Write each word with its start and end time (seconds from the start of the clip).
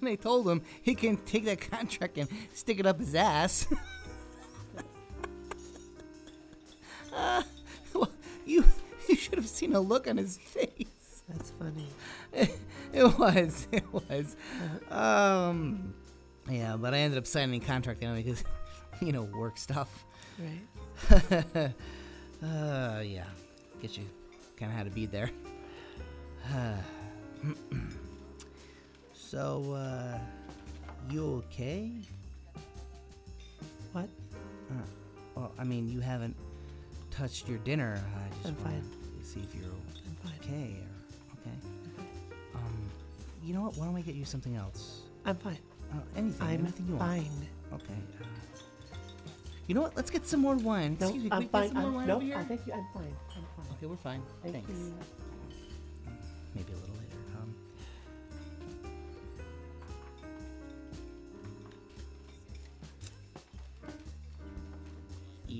and 0.06 0.08
I 0.08 0.14
told 0.14 0.48
him 0.48 0.62
he 0.82 0.94
can 0.94 1.16
take 1.18 1.44
that 1.44 1.60
contract 1.60 2.18
and 2.18 2.28
stick 2.54 2.80
it 2.80 2.86
up 2.86 2.98
his 3.00 3.14
ass. 3.14 3.66
uh, 7.14 7.42
well, 7.94 8.10
you 8.46 8.64
you 9.08 9.16
should 9.16 9.34
have 9.34 9.48
seen 9.48 9.72
the 9.72 9.80
look 9.80 10.08
on 10.08 10.16
his 10.16 10.38
face. 10.38 11.22
That's 11.28 11.50
funny. 11.50 11.86
It, 12.92 13.18
was. 13.18 13.68
It 13.70 13.84
was. 13.92 14.36
Um, 14.90 15.94
yeah, 16.48 16.76
but 16.76 16.94
I 16.94 16.98
ended 16.98 17.18
up 17.18 17.26
signing 17.26 17.62
a 17.62 17.64
contract 17.64 18.02
anyway 18.02 18.22
because, 18.22 18.42
you 19.00 19.12
know, 19.12 19.22
work 19.22 19.56
stuff. 19.56 20.04
Right. 20.38 21.72
uh, 22.42 23.00
yeah, 23.00 23.26
get 23.80 23.96
you 23.96 24.04
kind 24.56 24.72
of 24.72 24.78
had 24.78 24.86
to 24.86 24.92
be 24.92 25.06
there. 25.06 25.30
so, 29.30 29.74
uh, 29.74 30.18
you 31.08 31.44
okay? 31.46 31.92
What? 33.92 34.08
Uh, 34.68 34.74
well, 35.36 35.52
I 35.56 35.62
mean, 35.62 35.88
you 35.88 36.00
haven't 36.00 36.34
touched 37.12 37.48
your 37.48 37.58
dinner. 37.58 38.02
I 38.16 38.34
just 38.34 38.48
I'm 38.48 38.54
fine. 38.56 38.82
to 39.20 39.24
see 39.24 39.38
if 39.38 39.54
you're 39.54 39.70
okay 40.40 40.74
or 40.82 41.38
okay. 41.38 41.56
Um, 42.56 42.90
you 43.44 43.54
know 43.54 43.62
what? 43.62 43.76
Why 43.76 43.86
don't 43.86 43.94
I 43.94 44.00
get 44.00 44.16
you 44.16 44.24
something 44.24 44.56
else? 44.56 45.02
I'm 45.24 45.36
fine. 45.36 45.58
Uh, 45.92 45.98
anything, 46.16 46.42
I'm 46.42 46.60
anything 46.60 46.86
you 46.88 46.96
want. 46.96 47.10
fine. 47.22 47.48
Okay. 47.72 48.00
Uh, 48.20 48.96
you 49.68 49.76
know 49.76 49.82
what? 49.82 49.94
Let's 49.94 50.10
get 50.10 50.26
some 50.26 50.40
more 50.40 50.56
wine. 50.56 50.96
No, 51.00 51.06
Excuse 51.06 51.24
me. 51.24 51.30
I'm 51.30 51.38
we 51.38 51.44
get 51.44 51.52
fine. 51.52 51.68
some 51.68 51.76
more 51.76 51.86
I'm, 51.86 51.94
wine 51.94 52.06
no, 52.08 52.16
over 52.16 52.24
here? 52.24 52.36
I 52.36 52.44
thank 52.44 52.66
you. 52.66 52.72
I'm 52.72 52.86
fine. 52.92 53.16
I'm 53.36 53.44
fine. 53.56 53.74
Okay, 53.76 53.86
we're 53.86 53.96
fine. 53.96 54.22
Thank 54.42 54.54
Thanks. 54.54 54.70
you. 54.70 54.94
Maybe 56.56 56.72
a 56.72 56.74
little 56.74 56.89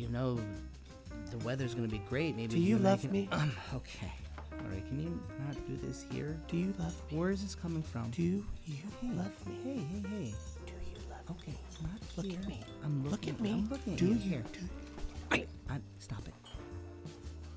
you 0.00 0.08
know, 0.08 0.38
the 1.30 1.38
weather's 1.38 1.74
gonna 1.74 1.86
be 1.88 2.00
great. 2.08 2.34
Maybe 2.36 2.54
Do 2.54 2.58
you 2.60 2.76
and 2.76 2.86
I 2.88 2.90
love 2.92 3.00
can- 3.02 3.12
me? 3.12 3.28
Um, 3.32 3.52
okay. 3.74 4.10
All 4.52 4.66
right. 4.70 4.86
Can 4.88 5.00
you 5.00 5.20
not 5.46 5.54
do 5.66 5.76
this 5.86 6.04
here? 6.10 6.36
Do 6.48 6.56
you 6.56 6.74
love 6.78 6.94
me? 7.10 7.18
Where 7.18 7.30
is 7.30 7.42
this 7.42 7.54
coming 7.54 7.82
from? 7.82 8.10
Do 8.10 8.22
you 8.22 8.44
Hey, 8.64 8.82
love 9.14 9.46
me? 9.46 9.54
Hey, 9.62 9.76
hey, 9.76 10.02
hey. 10.08 10.34
Do 10.66 10.72
you 10.72 10.96
love 11.10 11.28
me? 11.28 11.36
Okay, 11.52 11.58
not 11.82 12.00
Look 12.16 12.26
here. 12.26 12.38
at 12.40 12.48
me. 12.48 12.60
I'm 12.84 13.08
looking. 13.10 13.32
Look 13.32 13.38
at 13.38 13.40
me. 13.40 13.52
I'm 13.52 13.68
looking. 13.70 13.92
At 13.94 13.98
Do 13.98 14.06
you. 14.06 14.12
you? 14.14 14.18
here? 14.18 14.42
Do 14.52 14.60
I, 15.68 15.78
stop 15.98 16.26
it. 16.26 16.34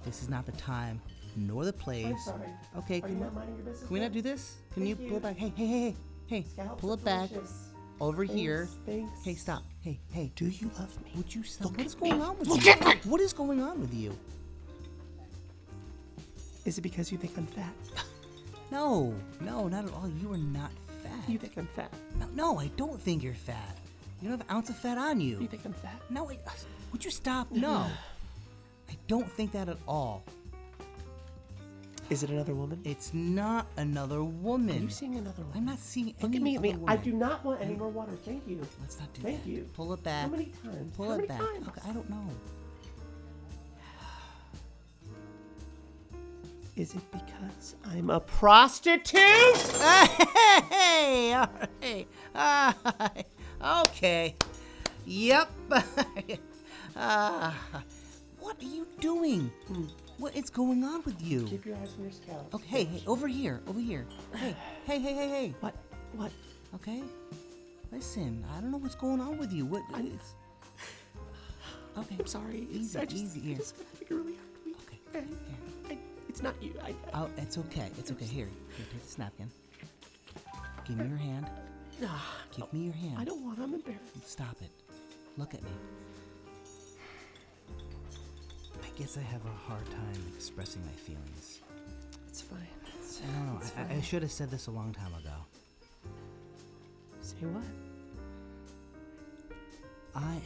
This 0.03 0.21
is 0.21 0.29
not 0.29 0.45
the 0.45 0.51
time 0.53 1.01
nor 1.35 1.65
the 1.65 1.73
place. 1.73 2.05
I'm 2.05 2.19
sorry. 2.19 2.49
Okay, 2.79 2.97
Are 2.99 3.01
can, 3.01 3.09
you 3.11 3.15
we- 3.15 3.23
not 3.23 3.33
minding 3.33 3.55
your 3.55 3.65
business? 3.65 3.87
can 3.87 3.93
we 3.93 3.99
not 4.01 4.11
do 4.11 4.21
this? 4.21 4.55
Can 4.73 4.85
you 4.85 4.95
Thank 4.95 5.09
pull 5.09 5.11
you. 5.11 5.17
it 5.17 5.23
back? 5.23 5.37
Hey, 5.37 5.53
hey, 5.55 5.65
hey, 5.65 5.79
hey, 5.79 5.95
hey! 6.27 6.45
Scallops 6.51 6.81
Pull 6.81 6.93
it 6.93 7.03
back 7.05 7.29
delicious. 7.29 7.69
Over 8.07 8.23
here. 8.23 8.67
Thanks. 8.85 9.23
Hey, 9.23 9.35
stop. 9.35 9.63
Hey, 9.81 9.99
hey! 10.11 10.31
Do 10.35 10.45
you 10.45 10.69
love 10.79 10.95
me? 11.03 11.11
Would 11.15 11.33
you 11.33 11.43
stop? 11.43 11.65
Look 11.71 11.77
What's 11.77 11.93
at 11.95 12.01
me. 12.01 12.09
going 12.09 12.21
on 12.21 12.39
with 12.39 12.47
Look 12.47 12.65
you? 12.65 12.71
at 12.71 12.85
me. 12.85 12.95
What 13.03 13.21
is 13.21 13.33
going 13.33 13.61
on 13.61 13.79
with 13.81 13.93
you? 13.93 14.15
Is 16.65 16.77
it 16.77 16.81
because 16.81 17.11
you 17.11 17.17
think 17.17 17.37
I'm 17.37 17.47
fat? 17.47 17.73
No, 18.71 19.13
no, 19.39 19.67
not 19.67 19.85
at 19.85 19.93
all. 19.93 20.09
You 20.19 20.33
are 20.33 20.37
not 20.37 20.71
fat. 21.03 21.29
You 21.29 21.37
think 21.37 21.53
I'm 21.57 21.67
fat? 21.75 21.93
no, 22.19 22.25
no, 22.33 22.59
I 22.59 22.71
don't 22.75 22.99
think 22.99 23.21
you're 23.21 23.35
fat. 23.35 23.77
You 24.19 24.29
don't 24.29 24.39
have 24.39 24.49
an 24.49 24.55
ounce 24.55 24.69
of 24.71 24.75
fat 24.77 24.97
on 24.97 25.21
you. 25.21 25.39
You 25.39 25.45
think 25.47 25.61
I'm 25.63 25.73
fat? 25.73 26.01
No, 26.09 26.27
I, 26.31 26.39
would 26.91 27.05
you 27.05 27.11
stop? 27.11 27.51
No. 27.51 27.85
I 28.89 28.95
don't 29.07 29.31
think 29.33 29.51
that 29.51 29.69
at 29.69 29.77
all. 29.87 30.23
Is 32.13 32.21
it 32.21 32.29
another 32.29 32.53
woman? 32.53 32.79
It's 32.83 33.11
not 33.11 33.65
another 33.75 34.23
woman. 34.23 34.69
Are 34.69 34.73
woman. 34.73 34.83
you 34.83 34.89
seeing 34.89 35.15
another 35.15 35.41
woman? 35.41 35.57
I'm 35.57 35.65
not 35.65 35.79
seeing 35.79 36.13
Look 36.21 36.35
any 36.35 36.37
at 36.37 36.43
me. 36.43 36.57
other 36.57 36.77
me. 36.77 36.83
I 36.87 36.95
do 36.95 37.11
not 37.11 37.43
want 37.43 37.59
any 37.59 37.73
more 37.73 37.89
water. 37.89 38.11
Thank 38.23 38.47
you. 38.47 38.61
Let's 38.81 38.99
not 38.99 39.11
do 39.15 39.23
Thank 39.23 39.37
that. 39.37 39.43
Thank 39.45 39.57
you. 39.57 39.67
Pull 39.73 39.93
it 39.93 40.03
back. 40.03 40.25
How 40.25 40.29
many 40.29 40.51
times? 40.63 40.95
Pull 40.95 41.07
How 41.07 41.13
it 41.13 41.15
many 41.15 41.27
back. 41.29 41.39
times? 41.39 41.67
Okay, 41.69 41.81
I 41.89 41.91
don't 41.91 42.07
know. 42.11 42.27
Is 46.75 46.93
it 46.93 47.01
because 47.11 47.73
I'm 47.83 48.11
a 48.11 48.19
prostitute? 48.19 49.19
Hey, 50.69 51.33
all 51.33 51.49
right. 51.81 53.25
Okay. 53.87 54.35
Yep. 55.07 55.51
Ah, 56.95 57.57
what 58.39 58.61
are 58.61 58.65
you 58.67 58.85
doing? 58.99 59.51
What 60.17 60.35
is 60.35 60.49
going 60.49 60.83
on 60.83 61.03
with 61.03 61.21
you? 61.21 61.45
Keep 61.47 61.65
your 61.65 61.75
eyes 61.77 61.93
on 61.97 62.03
your 62.03 62.11
scalp. 62.11 62.53
Okay, 62.53 62.67
hey, 62.67 62.83
hey, 62.85 63.03
over 63.07 63.27
here, 63.27 63.61
over 63.67 63.79
here. 63.79 64.05
Hey, 64.35 64.55
hey, 64.85 64.99
hey, 64.99 65.13
hey, 65.13 65.27
hey. 65.29 65.55
What? 65.59 65.75
What? 66.13 66.31
Okay. 66.75 67.01
Listen, 67.91 68.45
I 68.55 68.61
don't 68.61 68.71
know 68.71 68.77
what's 68.77 68.95
going 68.95 69.19
on 69.19 69.37
with 69.37 69.51
you. 69.51 69.65
What? 69.65 69.83
It's... 69.95 70.35
Okay. 71.97 72.15
I'm 72.19 72.25
sorry. 72.25 72.67
It's, 72.71 72.95
Easy, 72.95 72.99
I 72.99 73.05
just, 73.05 73.23
easy, 73.23 73.51
I 73.53 73.57
just 73.57 73.77
been 73.77 73.85
having 73.93 74.07
a 74.09 74.15
really 74.21 74.33
hard 74.35 74.65
week. 74.65 74.77
Okay, 74.87 75.19
And 75.19 75.27
here. 75.29 75.91
I, 75.91 75.97
it's 76.27 76.41
not 76.41 76.55
you. 76.61 76.73
I, 76.83 76.95
Oh, 77.13 77.29
it's 77.37 77.57
okay. 77.59 77.91
It's 77.99 78.11
okay. 78.11 78.25
Here, 78.25 78.47
here, 78.75 78.85
take 78.91 79.03
this 79.03 79.17
napkin. 79.19 79.47
Give 80.85 80.97
me 80.97 81.07
your 81.07 81.17
hand. 81.17 81.45
Give 82.57 82.73
me 82.73 82.85
your 82.85 82.93
hand. 82.95 83.17
I 83.19 83.25
don't 83.25 83.43
want. 83.45 83.59
I'm 83.59 83.75
embarrassed. 83.75 84.27
Stop 84.27 84.55
it. 84.61 84.71
Look 85.37 85.53
at 85.53 85.61
me. 85.61 85.69
I 88.93 88.99
guess 88.99 89.17
I 89.17 89.21
have 89.21 89.41
a 89.45 89.67
hard 89.67 89.85
time 89.87 90.33
expressing 90.35 90.85
my 90.85 90.91
feelings. 90.91 91.61
It's 92.27 92.41
fine. 92.41 92.59
It's, 92.99 93.21
I 93.21 93.25
don't 93.25 93.47
know. 93.47 93.59
it's 93.59 93.71
I, 93.75 93.95
I 93.95 94.01
should 94.01 94.21
have 94.21 94.31
said 94.31 94.51
this 94.51 94.67
a 94.67 94.71
long 94.71 94.93
time 94.93 95.13
ago. 95.15 95.31
Say 97.21 97.37
what? 97.41 97.63
I. 100.15 100.39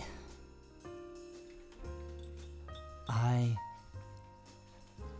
I 3.09 3.57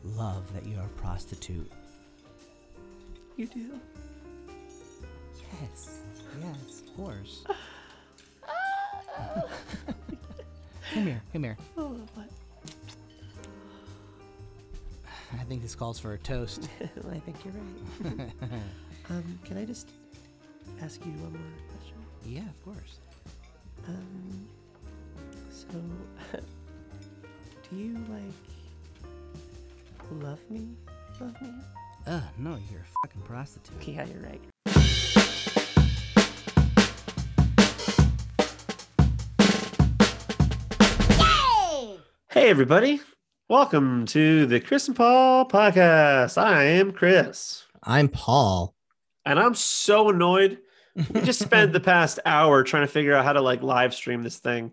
love 0.06 0.54
that 0.54 0.66
you're 0.66 0.80
a 0.80 1.02
prostitute. 1.02 1.70
You 3.36 3.48
do? 3.48 3.78
Yes. 5.62 6.00
Yes, 6.42 6.82
of 6.82 6.96
course. 6.96 7.44
come 10.94 11.06
here, 11.06 11.22
come 11.34 11.44
here. 11.44 11.58
Oh, 11.78 12.00
what? 12.14 12.30
Think 15.48 15.62
this 15.62 15.76
calls 15.76 15.98
for 15.98 16.14
a 16.14 16.18
toast. 16.18 16.68
I 17.12 17.20
think 17.20 17.38
you're 17.46 17.54
right. 17.54 18.32
um, 19.10 19.40
can 19.46 19.58
I 19.58 19.66
just 19.66 19.90
ask 20.82 21.04
you 21.06 21.12
one 21.14 21.32
more 21.32 21.42
question? 21.70 21.96
yeah, 22.26 22.42
of 22.42 22.64
course. 22.66 23.00
Um, 23.88 24.48
so, 25.50 25.68
do 27.70 27.76
you 27.76 27.98
like 28.10 28.22
love 30.22 30.40
me? 30.50 30.68
Love 31.22 31.42
me? 31.42 31.50
Uh, 32.06 32.22
no, 32.38 32.58
you're 32.70 32.82
a 32.82 33.08
fucking 33.08 33.22
prostitute. 33.22 33.76
Okay, 33.78 33.94
yeah, 33.94 34.06
you're 34.06 34.24
right. 34.24 34.42
Hey, 42.30 42.50
everybody. 42.50 43.02
Welcome 43.50 44.06
to 44.08 44.46
the 44.46 44.60
Chris 44.60 44.88
and 44.88 44.96
Paul 44.98 45.48
podcast. 45.48 46.38
I 46.42 46.64
am 46.64 46.92
Chris, 46.92 47.64
I'm 47.82 48.10
Paul. 48.10 48.76
and 49.26 49.40
I'm 49.40 49.56
so 49.56 50.10
annoyed. 50.10 50.60
We 51.14 51.22
just 51.22 51.40
spent 51.42 51.72
the 51.72 51.80
past 51.94 52.20
hour 52.26 52.64
trying 52.64 52.84
to 52.86 52.92
figure 52.92 53.14
out 53.14 53.24
how 53.24 53.34
to 53.34 53.42
like 53.42 53.62
live 53.62 53.94
stream 53.94 54.24
this 54.24 54.40
thing. 54.40 54.72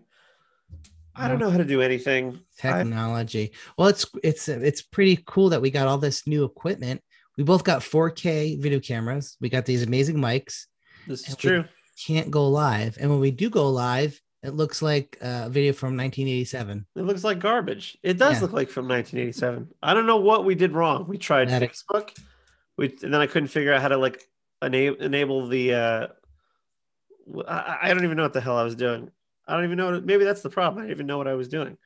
I 1.15 1.29
don't 1.29 1.39
know 1.39 1.49
how 1.49 1.57
to 1.57 1.63
do 1.65 1.81
anything. 1.81 2.39
I- 2.63 2.71
technology. 2.79 3.53
well, 3.77 3.87
it's 3.87 4.05
it's 4.23 4.49
it's 4.49 4.81
pretty 4.81 5.23
cool 5.25 5.49
that 5.49 5.61
we 5.61 5.71
got 5.71 5.87
all 5.87 5.97
this 5.97 6.27
new 6.27 6.43
equipment. 6.43 7.01
We 7.37 7.43
both 7.43 7.63
got 7.63 7.81
4K 7.81 8.61
video 8.61 8.79
cameras. 8.79 9.37
We 9.41 9.49
got 9.49 9.65
these 9.65 9.83
amazing 9.83 10.17
mics. 10.17 10.65
this 11.07 11.27
is 11.29 11.35
true. 11.37 11.65
Can't 12.05 12.29
go 12.31 12.49
live, 12.49 12.97
and 12.99 13.09
when 13.09 13.21
we 13.21 13.31
do 13.31 13.49
go 13.49 13.69
live, 13.69 14.19
it 14.45 14.53
looks 14.53 14.81
like 14.81 15.17
a 15.21 15.49
video 15.49 15.73
from 15.73 15.97
1987. 15.97 16.85
It 16.95 17.01
looks 17.01 17.23
like 17.23 17.39
garbage. 17.39 17.97
It 18.03 18.17
does 18.17 18.35
Yeah. 18.37 18.41
look 18.41 18.53
like 18.53 18.69
from 18.69 18.87
1987. 18.87 19.67
I 19.83 19.93
don't 19.93 20.05
know 20.05 20.17
what 20.17 20.45
we 20.45 20.55
did 20.55 20.71
wrong. 20.73 21.07
We 21.07 21.17
tried 21.17 21.49
That- 21.49 21.61
Facebook, 21.61 22.11
we 22.77 22.87
and 23.03 23.13
then 23.13 23.21
I 23.21 23.27
couldn't 23.27 23.49
figure 23.49 23.73
out 23.73 23.81
how 23.81 23.87
to 23.89 23.97
like 23.97 24.21
enable 24.61 25.01
enable 25.01 25.47
the. 25.47 25.73
uh 25.73 26.07
I, 27.47 27.77
I 27.83 27.93
don't 27.93 28.03
even 28.03 28.17
know 28.17 28.23
what 28.23 28.33
the 28.33 28.41
hell 28.41 28.57
I 28.57 28.63
was 28.63 28.75
doing. 28.75 29.09
I 29.47 29.55
don't 29.55 29.65
even 29.65 29.77
know. 29.77 29.91
What, 29.91 30.05
maybe 30.05 30.23
that's 30.23 30.41
the 30.41 30.49
problem. 30.49 30.79
I 30.79 30.87
didn't 30.87 30.97
even 30.97 31.07
know 31.07 31.17
what 31.17 31.27
I 31.27 31.33
was 31.33 31.47
doing. 31.47 31.77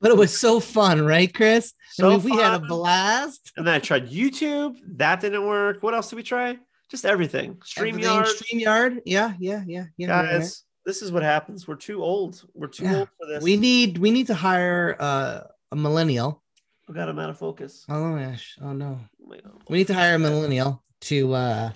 But 0.00 0.10
it 0.10 0.16
was 0.16 0.38
so 0.38 0.60
fun, 0.60 1.04
right, 1.04 1.32
Chris? 1.32 1.72
I 1.98 2.02
So 2.02 2.10
mean, 2.10 2.22
we 2.22 2.32
had 2.36 2.54
a 2.54 2.58
blast. 2.60 3.52
And 3.56 3.66
then 3.66 3.74
I 3.74 3.78
tried 3.78 4.08
YouTube. 4.10 4.76
That 4.98 5.20
didn't 5.20 5.46
work. 5.46 5.82
What 5.82 5.94
else 5.94 6.10
did 6.10 6.16
we 6.16 6.22
try? 6.22 6.58
Just 6.90 7.04
everything. 7.06 7.56
Everything, 7.78 8.00
StreamYard. 8.02 8.24
StreamYard. 8.26 9.00
Yeah, 9.06 9.32
yeah, 9.38 9.62
yeah, 9.66 9.66
yeah. 9.66 9.84
yeah, 9.96 10.06
yeah. 10.06 10.38
Guys, 10.38 10.64
this 10.86 11.02
is 11.02 11.12
what 11.12 11.22
happens. 11.22 11.68
We're 11.68 11.74
too 11.74 12.02
old. 12.02 12.42
We're 12.54 12.68
too 12.68 12.84
Yeah. 12.84 12.98
old 13.00 13.08
for 13.18 13.26
this. 13.26 13.42
We 13.42 13.56
need 13.56 13.98
we 13.98 14.10
need 14.10 14.28
to 14.28 14.34
hire 14.34 14.96
uh, 14.98 15.40
a 15.72 15.76
millennial. 15.76 16.42
we 16.88 16.94
got 16.94 17.08
him 17.08 17.18
out 17.18 17.28
of 17.30 17.38
focus. 17.38 17.84
Oh 17.88 18.16
gosh. 18.16 18.56
Oh 18.62 18.72
no. 18.72 19.00
Oh, 19.30 19.34
We 19.68 19.78
need 19.78 19.88
to 19.88 19.94
hire 19.94 20.14
a 20.14 20.18
millennial 20.18 20.82
to 21.02 21.34
uh 21.34 21.72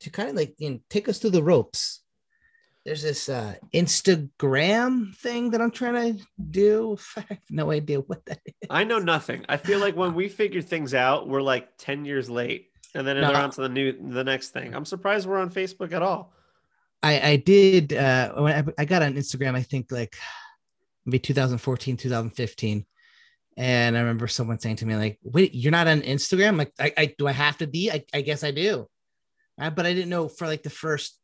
to 0.00 0.10
kind 0.10 0.28
of 0.28 0.36
like 0.36 0.54
you 0.58 0.70
know, 0.70 0.80
take 0.90 1.08
us 1.08 1.18
through 1.18 1.30
the 1.30 1.42
ropes. 1.42 2.02
There's 2.84 3.02
this 3.02 3.30
uh, 3.30 3.54
Instagram 3.72 5.14
thing 5.16 5.50
that 5.52 5.62
I'm 5.62 5.70
trying 5.70 6.18
to 6.18 6.24
do. 6.50 6.98
I 7.16 7.20
have 7.30 7.38
no 7.50 7.70
idea 7.70 8.00
what 8.00 8.24
that 8.26 8.40
is. 8.44 8.52
I 8.68 8.84
know 8.84 8.98
nothing. 8.98 9.46
I 9.48 9.56
feel 9.56 9.78
like 9.78 9.96
when 9.96 10.12
we 10.14 10.28
figure 10.28 10.60
things 10.60 10.92
out, 10.92 11.26
we're 11.26 11.40
like 11.40 11.68
10 11.78 12.04
years 12.04 12.28
late. 12.28 12.68
And 12.94 13.06
then 13.06 13.18
No. 13.20 13.28
they're 13.28 13.42
on 13.42 13.50
to 13.52 13.62
the 13.62 13.68
new 13.70 13.92
the 14.12 14.22
next 14.22 14.50
thing. 14.50 14.74
I'm 14.74 14.84
surprised 14.84 15.26
we're 15.26 15.38
on 15.38 15.50
Facebook 15.50 15.92
at 15.92 16.02
all. 16.02 16.32
I, 17.04 17.30
I 17.32 17.36
did 17.36 17.92
uh 17.92 18.32
when 18.34 18.52
I, 18.78 18.82
I 18.82 18.84
got 18.86 19.02
on 19.02 19.14
Instagram, 19.14 19.54
I 19.54 19.62
think 19.62 19.92
like 19.92 20.16
maybe 21.04 21.18
2014, 21.18 21.96
2015. 21.96 22.86
And 23.56 23.96
I 23.96 24.00
remember 24.00 24.26
someone 24.26 24.58
saying 24.58 24.76
to 24.76 24.86
me, 24.86 24.96
like, 24.96 25.18
wait, 25.22 25.54
you're 25.54 25.70
not 25.70 25.86
on 25.86 26.00
Instagram? 26.00 26.58
Like, 26.58 26.72
I, 26.80 26.92
I 26.96 27.14
do 27.16 27.28
I 27.28 27.32
have 27.32 27.58
to 27.58 27.66
be? 27.66 27.90
I, 27.90 28.04
I 28.12 28.22
guess 28.22 28.42
I 28.42 28.50
do. 28.50 28.88
Uh, 29.60 29.70
but 29.70 29.86
I 29.86 29.92
didn't 29.92 30.10
know 30.10 30.28
for 30.28 30.46
like 30.46 30.62
the 30.64 30.70
first, 30.70 31.20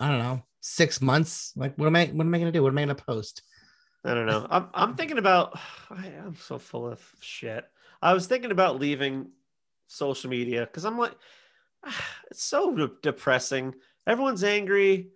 I 0.00 0.08
don't 0.08 0.18
know, 0.18 0.42
six 0.60 1.00
months. 1.00 1.52
Like, 1.54 1.76
what 1.76 1.86
am 1.86 1.96
I 1.96 2.06
what 2.06 2.24
am 2.24 2.34
I 2.34 2.38
gonna 2.38 2.50
do? 2.50 2.62
What 2.62 2.70
am 2.70 2.78
I 2.78 2.82
gonna 2.82 2.94
post? 2.94 3.42
I 4.04 4.14
don't 4.14 4.26
know. 4.26 4.46
I'm 4.50 4.68
I'm 4.74 4.94
thinking 4.96 5.18
about 5.18 5.58
I, 5.90 6.06
I'm 6.24 6.36
so 6.36 6.58
full 6.58 6.88
of 6.88 7.00
shit. 7.20 7.64
I 8.02 8.14
was 8.14 8.26
thinking 8.26 8.50
about 8.50 8.80
leaving 8.80 9.28
social 9.86 10.30
media 10.30 10.62
because 10.62 10.84
I'm 10.84 10.98
like 10.98 11.14
it's 12.30 12.42
so 12.42 12.74
de- 12.74 12.90
depressing. 13.02 13.74
Everyone's 14.06 14.44
angry. 14.44 15.10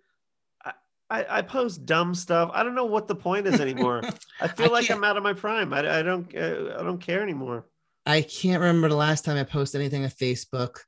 I, 0.63 0.71
I 1.09 1.25
I 1.37 1.41
post 1.41 1.85
dumb 1.85 2.15
stuff. 2.15 2.51
I 2.53 2.63
don't 2.63 2.75
know 2.75 2.85
what 2.85 3.07
the 3.07 3.15
point 3.15 3.47
is 3.47 3.59
anymore. 3.59 4.01
I 4.41 4.47
feel 4.47 4.67
I 4.67 4.69
like 4.69 4.89
I'm 4.89 5.03
out 5.03 5.17
of 5.17 5.23
my 5.23 5.33
prime. 5.33 5.73
I, 5.73 5.99
I 5.99 6.01
don't 6.01 6.35
uh, 6.35 6.77
I 6.79 6.83
don't 6.83 6.99
care 6.99 7.21
anymore. 7.21 7.65
I 8.05 8.21
can't 8.21 8.61
remember 8.61 8.89
the 8.89 8.95
last 8.95 9.25
time 9.25 9.37
I 9.37 9.43
posted 9.43 9.81
anything 9.81 10.03
on 10.03 10.09
Facebook. 10.09 10.81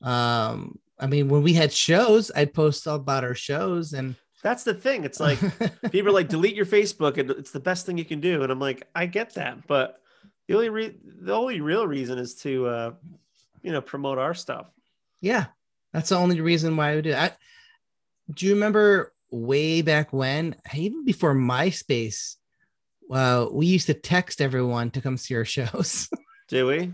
Um, 0.00 0.78
I 0.98 1.06
mean, 1.06 1.28
when 1.28 1.42
we 1.42 1.52
had 1.54 1.72
shows, 1.72 2.30
I'd 2.34 2.54
post 2.54 2.86
all 2.86 2.96
about 2.96 3.24
our 3.24 3.34
shows 3.34 3.92
and 3.92 4.14
That's 4.42 4.62
the 4.62 4.74
thing. 4.74 5.04
It's 5.04 5.18
like 5.18 5.38
people 5.90 6.10
are 6.10 6.14
like 6.14 6.28
delete 6.28 6.54
your 6.54 6.66
Facebook 6.66 7.18
and 7.18 7.30
it's 7.30 7.50
the 7.50 7.60
best 7.60 7.86
thing 7.86 7.98
you 7.98 8.04
can 8.04 8.20
do. 8.20 8.42
And 8.42 8.52
I'm 8.52 8.60
like, 8.60 8.88
I 8.94 9.06
get 9.06 9.34
that, 9.34 9.66
but 9.66 10.00
the 10.46 10.54
only 10.54 10.68
re- 10.68 10.96
the 11.04 11.32
only 11.32 11.60
real 11.60 11.86
reason 11.86 12.18
is 12.18 12.34
to 12.36 12.66
uh 12.66 12.92
you 13.62 13.72
know 13.72 13.80
promote 13.80 14.18
our 14.18 14.34
stuff. 14.34 14.66
Yeah, 15.20 15.46
that's 15.92 16.08
the 16.08 16.16
only 16.16 16.40
reason 16.40 16.76
why 16.76 16.92
I 16.92 16.94
would 16.96 17.04
do. 17.04 17.14
I, 17.14 17.32
do 18.32 18.46
you 18.46 18.54
remember 18.54 19.12
way 19.30 19.82
back 19.82 20.12
when, 20.12 20.54
even 20.74 21.04
before 21.04 21.34
MySpace, 21.34 22.36
uh, 23.10 23.46
we 23.50 23.66
used 23.66 23.86
to 23.86 23.94
text 23.94 24.40
everyone 24.40 24.90
to 24.92 25.00
come 25.00 25.16
see 25.16 25.34
our 25.34 25.44
shows. 25.44 26.08
Do 26.48 26.66
we? 26.66 26.92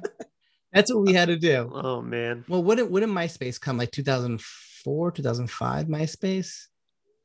that's 0.72 0.92
what 0.92 1.04
we 1.04 1.12
had 1.12 1.28
to 1.28 1.36
do. 1.36 1.70
Oh 1.74 2.00
man. 2.00 2.44
Well, 2.48 2.62
when 2.62 2.76
did, 2.76 2.90
when 2.90 3.02
did 3.02 3.10
MySpace 3.10 3.60
come? 3.60 3.76
Like 3.76 3.90
2004, 3.90 5.10
2005, 5.12 5.86
MySpace? 5.86 6.66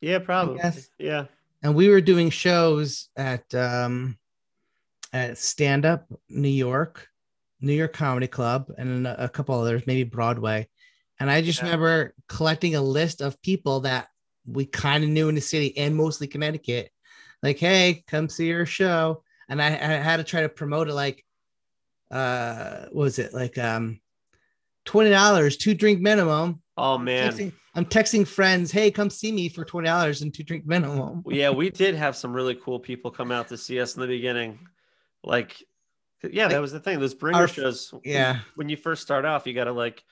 Yeah, 0.02 0.20
probably. 0.20 0.60
Yeah. 0.98 1.26
And 1.62 1.76
we 1.76 1.90
were 1.90 2.02
doing 2.02 2.30
shows 2.30 3.10
at 3.16 3.54
um, 3.54 4.18
at 5.14 5.38
Stand 5.38 5.86
Up 5.86 6.08
New 6.30 6.50
York, 6.50 7.08
New 7.62 7.74
York 7.74 7.94
Comedy 7.94 8.28
Club, 8.28 8.72
and 8.78 9.08
a 9.08 9.30
couple 9.30 9.60
others, 9.60 9.84
maybe 9.86 10.04
Broadway. 10.04 10.68
And 11.20 11.30
I 11.30 11.42
just 11.42 11.60
Yeah. 11.60 11.66
remember 11.66 12.14
collecting 12.28 12.76
a 12.76 12.82
list 12.82 13.22
of 13.22 13.42
people 13.42 13.82
that 13.82 14.08
we 14.46 14.66
kind 14.66 15.04
of 15.04 15.10
knew 15.10 15.30
in 15.30 15.36
the 15.36 15.42
city 15.42 15.78
and 15.78 15.96
mostly 15.96 16.28
Connecticut. 16.28 16.92
Like, 17.42 17.60
hey, 17.60 18.04
come 18.08 18.30
see 18.30 18.48
your 18.48 18.66
show. 18.66 19.24
And 19.50 19.62
I, 19.62 19.68
I 19.68 19.72
had 19.72 20.18
to 20.18 20.24
try 20.24 20.42
to 20.42 20.50
promote 20.50 20.88
it 20.90 20.94
like, 20.94 21.24
uh, 22.12 22.86
what 22.92 23.04
was 23.04 23.20
it 23.20 23.34
like 23.34 23.58
um, 23.58 24.00
twenty 24.86 25.10
dollars, 25.10 25.58
two 25.58 25.74
drink 25.74 26.02
minimum. 26.02 26.62
Oh 26.78 26.98
man. 26.98 27.32
Texting, 27.32 27.52
I'm 27.76 27.86
texting 27.86 28.28
friends, 28.28 28.72
hey, 28.72 28.92
come 28.92 29.10
see 29.10 29.32
me 29.32 29.50
for 29.50 29.66
twenty 29.66 29.88
dollars 29.88 30.22
and 30.22 30.34
two 30.34 30.44
drink 30.44 30.66
minimum. 30.66 31.24
yeah, 31.30 31.50
we 31.50 31.70
did 31.70 31.96
have 31.96 32.16
some 32.16 32.34
really 32.34 32.56
cool 32.56 32.80
people 32.80 33.12
come 33.12 33.32
out 33.32 33.48
to 33.50 33.58
see 33.58 33.80
us 33.80 33.96
in 33.96 34.02
the 34.02 34.08
beginning. 34.08 34.60
Like, 35.24 35.64
yeah, 36.30 36.48
that 36.50 36.62
was 36.62 36.72
the 36.72 36.80
thing. 36.80 37.00
Those 37.00 37.14
bringer 37.14 37.40
our- 37.40 37.48
shows. 37.48 37.94
yeah. 38.04 38.40
When 38.56 38.70
you 38.70 38.78
first 38.78 39.02
start 39.02 39.26
off, 39.26 39.48
you 39.48 39.54
got 39.54 39.66
to 39.66 39.72
like, 39.74 40.04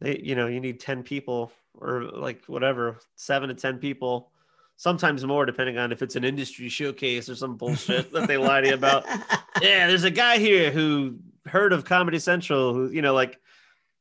they, 0.00 0.18
you 0.18 0.34
know, 0.34 0.46
you 0.46 0.60
need 0.60 0.80
10 0.80 1.02
people 1.02 1.52
or 1.74 2.02
like 2.04 2.44
whatever, 2.46 2.98
seven 3.16 3.48
to 3.48 3.54
10 3.54 3.78
people, 3.78 4.30
sometimes 4.76 5.24
more, 5.24 5.46
depending 5.46 5.78
on 5.78 5.92
if 5.92 6.02
it's 6.02 6.16
an 6.16 6.24
industry 6.24 6.68
showcase 6.68 7.28
or 7.28 7.34
some 7.36 7.56
bullshit 7.56 8.12
that 8.12 8.26
they 8.28 8.36
lie 8.36 8.60
to 8.60 8.68
you 8.68 8.74
about. 8.74 9.04
Yeah, 9.60 9.88
there's 9.88 10.04
a 10.04 10.10
guy 10.10 10.38
here 10.38 10.70
who 10.70 11.16
heard 11.44 11.72
of 11.72 11.84
Comedy 11.84 12.20
Central 12.20 12.74
who, 12.74 12.90
you 12.90 13.02
know, 13.02 13.12
like, 13.12 13.40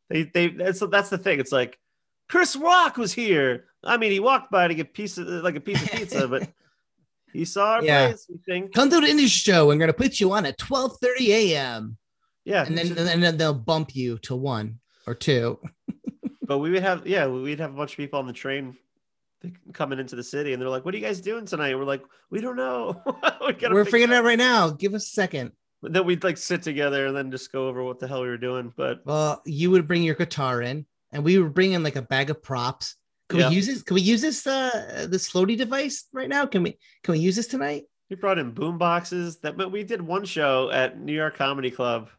they, 0.07 0.21
they, 0.23 0.49
that's, 0.49 0.79
that's 0.81 1.09
the 1.09 1.17
thing. 1.17 1.39
It's 1.39 1.51
like, 1.51 1.79
Chris 2.29 2.55
Rock 2.55 2.95
was 2.97 3.11
here. 3.11 3.65
I 3.83 3.97
mean, 3.97 4.11
he 4.11 4.19
walked 4.19 4.51
by 4.51 4.67
to 4.67 4.75
get 4.75 4.93
piece 4.93 5.17
of 5.17 5.27
like 5.27 5.55
a 5.55 5.59
piece 5.59 5.81
of 5.81 5.89
pizza, 5.91 6.27
but 6.27 6.47
he 7.33 7.43
saw 7.43 7.75
our 7.75 7.83
Yeah. 7.83 8.07
place. 8.09 8.27
We 8.29 8.37
think, 8.45 8.73
Come 8.75 8.91
to 8.91 8.99
the 9.01 9.07
industry 9.07 9.51
show. 9.51 9.71
I'm 9.71 9.79
gonna 9.79 9.93
put 9.93 10.19
you 10.19 10.31
on 10.33 10.45
at 10.45 10.59
12:30 10.59 11.27
a.m. 11.29 11.97
yeah. 12.45 12.63
and 12.65 12.77
then 12.77 12.87
just- 12.89 12.99
and 12.99 13.23
then 13.23 13.37
they'll 13.37 13.53
bump 13.55 13.95
you 13.95 14.19
to 14.19 14.35
one 14.35 14.79
or 15.07 15.15
two. 15.15 15.57
But 16.47 16.59
we 16.59 16.71
would 16.71 16.83
have, 16.83 17.05
yeah, 17.05 17.27
we'd 17.27 17.59
have 17.59 17.71
a 17.73 17.77
bunch 17.77 17.91
of 17.91 17.97
people 17.97 18.19
on 18.19 18.27
the 18.27 18.33
train 18.33 18.75
coming 19.73 19.99
into 19.99 20.15
the 20.15 20.23
city, 20.23 20.53
and 20.53 20.61
they're 20.61 20.69
like, 20.69 20.85
"What 20.85 20.93
are 20.93 20.97
you 20.97 21.03
guys 21.05 21.21
doing 21.21 21.45
tonight?" 21.45 21.75
We're 21.75 21.83
like, 21.83 22.03
"We 22.29 22.41
don't 22.41 22.55
know. 22.55 23.01
we 23.41 23.67
we're 23.69 23.85
figuring 23.85 24.11
it 24.11 24.15
out 24.15 24.23
right 24.23 24.37
now. 24.37 24.69
Give 24.69 24.93
us 24.93 25.05
a 25.05 25.09
second. 25.09 25.51
Then 25.83 26.05
we'd 26.05 26.23
like 26.23 26.37
sit 26.37 26.63
together 26.63 27.05
and 27.05 27.15
then 27.15 27.29
just 27.29 27.51
go 27.51 27.67
over 27.67 27.83
what 27.83 27.99
the 27.99 28.07
hell 28.07 28.21
we 28.21 28.27
were 28.27 28.37
doing. 28.37 28.73
But 28.75 29.05
Well, 29.05 29.41
you 29.45 29.69
would 29.71 29.87
bring 29.87 30.01
your 30.03 30.15
guitar 30.15 30.61
in, 30.61 30.85
and 31.11 31.23
we 31.23 31.37
would 31.37 31.53
bring 31.53 31.73
in 31.73 31.83
like 31.83 31.95
a 31.95 32.01
bag 32.01 32.29
of 32.31 32.41
props. 32.41 32.95
Can 33.29 33.39
Yeah. 33.39 33.49
we 33.49 33.55
use 33.55 33.67
this? 33.67 33.83
Can 33.83 33.95
we 33.95 34.01
use 34.01 34.21
this 34.21 34.47
uh 34.47 35.05
this 35.09 35.29
floaty 35.29 35.57
device 35.57 36.07
right 36.13 36.29
now? 36.29 36.45
Can 36.45 36.63
we 36.63 36.77
can 37.03 37.11
we 37.11 37.19
use 37.19 37.35
this 37.35 37.47
tonight? 37.47 37.83
we 38.09 38.15
brought 38.15 38.39
in 38.39 38.51
boom 38.51 38.77
boxes. 38.77 39.37
That 39.39 39.57
but 39.57 39.71
we 39.71 39.83
did 39.83 40.01
one 40.01 40.23
show 40.25 40.71
at 40.71 40.97
New 40.99 41.13
York 41.13 41.35
Comedy 41.35 41.69
Club, 41.69 42.09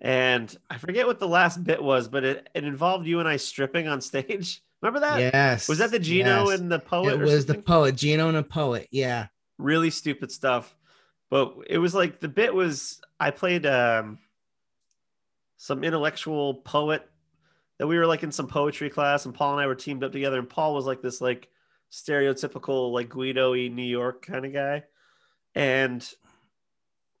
and 0.00 0.54
I 0.68 0.78
forget 0.78 1.06
what 1.06 1.18
the 1.18 1.28
last 1.28 1.62
bit 1.64 1.82
was, 1.82 2.08
but 2.08 2.24
it, 2.24 2.48
it 2.54 2.64
involved 2.64 3.06
you 3.06 3.18
and 3.20 3.28
I 3.28 3.36
stripping 3.36 3.88
on 3.88 4.00
stage. 4.00 4.62
Remember 4.82 5.00
that? 5.00 5.18
yes. 5.18 5.68
Was 5.68 5.78
that 5.78 5.90
the 5.90 5.98
Gino 5.98 6.50
yes. 6.50 6.60
and 6.60 6.70
the 6.70 6.78
poet? 6.78 7.14
It 7.14 7.18
was 7.20 7.46
the 7.46 7.54
poet, 7.54 7.96
Gino 7.96 8.28
and 8.28 8.36
the 8.36 8.42
poet. 8.42 8.88
Yeah. 8.90 9.28
really 9.58 9.90
stupid 9.90 10.30
stuff. 10.30 10.76
But 11.30 11.54
it 11.68 11.78
was 11.78 11.94
like 11.94 12.20
the 12.20 12.28
bit 12.28 12.54
was 12.54 13.00
I 13.18 13.30
played 13.30 13.66
um 13.66 14.18
some 15.56 15.82
intellectual 15.82 16.54
poet 16.54 17.08
that 17.78 17.86
we 17.86 17.98
were 17.98 18.06
like 18.06 18.22
in 18.22 18.30
some 18.30 18.46
poetry 18.46 18.90
class 18.90 19.24
and 19.24 19.34
Paul 19.34 19.52
and 19.52 19.60
I 19.60 19.66
were 19.66 19.74
teamed 19.74 20.04
up 20.04 20.12
together 20.12 20.38
and 20.38 20.48
Paul 20.48 20.74
was 20.74 20.86
like 20.86 21.02
this 21.02 21.20
like 21.20 21.48
stereotypical 21.90 22.92
like 22.92 23.08
Guido-y 23.08 23.68
New 23.68 23.82
York 23.82 24.24
kind 24.26 24.44
of 24.44 24.52
guy. 24.52 24.84
And 25.54 26.06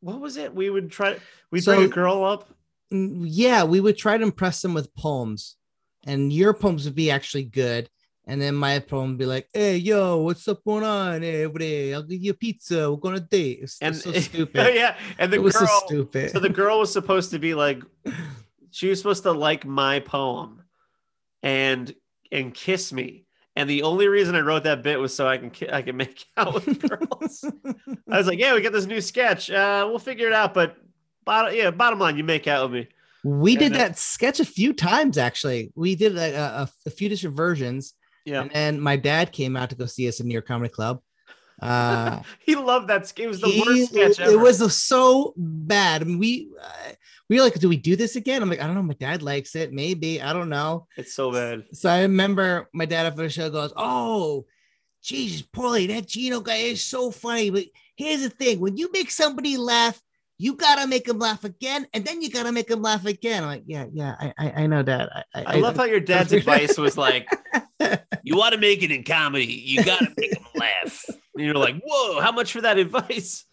what 0.00 0.20
was 0.20 0.36
it? 0.36 0.54
We 0.54 0.68
would 0.70 0.90
try 0.90 1.16
we'd 1.50 1.62
So- 1.64 1.74
bring 1.74 1.90
a 1.90 1.92
girl 1.92 2.22
up. 2.22 2.50
Yeah, 2.90 3.64
we 3.64 3.80
would 3.80 3.96
try 3.96 4.16
to 4.16 4.22
impress 4.22 4.62
them 4.62 4.74
with 4.74 4.94
poems, 4.94 5.56
and 6.06 6.32
your 6.32 6.54
poems 6.54 6.84
would 6.84 6.94
be 6.94 7.10
actually 7.10 7.44
good. 7.44 7.88
And 8.28 8.40
then 8.40 8.56
my 8.56 8.80
poem 8.80 9.10
would 9.10 9.18
be 9.18 9.26
like, 9.26 9.48
"Hey, 9.54 9.76
yo, 9.76 10.18
what's 10.18 10.48
up 10.48 10.64
going 10.64 10.82
on? 10.84 11.22
Hey, 11.22 11.44
over 11.44 11.58
I'll 11.94 12.02
give 12.02 12.22
you 12.22 12.32
a 12.32 12.34
pizza. 12.34 12.90
We're 12.90 12.96
gonna 12.98 13.20
date." 13.20 13.60
It's 13.62 13.78
And 13.80 13.94
so 13.94 14.12
stupid. 14.20 14.74
yeah, 14.74 14.96
and 15.18 15.32
the 15.32 15.36
it 15.36 15.42
girl 15.42 15.50
so 15.52 15.66
stupid. 15.86 16.30
so 16.32 16.40
the 16.40 16.48
girl 16.48 16.80
was 16.80 16.92
supposed 16.92 17.30
to 17.30 17.38
be 17.38 17.54
like 17.54 17.82
she 18.70 18.88
was 18.88 18.98
supposed 18.98 19.22
to 19.22 19.32
like 19.32 19.64
my 19.64 20.00
poem 20.00 20.62
and 21.42 21.94
and 22.32 22.52
kiss 22.54 22.92
me 22.92 23.24
and 23.54 23.70
the 23.70 23.82
only 23.82 24.08
reason 24.08 24.34
i 24.34 24.40
wrote 24.40 24.64
that 24.64 24.82
bit 24.82 24.98
was 24.98 25.14
so 25.14 25.26
i 25.28 25.38
can 25.38 25.70
i 25.70 25.80
can 25.80 25.96
make 25.96 26.24
out 26.36 26.52
with 26.54 26.80
girls 26.88 27.44
i 28.10 28.18
was 28.18 28.26
like 28.26 28.38
yeah 28.38 28.52
we 28.54 28.60
got 28.60 28.72
this 28.72 28.86
new 28.86 29.00
sketch 29.00 29.50
uh 29.50 29.86
we'll 29.88 29.98
figure 29.98 30.26
it 30.26 30.32
out 30.32 30.52
but 30.54 30.76
bottom 31.26 31.54
yeah 31.54 31.70
bottom 31.70 31.98
line 31.98 32.16
you 32.16 32.24
make 32.24 32.46
out 32.46 32.70
with 32.70 32.80
me 32.80 32.88
we 33.26 33.56
did 33.56 33.72
And, 33.72 33.74
uh, 33.74 33.78
that 33.78 33.98
sketch 33.98 34.38
a 34.38 34.44
few 34.44 34.72
times 34.72 35.18
actually. 35.18 35.72
We 35.74 35.96
did 35.96 36.16
a, 36.16 36.62
a, 36.62 36.70
a 36.86 36.90
few 36.90 37.08
different 37.08 37.36
versions, 37.36 37.94
yeah 38.24 38.42
and 38.42 38.50
then 38.52 38.80
my 38.80 38.96
dad 38.96 39.32
came 39.32 39.56
out 39.56 39.70
to 39.70 39.76
go 39.76 39.86
see 39.86 40.06
us 40.08 40.20
in 40.20 40.28
New 40.28 40.32
York 40.32 40.46
Comedy 40.46 40.72
Club. 40.72 41.00
Uh, 41.60 42.22
he 42.38 42.54
loved 42.54 42.88
that 42.88 43.12
it 43.18 43.26
was 43.26 43.40
the 43.40 43.48
he- 43.48 43.60
worst 43.60 43.92
sketch 43.92 44.20
ever 44.20 44.32
It 44.32 44.36
was 44.36 44.76
so 44.76 45.34
bad. 45.36 46.02
I 46.02 46.04
mean, 46.04 46.18
we 46.18 46.50
uh, 46.62 46.92
we 47.28 47.36
were 47.36 47.42
like, 47.42 47.58
"Do 47.58 47.68
we 47.68 47.76
do 47.76 47.96
this 47.96 48.14
again?" 48.14 48.42
I'm 48.42 48.48
like, 48.48 48.62
"I 48.62 48.66
don't 48.66 48.76
know." 48.76 48.82
My 48.82 48.94
dad 48.94 49.22
likes 49.22 49.56
it. 49.56 49.72
Maybe 49.72 50.22
I 50.22 50.32
don't 50.32 50.48
know. 50.48 50.86
it's 50.96 51.14
so 51.14 51.32
bad 51.32 51.64
So 51.72 51.90
I 51.90 52.02
remember 52.02 52.68
my 52.72 52.86
dad 52.86 53.06
after 53.06 53.22
the 53.22 53.30
show 53.30 53.50
goes, 53.50 53.72
"Oh, 53.76 54.46
Jesus, 55.02 55.42
Paulie, 55.42 55.88
that 55.88 56.06
Gino 56.06 56.40
guy 56.40 56.56
is 56.56 56.84
so 56.84 57.10
funny." 57.10 57.50
But 57.50 57.64
here's 57.96 58.22
the 58.22 58.30
thing: 58.30 58.60
when 58.60 58.76
you 58.76 58.92
make 58.92 59.10
somebody 59.10 59.56
laugh, 59.56 60.00
you 60.38 60.54
gotta 60.54 60.86
make 60.86 61.08
him 61.08 61.18
laugh 61.18 61.44
again, 61.44 61.86
and 61.94 62.04
then 62.04 62.20
you 62.22 62.30
gotta 62.30 62.52
make 62.52 62.70
him 62.70 62.82
laugh 62.82 63.06
again. 63.06 63.42
I'm 63.42 63.48
like, 63.48 63.64
"Yeah, 63.66 63.86
yeah, 63.92 64.14
I, 64.20 64.32
I, 64.38 64.50
I 64.62 64.66
know, 64.66 64.82
Dad. 64.82 65.08
I, 65.34 65.42
i 65.44 65.56
love 65.56 65.76
how 65.76 65.84
your 65.84 66.00
dad's 66.00 66.32
advice 66.40 66.76
was 66.76 66.98
like 66.98 67.28
you 68.22 68.36
want 68.36 68.54
to 68.54 68.60
make 68.60 68.82
it 68.82 68.90
in 68.90 69.02
comedy 69.04 69.44
you 69.46 69.84
gotta 69.84 70.08
make 70.16 70.32
him 70.32 70.44
laugh 70.54 71.04
and 71.08 71.44
you're 71.44 71.54
like 71.54 71.76
whoa 71.84 72.20
how 72.20 72.32
much 72.32 72.52
for 72.52 72.60
that 72.62 72.78
advice 72.78 73.44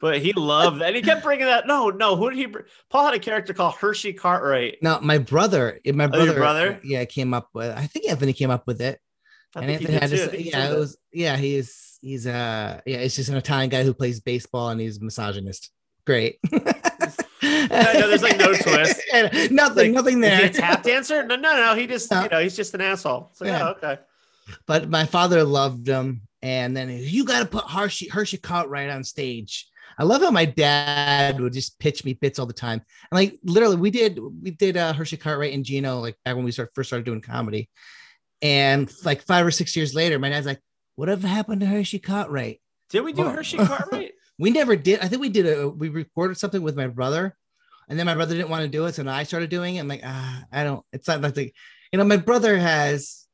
But 0.00 0.20
he 0.20 0.32
loved 0.32 0.80
that. 0.80 0.86
And 0.88 0.96
he 0.96 1.02
kept 1.02 1.22
bringing 1.22 1.46
that. 1.46 1.66
No, 1.68 1.90
no. 1.90 2.16
Who 2.16 2.30
did 2.30 2.38
he? 2.38 2.46
br- 2.46 2.66
Paul 2.90 3.04
had 3.04 3.14
a 3.14 3.20
character 3.20 3.54
called 3.54 3.74
Hershey 3.76 4.12
Cartwright. 4.12 4.78
No, 4.82 4.98
my 5.00 5.18
brother, 5.18 5.78
my 5.86 6.06
Oh, 6.06 6.08
brother, 6.08 6.24
your 6.24 6.34
brother? 6.34 6.80
yeah, 6.82 7.04
came 7.04 7.32
up 7.32 7.48
with. 7.54 7.70
I 7.70 7.86
think 7.86 8.08
Anthony 8.10 8.32
came 8.32 8.50
up 8.50 8.66
with 8.66 8.80
it, 8.80 8.98
I 9.54 9.60
and 9.60 9.70
Anthony 9.70 9.94
had 9.94 10.10
did 10.10 10.16
too. 10.16 10.22
I 10.22 10.26
this. 10.26 10.30
think 10.30 10.42
he 10.42 10.50
Yeah, 10.50 10.72
it 10.72 10.76
was. 10.78 10.98
Yeah, 11.12 11.36
he's 11.36 11.98
he's 12.00 12.26
uh 12.26 12.80
yeah, 12.84 12.96
it's 12.98 13.14
just 13.14 13.28
an 13.28 13.36
Italian 13.36 13.70
guy 13.70 13.84
who 13.84 13.94
plays 13.94 14.18
baseball 14.18 14.70
and 14.70 14.80
he's 14.80 14.98
a 14.98 15.04
misogynist. 15.04 15.70
Great. 16.06 16.38
No, 17.44 17.92
no, 17.94 18.06
there's 18.08 18.22
like 18.22 18.38
no 18.38 18.52
twist. 18.54 19.00
nothing, 19.50 19.50
Like, 19.50 19.90
nothing 19.90 20.22
Is 20.22 20.30
he 20.30 20.36
there. 20.36 20.44
a 20.46 20.50
tap 20.50 20.82
dancer? 20.84 21.24
No, 21.26 21.34
no, 21.34 21.56
no. 21.56 21.74
He 21.74 21.88
just, 21.88 22.08
No. 22.10 22.22
you 22.22 22.28
know, 22.28 22.40
he's 22.40 22.54
just 22.54 22.72
an 22.74 22.80
asshole. 22.80 23.30
So 23.32 23.44
yeah, 23.44 23.58
Yeah. 23.58 23.68
okay. 23.70 23.98
but 24.66 24.88
my 24.88 25.04
father 25.06 25.42
loved 25.42 25.88
him. 25.88 26.22
And 26.40 26.76
then 26.76 26.88
you 26.90 27.24
got 27.24 27.40
to 27.40 27.46
put 27.46 27.64
Hershey 27.68 28.08
Hershey 28.08 28.36
Cartwright 28.36 28.90
on 28.90 29.02
stage. 29.02 29.66
I 29.98 30.04
love 30.04 30.22
how 30.22 30.30
my 30.30 30.44
dad 30.44 31.40
would 31.40 31.52
just 31.52 31.78
pitch 31.80 32.04
me 32.04 32.14
bits 32.14 32.38
all 32.38 32.46
the 32.46 32.52
time. 32.52 32.80
And 33.10 33.16
like 33.16 33.38
literally, 33.42 33.76
we 33.76 33.90
did 33.90 34.20
we 34.42 34.52
did 34.52 34.76
uh, 34.76 34.92
Hershey 34.92 35.16
Cartwright 35.16 35.52
and 35.52 35.64
Gino 35.64 35.98
like 35.98 36.16
back 36.24 36.36
when 36.36 36.44
we 36.44 36.52
start, 36.52 36.70
first 36.74 36.90
started 36.90 37.04
doing 37.04 37.20
comedy. 37.20 37.68
And 38.40 38.88
like 39.04 39.22
five 39.22 39.44
or 39.44 39.50
six 39.50 39.74
years 39.74 39.94
later, 39.94 40.18
my 40.20 40.28
dad's 40.28 40.46
like, 40.46 40.60
"Whatever 40.94 41.26
happened 41.26 41.60
to 41.60 41.66
Hershey 41.66 41.98
Cartwright?" 41.98 42.60
Did 42.90 43.00
we 43.00 43.12
do 43.12 43.24
Oh. 43.24 43.30
Hershey 43.30 43.56
Cartwright? 43.58 44.11
We 44.42 44.50
never 44.50 44.74
did. 44.74 44.98
I 44.98 45.06
think 45.06 45.22
we 45.22 45.28
did 45.28 45.46
a 45.46 45.68
we 45.68 45.88
recorded 45.88 46.36
something 46.36 46.62
with 46.62 46.74
my 46.74 46.88
brother, 46.88 47.36
and 47.88 47.96
then 47.96 48.06
my 48.06 48.14
brother 48.16 48.34
didn't 48.34 48.50
want 48.50 48.62
to 48.62 48.68
do 48.68 48.84
it, 48.86 48.96
so 48.96 49.08
I 49.08 49.22
started 49.22 49.50
doing 49.50 49.76
it. 49.76 49.78
I'm 49.78 49.86
like, 49.86 50.02
ah, 50.04 50.42
I 50.50 50.64
don't. 50.64 50.84
It's 50.92 51.06
not 51.06 51.22
like 51.22 51.54
you 51.92 51.96
know, 51.96 52.04
my 52.04 52.16
brother 52.16 52.58
has 52.58 53.28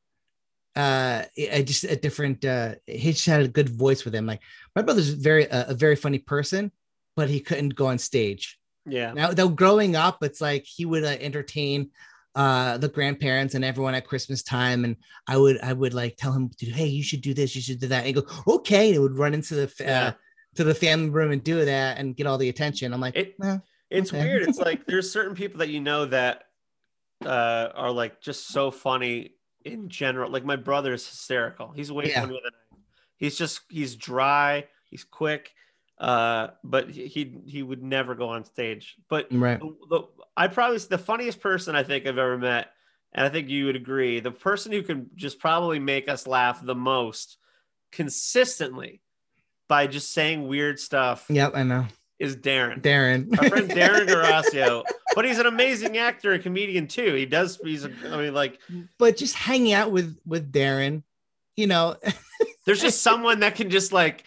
uh 0.76 1.24
I 1.54 1.62
just 1.62 1.84
a 1.84 1.96
different 1.96 2.44
uh 2.44 2.74
he 2.86 3.12
just 3.12 3.24
had 3.24 3.40
a 3.40 3.48
good 3.48 3.70
voice 3.70 4.04
with 4.04 4.14
him. 4.14 4.26
Like 4.26 4.42
my 4.76 4.82
brother's 4.82 5.08
very 5.08 5.50
uh, 5.50 5.72
a 5.72 5.74
very 5.74 5.96
funny 5.96 6.18
person, 6.18 6.72
but 7.16 7.30
he 7.30 7.40
couldn't 7.40 7.74
go 7.74 7.86
on 7.86 7.96
stage. 7.96 8.58
Yeah. 8.84 9.14
Now, 9.14 9.32
though 9.32 9.48
growing 9.48 9.96
up, 9.96 10.22
it's 10.22 10.42
like 10.42 10.66
he 10.66 10.84
would 10.84 11.04
uh, 11.04 11.16
entertain 11.20 11.90
uh 12.34 12.76
the 12.76 12.88
grandparents 12.88 13.54
and 13.54 13.64
everyone 13.64 13.94
at 13.94 14.06
Christmas 14.06 14.42
time, 14.42 14.84
and 14.84 14.96
I 15.26 15.38
would 15.38 15.58
I 15.62 15.72
would 15.72 15.94
like 15.94 16.18
tell 16.18 16.32
him, 16.32 16.50
hey, 16.60 16.86
you 16.88 17.02
should 17.02 17.22
do 17.22 17.32
this, 17.32 17.56
you 17.56 17.62
should 17.62 17.80
do 17.80 17.88
that. 17.88 18.04
And 18.04 18.14
go, 18.14 18.26
okay. 18.46 18.88
And 18.88 18.92
he 18.92 18.98
would 18.98 19.16
run 19.16 19.32
into 19.32 19.54
the 19.54 19.68
uh, 19.80 19.88
Yeah. 19.88 20.12
To 20.58 20.64
the 20.64 20.74
family 20.74 21.08
room 21.08 21.30
and 21.30 21.44
do 21.44 21.64
that 21.64 21.98
and 21.98 22.16
get 22.16 22.26
all 22.26 22.36
the 22.36 22.48
attention. 22.48 22.92
I'm 22.92 23.00
like, 23.00 23.14
It, 23.16 23.36
"Well, 23.38 23.62
it's 23.90 24.12
okay." 24.12 24.24
weird. 24.24 24.42
It's 24.42 24.58
like 24.68 24.86
there's 24.86 25.08
certain 25.08 25.36
people 25.36 25.60
that 25.60 25.68
you 25.68 25.78
know 25.78 26.06
that 26.06 26.46
uh, 27.24 27.68
are 27.76 27.92
like 27.92 28.20
just 28.20 28.48
so 28.48 28.72
funny 28.72 29.34
in 29.64 29.88
general. 29.88 30.32
Like 30.32 30.44
my 30.44 30.56
brother 30.56 30.92
is 30.92 31.06
hysterical. 31.08 31.70
He's 31.70 31.92
way 31.92 32.08
Yeah. 32.08 32.22
funnier 32.22 32.40
than 32.42 32.52
I 32.54 32.74
am. 32.74 32.82
He's 33.18 33.38
just 33.38 33.60
he's 33.70 33.94
dry. 33.94 34.66
He's 34.90 35.04
quick. 35.04 35.52
Uh, 35.96 36.48
but 36.64 36.90
he 36.90 37.06
he 37.06 37.38
he 37.46 37.62
would 37.62 37.84
never 37.84 38.16
go 38.16 38.30
on 38.30 38.44
stage. 38.44 38.96
But 39.08 39.28
right. 39.30 39.60
the, 39.60 39.76
the 39.90 40.02
I 40.36 40.48
probably 40.48 40.78
the 40.78 40.98
funniest 40.98 41.40
person 41.40 41.76
I 41.76 41.84
think 41.84 42.04
I've 42.04 42.18
ever 42.18 42.36
met, 42.36 42.72
and 43.12 43.24
I 43.24 43.28
think 43.28 43.48
you 43.48 43.66
would 43.66 43.76
agree, 43.76 44.18
the 44.18 44.32
person 44.32 44.72
who 44.72 44.82
can 44.82 45.10
just 45.14 45.38
probably 45.38 45.78
make 45.78 46.08
us 46.08 46.26
laugh 46.26 46.60
the 46.64 46.74
most 46.74 47.36
consistently 47.92 49.02
by 49.68 49.86
just 49.86 50.12
saying 50.12 50.48
weird 50.48 50.80
stuff 50.80 51.26
Yep, 51.28 51.52
I 51.54 51.62
know. 51.62 51.86
is 52.18 52.36
Darren. 52.36 52.80
Darren. 52.82 53.38
Our 53.38 53.48
friend 53.48 53.70
Darren 53.80 54.08
Garasio, 54.08 54.82
but 55.14 55.24
he's 55.24 55.38
an 55.38 55.46
amazing 55.46 55.96
actor 55.98 56.32
and 56.32 56.42
comedian 56.42 56.86
too. 56.88 57.14
He 57.14 57.26
does. 57.26 57.58
He's. 57.62 57.84
A, 57.84 57.90
I 58.10 58.16
mean, 58.16 58.34
like, 58.34 58.58
but 58.98 59.16
just 59.16 59.34
hanging 59.34 59.72
out 59.72 59.92
with 59.92 60.18
with 60.26 60.50
Darren, 60.52 61.02
you 61.56 61.66
know, 61.66 61.96
there's 62.64 62.80
just 62.80 63.02
someone 63.02 63.40
that 63.40 63.54
can 63.54 63.70
just 63.70 63.92
like. 63.92 64.24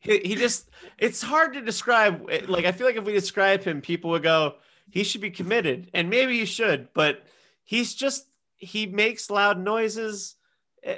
He, 0.00 0.18
he 0.18 0.34
just. 0.36 0.70
It's 0.98 1.20
hard 1.22 1.54
to 1.54 1.60
describe. 1.60 2.28
Like, 2.48 2.64
I 2.66 2.72
feel 2.72 2.86
like 2.86 2.96
if 2.96 3.04
we 3.04 3.12
describe 3.12 3.64
him, 3.64 3.80
people 3.80 4.10
would 4.10 4.22
go, 4.22 4.54
"He 4.90 5.02
should 5.04 5.20
be 5.20 5.30
committed," 5.30 5.90
and 5.92 6.08
maybe 6.08 6.38
he 6.38 6.44
should. 6.44 6.88
But 6.94 7.22
he's 7.64 7.94
just. 7.94 8.26
He 8.56 8.86
makes 8.86 9.28
loud 9.30 9.58
noises. 9.58 10.36
Eh, 10.82 10.96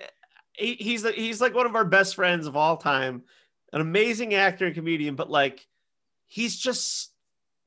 He, 0.52 0.74
he's 0.74 1.08
he's 1.10 1.40
like 1.40 1.54
one 1.54 1.66
of 1.66 1.74
our 1.74 1.84
best 1.84 2.14
friends 2.14 2.46
of 2.46 2.56
all 2.56 2.76
time, 2.76 3.22
an 3.72 3.80
amazing 3.80 4.34
actor 4.34 4.66
and 4.66 4.74
comedian. 4.74 5.14
But 5.16 5.30
like, 5.30 5.66
he's 6.26 6.56
just 6.56 7.12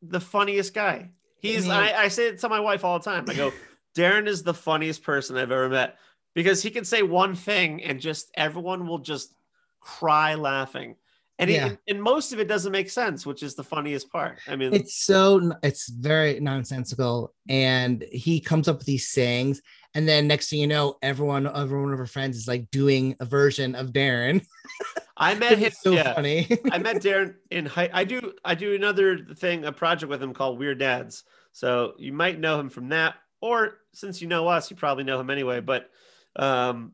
the 0.01 0.19
funniest 0.19 0.73
guy. 0.73 1.09
He's. 1.41 1.63
mean- 1.63 1.71
I, 1.73 1.93
I 2.03 2.07
say 2.09 2.27
it 2.27 2.39
to 2.39 2.49
my 2.49 2.59
wife 2.59 2.83
all 2.83 2.99
the 2.99 3.05
time. 3.05 3.25
I 3.29 3.33
go, 3.33 3.51
Darren 3.95 4.27
is 4.27 4.43
the 4.43 4.53
funniest 4.53 5.03
person 5.03 5.35
I've 5.37 5.51
ever 5.51 5.69
met 5.69 5.97
because 6.35 6.61
he 6.61 6.69
can 6.69 6.85
say 6.85 7.01
one 7.03 7.35
thing 7.35 7.83
and 7.83 7.99
just 7.99 8.31
everyone 8.35 8.87
will 8.87 8.99
just 8.99 9.33
cry 9.81 10.35
laughing. 10.35 10.95
And, 11.39 11.49
he- 11.49 11.55
Yeah. 11.55 11.75
and 11.87 12.03
most 12.03 12.33
of 12.33 12.39
it 12.39 12.47
doesn't 12.49 12.71
make 12.71 12.89
sense, 12.89 13.25
which 13.25 13.43
is 13.43 13.55
the 13.55 13.63
funniest 13.63 14.11
part. 14.11 14.39
I 14.47 14.55
mean, 14.57 14.73
it's 14.73 14.95
so 15.03 15.53
it's 15.63 15.87
very 15.89 16.39
nonsensical, 16.41 17.33
and 17.47 18.03
he 18.11 18.41
comes 18.41 18.67
up 18.67 18.77
with 18.79 18.85
these 18.87 19.07
sayings, 19.07 19.61
and 19.95 20.05
then 20.07 20.27
next 20.27 20.49
thing 20.49 20.59
you 20.59 20.67
know, 20.67 20.97
everyone, 21.01 21.47
every 21.47 21.81
one 21.81 21.93
of 21.93 21.99
our 21.99 22.05
friends 22.05 22.35
is 22.35 22.47
like 22.47 22.69
doing 22.71 23.15
a 23.21 23.25
version 23.25 23.73
of 23.75 23.91
Darren. 23.93 24.45
I 25.19 25.35
met 25.35 25.57
him. 25.57 25.71
So 25.71 25.91
yeah. 25.91 26.13
funny. 26.13 26.47
I 26.71 26.77
met 26.77 26.97
Darren 26.97 27.35
in 27.51 27.65
high. 27.65 27.89
I 27.93 28.05
do. 28.05 28.33
I 28.43 28.55
do 28.55 28.73
another 28.73 29.19
thing, 29.35 29.65
a 29.65 29.71
project 29.71 30.09
with 30.09 30.23
him 30.23 30.33
called 30.33 30.57
Weird 30.57 30.79
Dads. 30.79 31.25
So 31.51 31.93
you 31.97 32.13
might 32.13 32.39
know 32.39 32.59
him 32.59 32.69
from 32.69 32.89
that, 32.89 33.15
or 33.41 33.79
since 33.93 34.21
you 34.21 34.27
know 34.27 34.47
us, 34.47 34.71
you 34.71 34.77
probably 34.77 35.03
know 35.03 35.19
him 35.19 35.29
anyway. 35.29 35.59
But 35.59 35.89
um, 36.38 36.93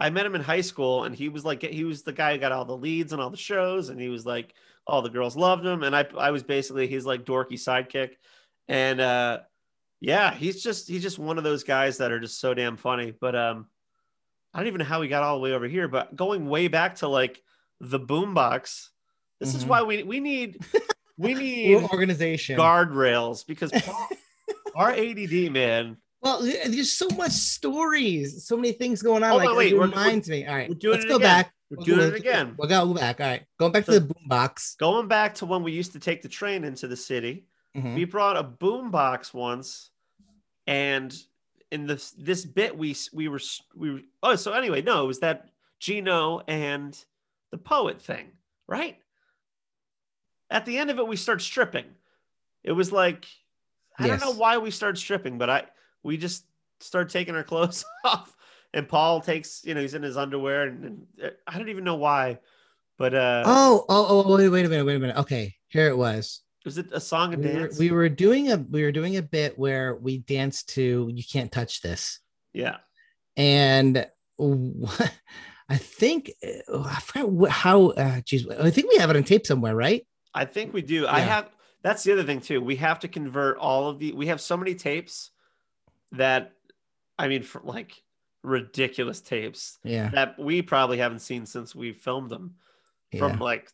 I 0.00 0.10
met 0.10 0.26
him 0.26 0.34
in 0.34 0.40
high 0.40 0.62
school, 0.62 1.04
and 1.04 1.14
he 1.14 1.28
was 1.28 1.44
like, 1.44 1.62
he 1.62 1.84
was 1.84 2.02
the 2.02 2.12
guy 2.12 2.32
who 2.32 2.38
got 2.38 2.52
all 2.52 2.64
the 2.64 2.76
leads 2.76 3.12
and 3.12 3.22
all 3.22 3.30
the 3.30 3.36
shows, 3.36 3.88
and 3.88 4.00
he 4.00 4.08
was 4.08 4.26
like, 4.26 4.52
all 4.86 5.02
the 5.02 5.10
girls 5.10 5.36
loved 5.36 5.64
him, 5.64 5.82
and 5.82 5.94
I, 5.94 6.06
I 6.18 6.30
was 6.32 6.42
basically 6.42 6.88
his 6.88 7.06
like 7.06 7.24
dorky 7.24 7.52
sidekick, 7.52 8.14
and 8.68 9.00
uh, 9.00 9.40
yeah, 10.00 10.34
he's 10.34 10.62
just 10.62 10.88
he's 10.88 11.02
just 11.02 11.18
one 11.18 11.38
of 11.38 11.44
those 11.44 11.62
guys 11.62 11.98
that 11.98 12.10
are 12.10 12.20
just 12.20 12.40
so 12.40 12.52
damn 12.52 12.76
funny. 12.76 13.14
But 13.18 13.36
um, 13.36 13.68
I 14.52 14.58
don't 14.58 14.66
even 14.66 14.80
know 14.80 14.84
how 14.84 15.02
he 15.02 15.08
got 15.08 15.22
all 15.22 15.36
the 15.36 15.42
way 15.42 15.52
over 15.52 15.66
here, 15.66 15.88
but 15.88 16.16
going 16.16 16.48
way 16.48 16.68
back 16.68 16.96
to 16.96 17.08
like 17.08 17.42
the 17.90 18.00
boombox, 18.00 18.88
this 19.40 19.54
is 19.54 19.64
Mhm. 19.64 19.68
why 19.68 19.82
we 19.82 20.02
we 20.02 20.20
need 20.20 20.58
we 21.18 21.34
need 21.34 21.76
organization. 21.84 22.58
guardrails 22.58 23.46
because 23.46 23.70
our 24.74 24.90
ADD 24.92 25.50
man. 25.50 25.96
Well, 26.20 26.40
there's 26.42 26.92
so 26.92 27.06
much 27.10 27.32
stories, 27.32 28.46
so 28.46 28.56
many 28.56 28.72
things 28.72 29.02
going 29.02 29.22
on. 29.22 29.30
Hold 29.30 29.44
like 29.44 29.56
wait, 29.56 29.72
it 29.72 29.76
we're- 29.78 29.88
reminds 29.90 30.28
me. 30.28 30.46
All 30.46 30.54
right, 30.54 30.68
we're 30.68 30.74
doing 30.74 30.94
let's 30.94 31.04
it 31.04 31.08
go 31.08 31.16
again. 31.16 31.42
back. 31.42 31.52
We're 31.70 31.76
We'll 31.78 31.84
doing 31.86 31.98
go- 31.98 32.06
it 32.06 32.14
again. 32.14 32.54
We'll 32.58 32.68
go 32.68 32.94
back. 32.94 33.20
All 33.20 33.26
right, 33.26 33.42
going 33.58 33.72
back 33.72 33.84
to 33.86 33.92
So- 33.92 33.98
the 33.98 34.14
boombox. 34.14 34.76
Going 34.78 35.06
back 35.08 35.34
to 35.36 35.46
when 35.46 35.62
we 35.62 35.72
used 35.72 35.92
to 35.92 35.98
take 35.98 36.22
the 36.22 36.28
train 36.28 36.64
into 36.64 36.86
the 36.88 36.96
city, 36.96 37.44
Mhm. 37.76 37.94
we 37.94 38.04
brought 38.04 38.36
a 38.38 38.42
boom 38.42 38.90
box 38.90 39.34
once, 39.34 39.90
and 40.66 41.14
in 41.70 41.86
this 41.86 42.12
this 42.12 42.44
bit 42.44 42.76
we 42.78 42.94
we 43.12 43.28
were 43.28 43.40
we 43.74 43.90
were 43.90 44.00
oh 44.22 44.36
so 44.36 44.52
anyway 44.52 44.80
no 44.80 45.02
it 45.04 45.06
was 45.06 45.20
that 45.20 45.48
Gino 45.80 46.40
and 46.46 46.96
the 47.54 47.58
poet 47.58 48.02
thing 48.02 48.26
right. 48.66 48.96
At 50.50 50.66
the 50.66 50.76
end 50.76 50.90
of 50.90 50.98
it, 50.98 51.06
we 51.06 51.14
start 51.14 51.40
stripping. 51.40 51.84
It 52.64 52.72
was 52.72 52.90
like 52.90 53.26
I 53.96 54.06
Yes. 54.06 54.20
don't 54.20 54.28
know 54.34 54.40
why 54.40 54.58
we 54.58 54.72
started 54.72 54.98
stripping, 54.98 55.38
but 55.38 55.48
I 55.48 55.66
we 56.02 56.16
just 56.16 56.44
start 56.80 57.10
taking 57.10 57.36
our 57.36 57.44
clothes 57.52 57.84
off, 58.04 58.36
and 58.72 58.88
Paul 58.88 59.20
takes 59.20 59.64
you 59.64 59.72
know 59.74 59.80
he's 59.80 59.94
in 59.94 60.02
his 60.02 60.16
underwear, 60.16 60.64
and, 60.66 60.84
and 60.84 61.06
uh, 61.22 61.28
I 61.46 61.56
don't 61.58 61.68
even 61.68 61.84
know 61.84 61.94
why, 61.94 62.40
but 62.98 63.14
uh, 63.14 63.44
Oh, 63.46 63.84
oh, 63.88 64.24
oh, 64.26 64.36
wait, 64.36 64.48
wait 64.48 64.66
a 64.66 64.68
minute, 64.68 64.84
wait 64.84 64.96
a 64.96 64.98
minute. 64.98 65.16
Okay, 65.18 65.54
here 65.68 65.86
it 65.86 65.96
was. 65.96 66.40
was 66.64 66.76
it 66.76 66.86
a 66.90 67.00
song 67.00 67.34
and 67.34 67.44
We 67.44 67.50
were, 67.52 67.60
dance? 67.60 67.78
we 67.78 67.90
were 67.92 68.08
doing 68.08 68.50
a 68.50 68.56
we 68.56 68.82
were 68.82 68.92
doing 68.92 69.16
a 69.16 69.22
bit 69.22 69.56
where 69.56 69.94
we 69.94 70.18
danced 70.18 70.70
to 70.70 71.08
"You 71.14 71.22
Can't 71.22 71.52
Touch 71.52 71.82
This," 71.82 72.18
yeah. 72.52 72.78
and 73.36 74.08
I 75.68 75.76
think 75.76 76.32
uh, 76.42 76.82
I 76.82 77.00
forgot 77.00 77.50
how. 77.50 77.88
Uh, 77.90 78.20
geez, 78.20 78.46
I 78.48 78.70
think 78.70 78.90
we 78.90 78.98
have 78.98 79.10
it 79.10 79.16
on 79.16 79.24
tape 79.24 79.46
somewhere, 79.46 79.74
right? 79.74 80.06
I 80.34 80.44
think 80.44 80.72
we 80.72 80.82
do. 80.82 81.06
I 81.06 81.20
have. 81.20 81.50
That's 81.82 82.02
the 82.02 82.12
other 82.12 82.24
thing 82.24 82.40
too. 82.40 82.60
We 82.60 82.76
have 82.76 83.00
to 83.00 83.08
convert 83.08 83.58
all 83.58 83.88
of 83.88 83.98
the. 83.98 84.12
We 84.12 84.26
have 84.28 84.40
so 84.40 84.56
many 84.56 84.74
tapes 84.74 85.30
that, 86.12 86.52
I 87.18 87.28
mean, 87.28 87.42
for 87.42 87.60
like 87.64 88.02
ridiculous 88.42 89.20
tapes 89.20 89.78
Yeah, 89.82 90.10
that 90.10 90.38
we 90.38 90.62
probably 90.62 90.98
haven't 90.98 91.20
seen 91.20 91.46
since 91.46 91.74
we 91.74 91.92
filmed 91.92 92.30
them 92.30 92.56
yeah. 93.10 93.18
from 93.18 93.38
like 93.38 93.70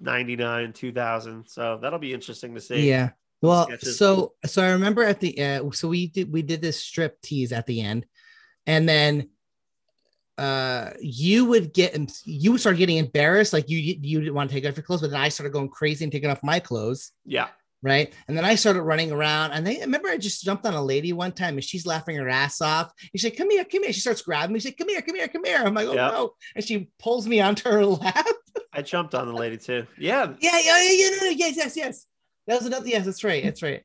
99 0.00 0.74
2000 0.74 1.48
so 1.48 1.78
that'll 1.80 1.98
be 1.98 2.12
interesting 2.12 2.54
to 2.54 2.60
see 2.60 2.86
Yeah. 2.88 3.10
Well, 3.40 3.64
sketches. 3.64 3.98
so 3.98 4.34
so 4.46 4.62
I 4.62 4.70
remember 4.70 5.02
at 5.02 5.20
the 5.20 5.42
uh, 5.42 5.70
so 5.72 5.88
we 5.88 6.06
did 6.06 6.32
we 6.32 6.40
did 6.42 6.62
this 6.62 6.80
strip 6.80 7.20
tease 7.20 7.52
at 7.52 7.66
the 7.66 7.82
end, 7.82 8.06
and 8.66 8.88
then 8.88 9.28
uh 10.38 10.90
you 11.00 11.44
would 11.44 11.72
get 11.72 11.94
and 11.94 12.12
you 12.24 12.50
would 12.52 12.60
start 12.60 12.76
getting 12.76 12.96
embarrassed 12.96 13.52
like 13.52 13.68
you 13.70 13.78
you 13.78 14.18
didn't 14.20 14.34
want 14.34 14.50
to 14.50 14.54
take 14.54 14.66
off 14.68 14.76
your 14.76 14.82
clothes 14.84 15.00
but 15.00 15.10
then 15.10 15.20
i 15.20 15.28
started 15.28 15.52
going 15.52 15.68
crazy 15.68 16.04
and 16.04 16.12
taking 16.12 16.28
off 16.28 16.42
my 16.42 16.58
clothes 16.58 17.12
yeah 17.24 17.48
right 17.82 18.12
and 18.26 18.36
then 18.36 18.44
i 18.44 18.54
started 18.56 18.82
running 18.82 19.12
around 19.12 19.52
and 19.52 19.64
they 19.64 19.78
remember 19.80 20.08
i 20.08 20.16
just 20.16 20.42
jumped 20.42 20.66
on 20.66 20.74
a 20.74 20.82
lady 20.82 21.12
one 21.12 21.30
time 21.30 21.54
and 21.54 21.62
she's 21.62 21.86
laughing 21.86 22.16
her 22.16 22.28
ass 22.28 22.60
off 22.60 22.92
and 23.00 23.10
she's 23.20 23.24
like 23.24 23.36
come 23.36 23.48
here 23.50 23.64
come 23.64 23.84
here 23.84 23.92
she 23.92 24.00
starts 24.00 24.22
grabbing 24.22 24.52
me 24.52 24.58
she's 24.58 24.66
like 24.72 24.78
come 24.78 24.88
here 24.88 25.02
come 25.02 25.14
here 25.14 25.28
come 25.28 25.44
here 25.44 25.58
i'm 25.64 25.72
like 25.74 25.86
oh 25.86 25.94
Yeah. 25.94 26.08
no 26.08 26.32
and 26.56 26.64
she 26.64 26.90
pulls 26.98 27.28
me 27.28 27.40
onto 27.40 27.68
her 27.68 27.84
lap 27.86 28.26
I 28.72 28.82
jumped 28.82 29.14
on 29.14 29.26
the 29.28 29.32
lady 29.34 29.56
too. 29.56 29.86
Yeah. 29.96 30.32
Yeah, 30.40 30.58
yeah, 30.58 30.82
yeah, 30.82 30.90
yeah, 30.92 31.08
no, 31.22 31.28
yes, 31.28 31.56
yes, 31.56 31.76
yes. 31.76 32.06
That 32.48 32.56
was 32.56 32.66
another. 32.66 32.88
Yes, 32.88 33.04
that's 33.04 33.22
right. 33.22 33.42
That's 33.44 33.62
right. 33.62 33.82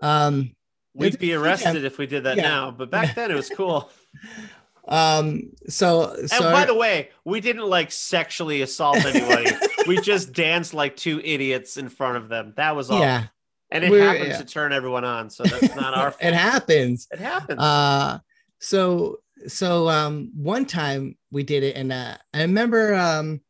Um, 0.00 0.54
We'd 0.94 1.18
be 1.18 1.34
arrested 1.34 1.84
if 1.84 1.98
we 1.98 2.06
did 2.06 2.24
that 2.24 2.36
Yeah. 2.36 2.42
now, 2.42 2.70
but 2.70 2.90
back 2.90 3.14
then 3.14 3.30
it 3.30 3.34
was 3.34 3.50
cool. 3.50 3.90
um. 4.88 5.50
So, 5.68 6.14
And 6.18 6.40
by 6.40 6.64
the 6.64 6.74
way, 6.74 7.10
we 7.24 7.40
didn't 7.40 7.66
like 7.68 7.92
sexually 7.92 8.62
assault 8.62 9.04
anybody. 9.04 9.50
we 9.86 10.00
just 10.00 10.32
danced 10.44 10.74
like 10.74 10.96
two 10.96 11.20
idiots 11.24 11.76
in 11.76 11.88
front 11.88 12.16
of 12.16 12.28
them. 12.28 12.52
That 12.56 12.74
was 12.76 12.90
all. 12.90 13.00
yeah, 13.00 13.26
And 13.70 13.84
it 13.84 13.90
We're- 13.90 14.04
happened 14.06 14.28
yeah. 14.30 14.38
to 14.38 14.44
turn 14.44 14.72
everyone 14.72 15.04
on. 15.04 15.30
So 15.30 15.44
that's 15.44 15.74
not 15.76 15.94
our 15.94 16.10
fault. 16.10 16.16
it 16.22 16.34
happens. 16.34 17.08
It 17.12 17.20
happens. 17.20 17.60
Uh, 17.60 18.18
so 18.58 19.18
so 19.48 19.88
um 19.88 20.30
one 20.36 20.66
time 20.66 21.16
we 21.30 21.42
did 21.42 21.62
it, 21.62 21.76
and 21.76 21.92
uh, 21.92 22.16
I 22.34 22.42
remember 22.42 22.94
um, 22.94 23.40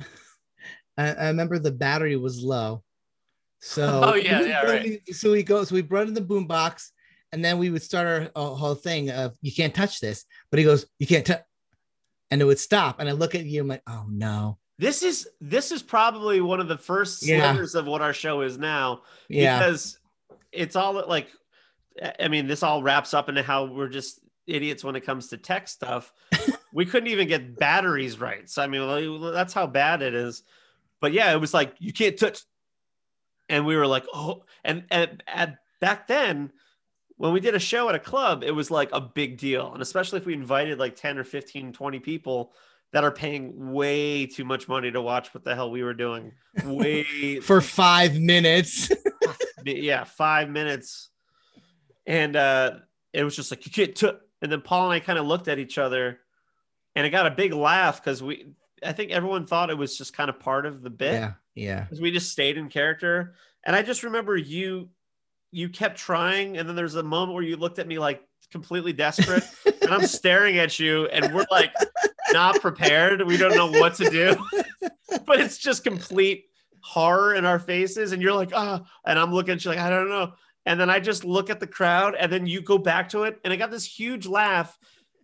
I, 0.96 1.12
I 1.12 1.26
remember 1.28 1.58
the 1.58 1.72
battery 1.72 2.16
was 2.16 2.42
low. 2.42 2.82
So 3.60 4.00
Oh, 4.04 4.14
yeah, 4.14 4.40
yeah, 4.42 4.62
right. 4.62 5.00
So 5.14 5.32
we 5.32 5.42
go, 5.42 5.64
so 5.64 5.74
we 5.74 5.82
brought 5.82 6.08
in 6.08 6.14
the 6.14 6.20
boom 6.20 6.46
box, 6.46 6.92
and 7.32 7.44
then 7.44 7.58
we 7.58 7.70
would 7.70 7.82
start 7.82 8.06
our, 8.06 8.42
our 8.50 8.56
whole 8.56 8.74
thing 8.74 9.10
of 9.10 9.36
you 9.42 9.52
can't 9.52 9.74
touch 9.74 10.00
this, 10.00 10.24
but 10.50 10.58
he 10.58 10.64
goes, 10.64 10.86
you 10.98 11.06
can't 11.06 11.26
touch, 11.26 11.42
and 12.30 12.40
it 12.40 12.44
would 12.44 12.58
stop, 12.58 13.00
and 13.00 13.08
I 13.08 13.12
look 13.12 13.34
at 13.34 13.44
you, 13.44 13.60
I'm 13.62 13.68
like, 13.68 13.82
oh 13.86 14.04
no, 14.08 14.58
this 14.78 15.02
is 15.02 15.28
this 15.40 15.72
is 15.72 15.82
probably 15.82 16.40
one 16.40 16.60
of 16.60 16.68
the 16.68 16.78
first 16.78 17.22
Yeah. 17.26 17.40
slivers 17.52 17.74
of 17.74 17.86
what 17.86 18.00
our 18.00 18.12
show 18.14 18.40
is 18.40 18.58
now. 18.58 19.02
yeah, 19.28 19.58
Because 19.58 19.98
it's 20.52 20.74
all 20.76 20.94
like 21.06 21.28
I 22.18 22.28
mean, 22.28 22.46
this 22.46 22.62
all 22.62 22.82
wraps 22.82 23.12
up 23.12 23.28
into 23.28 23.42
how 23.42 23.66
we're 23.66 23.88
just 23.88 24.20
idiots 24.46 24.82
when 24.82 24.96
it 24.96 25.04
comes 25.04 25.28
to 25.28 25.36
tech 25.36 25.68
stuff. 25.68 26.12
we 26.72 26.86
couldn't 26.86 27.08
even 27.08 27.28
get 27.28 27.58
batteries 27.58 28.18
right. 28.18 28.48
So 28.48 28.62
I 28.62 28.68
mean, 28.68 29.32
that's 29.32 29.52
how 29.52 29.66
bad 29.66 30.00
it 30.02 30.14
is. 30.14 30.42
But 31.00 31.12
yeah, 31.12 31.32
it 31.32 31.40
was 31.40 31.52
like 31.52 31.74
you 31.78 31.92
can't 31.92 32.18
touch, 32.18 32.40
and 33.48 33.66
we 33.66 33.76
were 33.76 33.86
like, 33.86 34.04
oh, 34.14 34.44
and 34.64 34.84
and 34.90 35.22
at 35.26 35.58
back 35.80 36.06
then. 36.08 36.52
When 37.20 37.34
we 37.34 37.40
did 37.40 37.54
a 37.54 37.58
show 37.58 37.86
at 37.90 37.94
a 37.94 37.98
club, 37.98 38.42
it 38.42 38.52
was 38.52 38.70
like 38.70 38.88
a 38.94 39.00
big 39.00 39.36
deal. 39.36 39.74
And 39.74 39.82
especially 39.82 40.20
if 40.20 40.24
we 40.24 40.32
invited 40.32 40.78
like 40.78 40.96
10 40.96 41.18
or 41.18 41.24
15, 41.24 41.74
20 41.74 41.98
people 41.98 42.54
that 42.94 43.04
are 43.04 43.10
paying 43.10 43.72
way 43.72 44.24
too 44.24 44.42
much 44.46 44.68
money 44.68 44.90
to 44.90 45.02
watch 45.02 45.34
what 45.34 45.44
the 45.44 45.54
hell 45.54 45.70
we 45.70 45.82
were 45.82 45.92
doing. 45.92 46.32
Way 46.64 47.40
for 47.42 47.60
five 47.60 48.18
minutes. 48.18 48.90
yeah, 49.66 50.04
five 50.04 50.48
minutes. 50.48 51.10
And 52.06 52.36
uh 52.36 52.76
it 53.12 53.22
was 53.22 53.36
just 53.36 53.50
like 53.50 53.66
you 53.66 53.70
can't 53.70 53.94
t-. 53.94 54.12
and 54.40 54.50
then 54.50 54.62
Paul 54.62 54.84
and 54.84 54.94
I 54.94 55.00
kind 55.00 55.18
of 55.18 55.26
looked 55.26 55.48
at 55.48 55.58
each 55.58 55.76
other 55.76 56.20
and 56.96 57.06
it 57.06 57.10
got 57.10 57.26
a 57.26 57.30
big 57.30 57.52
laugh 57.52 58.02
because 58.02 58.22
we 58.22 58.46
I 58.82 58.92
think 58.92 59.10
everyone 59.10 59.46
thought 59.46 59.68
it 59.68 59.76
was 59.76 59.98
just 59.98 60.14
kind 60.14 60.30
of 60.30 60.40
part 60.40 60.64
of 60.64 60.80
the 60.80 60.88
bit 60.88 61.12
yeah, 61.12 61.32
yeah, 61.54 61.80
because 61.82 62.00
we 62.00 62.12
just 62.12 62.32
stayed 62.32 62.56
in 62.56 62.70
character. 62.70 63.34
And 63.62 63.76
I 63.76 63.82
just 63.82 64.04
remember 64.04 64.38
you 64.38 64.88
you 65.50 65.68
kept 65.68 65.98
trying, 65.98 66.56
and 66.58 66.68
then 66.68 66.76
there's 66.76 66.94
a 66.94 67.02
moment 67.02 67.34
where 67.34 67.42
you 67.42 67.56
looked 67.56 67.78
at 67.78 67.86
me 67.86 67.98
like 67.98 68.22
completely 68.50 68.92
desperate, 68.92 69.44
and 69.82 69.90
I'm 69.90 70.06
staring 70.06 70.58
at 70.58 70.78
you, 70.78 71.06
and 71.06 71.34
we're 71.34 71.46
like 71.50 71.72
not 72.32 72.60
prepared. 72.60 73.26
We 73.26 73.36
don't 73.36 73.56
know 73.56 73.70
what 73.70 73.94
to 73.96 74.10
do, 74.10 74.36
but 75.26 75.40
it's 75.40 75.58
just 75.58 75.84
complete 75.84 76.46
horror 76.80 77.34
in 77.34 77.44
our 77.44 77.58
faces, 77.58 78.12
and 78.12 78.22
you're 78.22 78.34
like, 78.34 78.52
ah, 78.54 78.82
and 79.04 79.18
I'm 79.18 79.32
looking 79.32 79.54
at 79.54 79.64
you 79.64 79.70
like 79.70 79.80
I 79.80 79.90
don't 79.90 80.08
know. 80.08 80.32
And 80.66 80.78
then 80.78 80.90
I 80.90 81.00
just 81.00 81.24
look 81.24 81.50
at 81.50 81.58
the 81.58 81.66
crowd, 81.66 82.14
and 82.14 82.30
then 82.30 82.46
you 82.46 82.60
go 82.60 82.78
back 82.78 83.08
to 83.10 83.24
it, 83.24 83.40
and 83.44 83.52
I 83.52 83.56
got 83.56 83.70
this 83.70 83.84
huge 83.84 84.26
laugh 84.26 84.78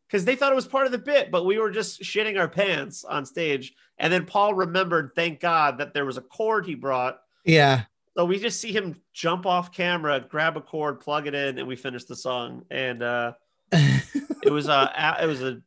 because 0.06 0.24
they 0.24 0.36
thought 0.36 0.52
it 0.52 0.56
was 0.56 0.66
part 0.66 0.86
of 0.86 0.92
the 0.92 0.98
bit, 0.98 1.30
but 1.30 1.44
we 1.44 1.58
were 1.58 1.70
just 1.70 2.00
shitting 2.00 2.38
our 2.38 2.48
pants 2.48 3.04
on 3.04 3.26
stage. 3.26 3.74
And 3.98 4.12
then 4.12 4.24
Paul 4.24 4.54
remembered, 4.54 5.12
thank 5.14 5.40
God, 5.40 5.78
that 5.78 5.94
there 5.94 6.04
was 6.04 6.16
a 6.16 6.22
cord 6.22 6.64
he 6.66 6.74
brought. 6.74 7.18
yeah. 7.44 7.82
So 8.16 8.24
we 8.24 8.38
just 8.38 8.60
see 8.60 8.72
him 8.72 9.00
jump 9.12 9.44
off 9.44 9.72
camera, 9.72 10.24
grab 10.26 10.56
a 10.56 10.60
cord, 10.60 11.00
plug 11.00 11.26
it 11.26 11.34
in, 11.34 11.58
and 11.58 11.68
we 11.68 11.76
finish 11.76 12.04
the 12.04 12.16
song. 12.16 12.62
And 12.70 13.02
uh, 13.02 13.32
it 13.72 14.50
was 14.50 14.68
a 14.68 14.90
a- 14.96 15.24
it 15.24 15.26
was 15.26 15.42
a 15.42 15.58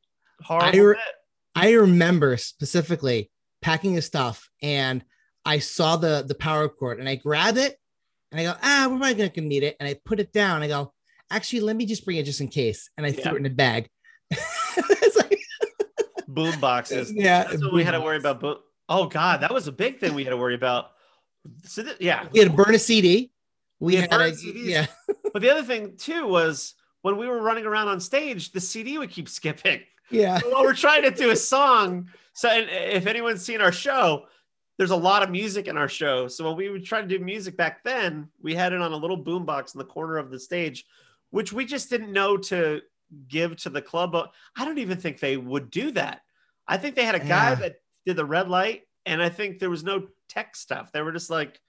horrible 0.41 0.67
I 0.79 0.81
re- 0.81 0.97
I 1.55 1.71
remember 1.73 2.37
specifically 2.37 3.29
packing 3.61 3.93
his 3.93 4.05
stuff 4.05 4.49
and 4.63 5.03
I 5.45 5.59
saw 5.59 5.95
the 5.97 6.23
the 6.27 6.33
power 6.35 6.67
cord 6.69 6.99
and 6.99 7.07
I 7.07 7.15
grab 7.15 7.57
it 7.57 7.77
and 8.31 8.39
I 8.39 8.43
go, 8.45 8.53
ah, 8.63 8.87
we're 8.89 8.97
probably 8.97 9.29
gonna 9.29 9.47
need 9.47 9.63
it. 9.63 9.75
And 9.79 9.87
I 9.87 9.95
put 10.05 10.19
it 10.19 10.31
down. 10.33 10.63
I 10.63 10.67
go, 10.67 10.93
actually, 11.29 11.61
let 11.61 11.75
me 11.75 11.85
just 11.85 12.03
bring 12.05 12.17
it 12.17 12.23
just 12.23 12.41
in 12.41 12.47
case. 12.47 12.89
And 12.97 13.05
I 13.05 13.09
Yeah. 13.09 13.21
threw 13.23 13.33
it 13.35 13.39
in 13.39 13.45
a 13.45 13.49
bag. 13.51 13.89
it's 14.31 15.15
like, 15.17 15.39
boom 16.27 16.59
boxes. 16.59 17.11
yeah. 17.13 17.43
That's 17.43 17.63
what 17.63 17.73
we 17.73 17.83
had 17.83 17.91
to 17.91 18.01
worry 18.01 18.17
about. 18.17 18.39
Boom. 18.39 18.57
Oh 18.87 19.05
God, 19.07 19.41
that 19.41 19.53
was 19.53 19.67
a 19.67 19.71
big 19.71 19.99
thing 19.99 20.15
we 20.15 20.23
had 20.23 20.31
to 20.31 20.37
worry 20.37 20.55
about. 20.55 20.91
So 21.63 21.83
th- 21.83 21.97
yeah, 21.99 22.27
We 22.31 22.39
had 22.39 22.49
to 22.49 22.55
burn 22.55 22.75
a 22.75 22.79
CD. 22.79 23.31
We, 23.79 23.93
We 23.93 23.95
had, 23.97 24.11
had 24.11 24.21
a, 24.21 24.31
CDs. 24.31 24.65
yeah. 24.65 24.85
but 25.33 25.41
the 25.41 25.49
other 25.49 25.63
thing 25.63 25.95
too 25.97 26.27
was 26.27 26.75
when 27.01 27.17
we 27.17 27.27
were 27.27 27.41
running 27.41 27.65
around 27.65 27.87
on 27.87 27.99
stage, 27.99 28.51
the 28.51 28.59
CD 28.59 28.97
would 28.97 29.09
keep 29.09 29.29
skipping. 29.29 29.81
Yeah. 30.11 30.39
While 30.49 30.63
we're 30.63 30.73
trying 30.73 31.03
to 31.03 31.11
do 31.11 31.29
a 31.29 31.35
song. 31.35 32.09
So 32.33 32.49
and 32.49 32.69
if 32.69 33.05
anyone's 33.07 33.43
seen 33.45 33.61
our 33.61 33.71
show, 33.71 34.25
there's 34.77 34.91
a 34.91 34.95
lot 34.95 35.23
of 35.23 35.29
music 35.29 35.67
in 35.67 35.77
our 35.77 35.87
show. 35.89 36.27
So 36.27 36.47
when 36.47 36.55
we 36.57 36.69
would 36.69 36.85
try 36.85 37.01
to 37.01 37.07
do 37.07 37.19
music 37.19 37.55
back 37.57 37.83
then, 37.83 38.29
we 38.41 38.55
had 38.55 38.73
it 38.73 38.81
on 38.81 38.91
a 38.91 38.97
little 38.97 39.21
boombox 39.23 39.75
in 39.75 39.79
the 39.79 39.85
corner 39.85 40.17
of 40.17 40.31
the 40.31 40.39
stage, 40.39 40.85
which 41.31 41.51
we 41.53 41.65
just 41.65 41.89
didn't 41.89 42.11
know 42.13 42.37
to 42.37 42.81
give 43.27 43.55
to 43.57 43.69
the 43.69 43.81
club. 43.81 44.15
I 44.57 44.65
don't 44.65 44.77
even 44.77 44.97
think 44.97 45.19
they 45.19 45.37
would 45.37 45.69
do 45.69 45.91
that. 45.91 46.21
I 46.67 46.77
think 46.77 46.95
they 46.95 47.03
had 47.05 47.15
a 47.15 47.19
guy 47.19 47.49
Yeah. 47.49 47.55
that 47.55 47.75
did 48.05 48.15
the 48.15 48.25
red 48.25 48.47
light, 48.49 48.83
and 49.05 49.21
I 49.21 49.29
think 49.29 49.59
there 49.59 49.69
was 49.69 49.83
no 49.83 50.07
tech 50.29 50.55
stuff. 50.55 50.91
They 50.91 51.01
were 51.01 51.11
just 51.11 51.29
like 51.29 51.59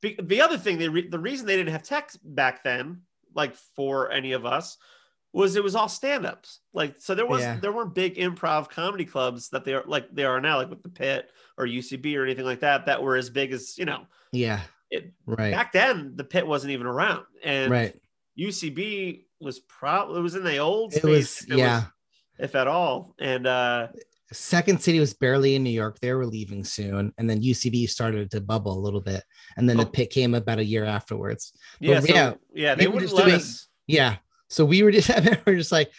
be- 0.00 0.18
the 0.20 0.40
other 0.40 0.58
thing. 0.58 0.78
They 0.78 0.88
re- 0.88 1.08
the 1.08 1.18
reason 1.18 1.46
they 1.46 1.56
didn't 1.56 1.72
have 1.72 1.82
tech 1.82 2.10
back 2.24 2.64
then, 2.64 3.02
like 3.34 3.54
for 3.54 4.10
any 4.10 4.32
of 4.32 4.44
us, 4.46 4.76
was 5.32 5.54
it 5.56 5.62
was 5.62 5.74
all 5.74 5.88
stand-ups. 5.88 6.60
Like 6.72 6.96
so 6.98 7.14
there 7.14 7.26
was 7.26 7.42
Yeah. 7.42 7.58
there 7.60 7.72
weren't 7.72 7.94
big 7.94 8.16
improv 8.16 8.70
comedy 8.70 9.04
clubs 9.04 9.50
that 9.50 9.64
they 9.64 9.74
are 9.74 9.84
like 9.86 10.08
they 10.14 10.24
are 10.24 10.40
now, 10.40 10.56
like 10.56 10.70
with 10.70 10.82
the 10.82 10.88
Pit 10.88 11.30
or 11.58 11.66
UCB 11.66 12.16
or 12.16 12.24
anything 12.24 12.44
like 12.46 12.60
that, 12.60 12.86
that 12.86 13.02
were 13.02 13.16
as 13.16 13.30
big 13.30 13.52
as 13.52 13.76
you 13.78 13.84
know. 13.84 14.06
Yeah. 14.32 14.60
It, 14.90 15.12
Right. 15.26 15.52
Back 15.52 15.72
then, 15.72 16.12
the 16.14 16.24
Pit 16.24 16.46
wasn't 16.46 16.72
even 16.72 16.86
around, 16.86 17.24
and 17.44 17.70
right. 17.70 17.94
UCB 18.38 19.24
was 19.40 19.58
probably 19.60 20.20
it 20.20 20.22
was 20.22 20.34
in 20.36 20.44
the 20.44 20.58
old 20.58 20.94
It 20.94 20.98
space, 20.98 21.42
was, 21.42 21.50
if 21.50 21.58
yeah. 21.58 21.84
if 22.38 22.54
at 22.54 22.68
all. 22.68 23.14
And 23.18 23.46
uh 23.46 23.88
Second 24.32 24.80
City 24.82 24.98
was 25.00 25.14
barely 25.14 25.54
in 25.54 25.62
New 25.62 25.70
York. 25.70 25.98
They 26.00 26.12
were 26.12 26.26
leaving 26.26 26.64
soon. 26.64 27.12
And 27.18 27.28
then 27.30 27.42
UCB 27.42 27.88
started 27.88 28.30
to 28.32 28.40
bubble 28.40 28.76
a 28.76 28.80
little 28.80 29.00
bit. 29.00 29.22
And 29.56 29.68
then 29.68 29.76
the 29.76 29.86
Oh. 29.86 29.90
pit 29.90 30.10
came 30.10 30.34
about 30.34 30.58
a 30.58 30.64
year 30.64 30.84
afterwards. 30.84 31.52
yeah, 31.80 32.00
so, 32.00 32.06
yeah, 32.14 32.34
yeah, 32.54 32.74
they 32.74 32.86
we 32.86 32.88
were 32.88 32.94
wouldn't 32.94 33.12
let 33.12 33.24
doing- 33.26 33.36
us. 33.36 33.68
Yeah. 33.86 34.16
So 34.50 34.64
we 34.64 34.82
were 34.82 34.90
just, 34.90 35.10
I 35.10 35.18
remember 35.18 35.54
just 35.56 35.70
like, 35.72 35.92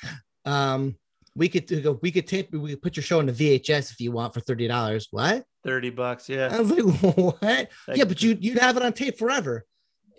um, 0.46 0.96
we 1.36 1.48
could 1.50 1.66
do- 1.68 1.82
go, 1.82 2.00
we 2.02 2.12
could 2.12 2.28
tape, 2.28 2.52
we 2.52 2.72
could 2.72 2.82
put 2.82 2.98
your 2.98 3.04
show 3.04 3.20
in 3.20 3.28
the 3.28 3.32
VHS 3.34 3.92
if 3.92 4.00
you 4.02 4.12
want 4.12 4.34
for 4.34 4.42
$30. 4.42 5.08
What? 5.12 5.46
30 5.64 5.90
bucks, 5.92 6.28
yeah. 6.30 6.50
I 6.52 6.60
was 6.60 6.72
like, 6.72 6.84
what? 7.16 7.42
Like- 7.42 7.70
yeah, 7.96 8.04
but 8.06 8.22
you, 8.22 8.38
you'd 8.42 8.58
have 8.60 8.76
it 8.78 8.84
on 8.84 8.92
tape 8.94 9.18
forever. 9.18 9.66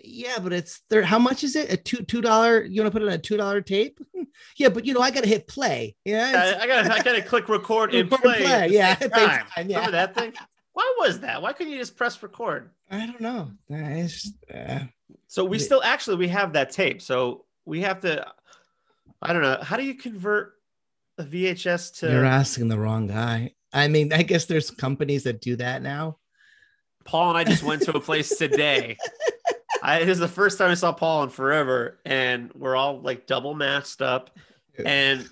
Yeah, 0.03 0.39
but 0.39 0.53
it's 0.53 0.83
there. 0.91 1.03
How 1.03 1.19
much 1.19 1.43
is 1.43 1.57
it? 1.57 1.73
A 1.73 1.77
two 1.77 2.03
two 2.05 2.21
dollar? 2.21 2.63
You 2.63 2.83
want 2.83 2.93
to 2.93 2.99
put 2.99 3.03
it 3.03 3.09
on 3.09 3.15
a 3.15 3.19
two 3.19 3.37
dollar 3.37 3.61
tape? 3.61 3.99
yeah, 4.57 4.69
but 4.69 4.85
you 4.85 4.95
know 4.95 5.01
I 5.01 5.11
gotta 5.11 5.27
hit 5.27 5.49
play. 5.49 5.97
Yeah, 6.05 6.57
I, 6.59 6.63
I 6.63 6.67
gotta 6.67 6.95
I 6.95 7.03
gotta 7.03 7.23
click 7.23 7.49
record 7.49 7.95
and 7.95 8.11
Record 8.11 8.37
and 8.37 8.37
play. 8.37 8.47
play, 8.47 8.69
yeah, 8.69 8.95
time. 8.95 9.11
time, 9.11 9.71
yeah. 9.71 9.77
Remember 9.79 9.91
that 9.93 10.15
thing? 10.15 10.33
Why 10.73 10.95
was 11.01 11.21
that? 11.21 11.43
Why 11.43 11.53
couldn't 11.53 11.73
you 11.73 11.79
just 11.79 11.97
press 11.97 12.23
record? 12.23 12.71
I 12.91 13.05
don't 13.07 13.21
know. 13.21 13.51
Just, 13.71 14.35
uh, 14.55 14.81
So 15.27 15.45
we 15.45 15.59
still 15.59 15.83
actually 15.83 16.17
we 16.17 16.29
have 16.29 16.53
that 16.53 16.71
tape. 16.71 17.03
So 17.03 17.45
we 17.65 17.81
have 17.81 18.01
to 18.01 18.27
I 19.21 19.33
don't 19.33 19.43
know. 19.43 19.59
How 19.61 19.77
do 19.77 19.83
you 19.83 19.95
convert 19.95 20.53
a 21.19 21.25
VHS 21.25 21.99
to 21.99 22.11
you're 22.11 22.25
asking 22.25 22.69
the 22.69 22.79
wrong 22.79 23.09
guy. 23.09 23.55
I 23.73 23.89
mean, 23.89 24.13
I 24.13 24.23
guess 24.23 24.47
there's 24.47 24.71
companies 24.71 25.25
that 25.25 25.41
do 25.41 25.57
that 25.57 25.83
now. 25.83 26.19
Paul 27.05 27.31
and 27.31 27.39
I 27.39 27.45
just 27.45 27.63
went 27.63 27.83
to 27.83 27.97
a 27.97 28.01
place 28.01 28.37
today. 28.37 28.97
I, 29.83 30.01
this 30.01 30.15
is 30.15 30.19
the 30.19 30.29
first 30.29 30.59
time 30.59 30.71
I 30.71 30.75
saw 30.75 30.93
Paul 30.93 31.25
in 31.25 31.31
forever, 31.31 31.99
and 32.05 32.53
we're 32.55 32.77
all 32.77 33.01
like 33.01 33.27
double 33.27 33.55
masked 33.55 34.03
up. 34.03 34.31
And 34.85 35.29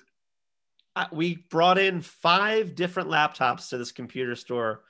I, 0.96 1.06
we 1.12 1.36
brought 1.50 1.78
in 1.78 2.00
five 2.00 2.74
different 2.74 3.08
laptops 3.08 3.68
to 3.68 3.78
this 3.78 3.92
computer 3.92 4.34
store 4.34 4.82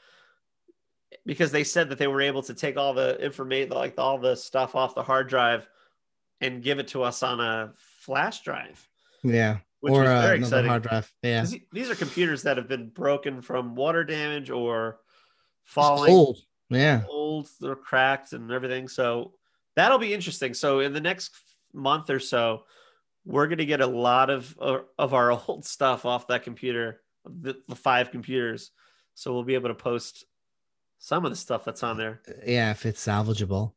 because 1.27 1.53
they 1.53 1.65
said 1.65 1.91
that 1.91 1.99
they 1.99 2.07
were 2.07 2.23
able 2.23 2.43
to 2.43 2.55
take 2.55 2.77
all 2.77 2.95
the 2.95 3.23
information, 3.23 3.71
like 3.71 3.95
all 3.99 4.19
the 4.19 4.35
stuff 4.37 4.75
off 4.75 4.95
the 4.95 5.03
hard 5.03 5.29
drive, 5.29 5.69
and 6.41 6.63
give 6.63 6.79
it 6.79 6.89
to 6.89 7.03
us 7.03 7.23
on 7.23 7.41
a 7.41 7.73
flash 7.77 8.43
drive, 8.43 8.89
Yeah, 9.23 9.59
which 9.81 9.93
or 9.93 10.01
was 10.03 10.09
uh, 10.09 10.21
very 10.23 10.37
another 10.39 10.39
exciting. 10.39 10.69
hard 10.69 10.83
drive. 10.83 11.13
Yeah. 11.23 11.47
These 11.73 11.91
are 11.91 11.95
computers 11.95 12.43
that 12.45 12.57
have 12.57 12.69
been 12.69 12.89
broken 12.89 13.43
from 13.43 13.75
water 13.75 14.05
damage 14.05 14.51
or 14.51 15.01
falling 15.65 16.13
old. 16.13 16.39
Yeah, 16.71 17.03
old, 17.09 17.49
they're 17.61 17.77
cracked 17.77 18.33
and 18.33 18.51
everything. 18.51 18.89
So 18.89 19.33
that'll 19.77 19.99
be 19.99 20.13
interesting. 20.13 20.55
So 20.55 20.81
in 20.81 20.93
the 20.93 21.01
next 21.01 21.31
month 21.73 22.11
or 22.11 22.19
so, 22.21 22.65
we're 23.25 23.47
going 23.47 23.59
to 23.59 23.67
get 23.67 23.81
a 23.81 23.87
lot 23.87 24.31
of 24.31 24.57
uh, 24.61 24.79
of 24.99 25.15
our 25.15 25.31
old 25.49 25.65
stuff 25.65 26.05
off 26.05 26.27
that 26.29 26.43
computer, 26.43 27.01
the, 27.25 27.57
the 27.69 27.77
five 27.77 28.11
computers. 28.11 28.71
So 29.15 29.33
we'll 29.33 29.45
be 29.45 29.55
able 29.55 29.69
to 29.69 29.75
post 29.75 30.25
some 30.99 31.25
of 31.25 31.31
the 31.31 31.37
stuff 31.37 31.65
that's 31.65 31.83
on 31.83 31.97
there. 31.97 32.21
Yeah, 32.47 32.71
if 32.71 32.85
it's 32.87 33.05
salvageable. 33.05 33.73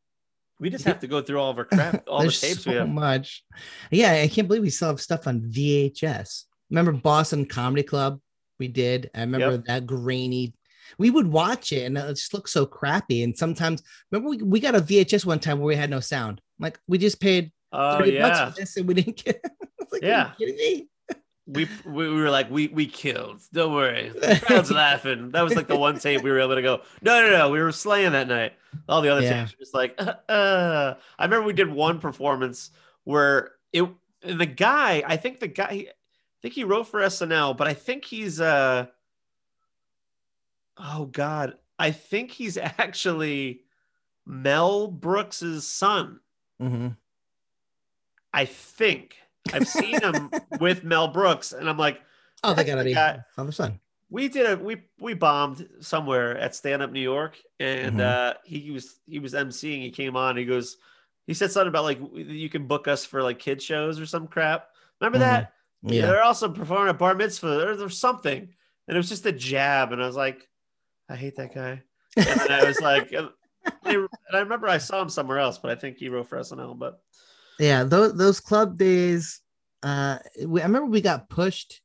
We 0.59 0.69
just 0.69 0.83
have 0.85 0.99
to 0.99 1.07
go 1.07 1.21
through 1.21 1.39
all 1.39 1.51
of 1.51 1.57
our 1.57 1.63
crap, 1.65 2.03
all 2.07 2.19
the 2.21 2.31
tapes 2.31 2.63
so 2.63 2.71
we 2.71 2.75
have. 2.77 2.89
much. 2.89 3.45
Yeah, 3.91 4.11
I 4.11 4.27
can't 4.27 4.47
believe 4.47 4.63
we 4.63 4.69
still 4.69 4.89
have 4.89 4.99
stuff 4.99 5.25
on 5.25 5.39
VHS. 5.41 6.43
Remember 6.69 6.91
Boston 6.91 7.45
Comedy 7.45 7.83
Club? 7.83 8.19
We 8.59 8.67
did. 8.67 9.09
I 9.15 9.21
remember 9.21 9.51
Yep. 9.51 9.65
that 9.65 9.85
grainy. 9.87 10.53
We 10.97 11.09
would 11.09 11.27
watch 11.27 11.71
it 11.71 11.85
and 11.85 11.97
it 11.97 12.07
just 12.15 12.33
looked 12.33 12.49
so 12.49 12.65
crappy. 12.65 13.23
And 13.23 13.37
sometimes, 13.37 13.83
remember, 14.11 14.29
we, 14.29 14.37
we 14.37 14.59
got 14.59 14.75
a 14.75 14.81
VHS 14.81 15.25
one 15.25 15.39
time 15.39 15.59
where 15.59 15.67
we 15.67 15.75
had 15.75 15.89
no 15.89 15.99
sound. 15.99 16.41
Like 16.59 16.79
we 16.87 16.97
just 16.97 17.19
paid 17.19 17.51
Oh 17.71 17.99
30 17.99 18.11
yeah, 18.11 18.21
bucks 18.21 18.39
for 18.55 18.61
this 18.61 18.77
and 18.77 18.87
we 18.87 18.93
didn't 18.95 19.23
get. 19.23 19.43
Like, 19.91 20.03
Yeah. 20.03 20.31
Kidding 20.37 20.55
me? 20.55 20.87
we, 21.47 21.67
we 21.83 22.07
we 22.09 22.21
were 22.21 22.29
like 22.29 22.51
we 22.51 22.67
we 22.67 22.85
killed. 22.85 23.41
Don't 23.51 23.73
worry, 23.73 24.09
the 24.09 24.39
crowd's 24.45 24.69
laughing. 24.69 25.31
That 25.31 25.41
was 25.41 25.55
like 25.55 25.67
the 25.67 25.75
one 25.77 25.97
tape 25.97 26.21
we 26.21 26.29
were 26.29 26.39
able 26.39 26.53
to 26.53 26.61
go. 26.61 26.81
No, 27.01 27.21
no, 27.21 27.29
no, 27.35 27.49
we 27.49 27.59
were 27.59 27.71
slaying 27.71 28.11
that 28.11 28.27
night. 28.27 28.53
All 28.87 29.01
the 29.01 29.09
other 29.09 29.21
Yeah. 29.21 29.45
tapes 29.45 29.53
were 29.53 29.59
just 29.59 29.73
like. 29.73 29.95
Uh, 29.97 30.13
uh. 30.31 30.95
I 31.17 31.23
remember 31.25 31.47
we 31.47 31.53
did 31.53 31.71
one 31.71 31.99
performance 31.99 32.69
where 33.03 33.53
it 33.73 33.83
and 34.21 34.39
the 34.39 34.45
guy. 34.45 35.01
I 35.07 35.17
think 35.17 35.39
the 35.39 35.47
guy. 35.47 35.65
I 35.69 35.87
think 36.43 36.53
he 36.53 36.63
wrote 36.65 36.87
for 36.87 36.99
SNL, 36.99 37.57
but 37.57 37.67
I 37.67 37.73
think 37.73 38.05
he's 38.05 38.39
uh. 38.39 38.85
Oh 40.79 41.05
God, 41.05 41.55
I 41.77 41.91
think 41.91 42.31
he's 42.31 42.57
actually 42.57 43.61
Mel 44.25 44.87
Brooks's 44.87 45.67
son. 45.67 46.19
Mhm. 46.61 46.95
I 48.33 48.45
think 48.45 49.15
I've 49.53 49.67
seen 49.67 49.99
him 50.01 50.31
with 50.59 50.83
Mel 50.83 51.07
Brooks, 51.07 51.51
and 51.53 51.69
I'm 51.69 51.77
like, 51.77 52.01
Oh, 52.43 52.53
they 52.53 52.63
gotta 52.63 52.83
the 52.83 52.89
be 52.91 52.93
guy- 52.93 53.19
father 53.35 53.51
son. 53.51 53.79
we 54.09 54.29
did 54.29 54.45
a 54.49 54.55
we 54.63 54.83
we 54.99 55.13
bombed 55.13 55.67
somewhere 55.81 56.37
at 56.37 56.55
Stand 56.55 56.81
Up 56.81 56.91
New 56.91 57.01
York, 57.01 57.37
and 57.59 57.97
Mhm. 57.97 58.01
uh, 58.01 58.33
he 58.45 58.71
was 58.71 58.99
he 59.07 59.19
was 59.19 59.33
emceeing. 59.33 59.81
He 59.81 59.91
came 59.91 60.15
on. 60.15 60.37
He 60.37 60.45
goes, 60.45 60.77
he 61.27 61.33
said 61.33 61.51
something 61.51 61.67
about 61.69 61.83
like 61.83 61.99
you 62.13 62.49
can 62.49 62.67
book 62.67 62.87
us 62.87 63.05
for 63.05 63.23
like 63.23 63.39
kid 63.39 63.61
shows 63.61 63.99
or 63.99 64.05
some 64.05 64.27
crap. 64.27 64.69
Remember 65.01 65.17
Mhm. 65.17 65.21
that? 65.21 65.53
Yeah. 65.83 66.05
They're 66.07 66.23
also 66.23 66.49
performing 66.49 66.89
at 66.89 66.97
bar 66.99 67.15
mitzvah 67.15 67.67
or 67.69 67.75
there's 67.75 67.97
something, 67.97 68.41
and 68.87 68.95
it 68.95 68.97
was 68.97 69.09
just 69.09 69.25
a 69.25 69.31
jab, 69.31 69.91
and 69.91 70.01
I 70.03 70.05
was 70.07 70.15
like, 70.15 70.47
I 71.09 71.15
hate 71.15 71.35
that 71.37 71.53
guy. 71.53 71.81
And 72.15 72.51
I 72.51 72.65
was 72.65 72.79
like, 72.79 73.11
and 73.11 73.29
I 73.85 74.39
remember 74.39 74.67
I 74.67 74.77
saw 74.77 75.01
him 75.01 75.09
somewhere 75.09 75.39
else, 75.39 75.57
but 75.57 75.71
I 75.71 75.75
think 75.75 75.97
he 75.97 76.09
wrote 76.09 76.27
for 76.27 76.37
SNL. 76.37 76.77
But 76.77 77.01
yeah 77.59 77.83
those 77.83 78.15
those 78.15 78.39
club 78.39 78.77
days 78.77 79.41
uh 79.83 80.17
we, 80.45 80.61
i 80.61 80.65
remember 80.65 80.89
we 80.89 81.01
got 81.01 81.29
pushed. 81.29 81.81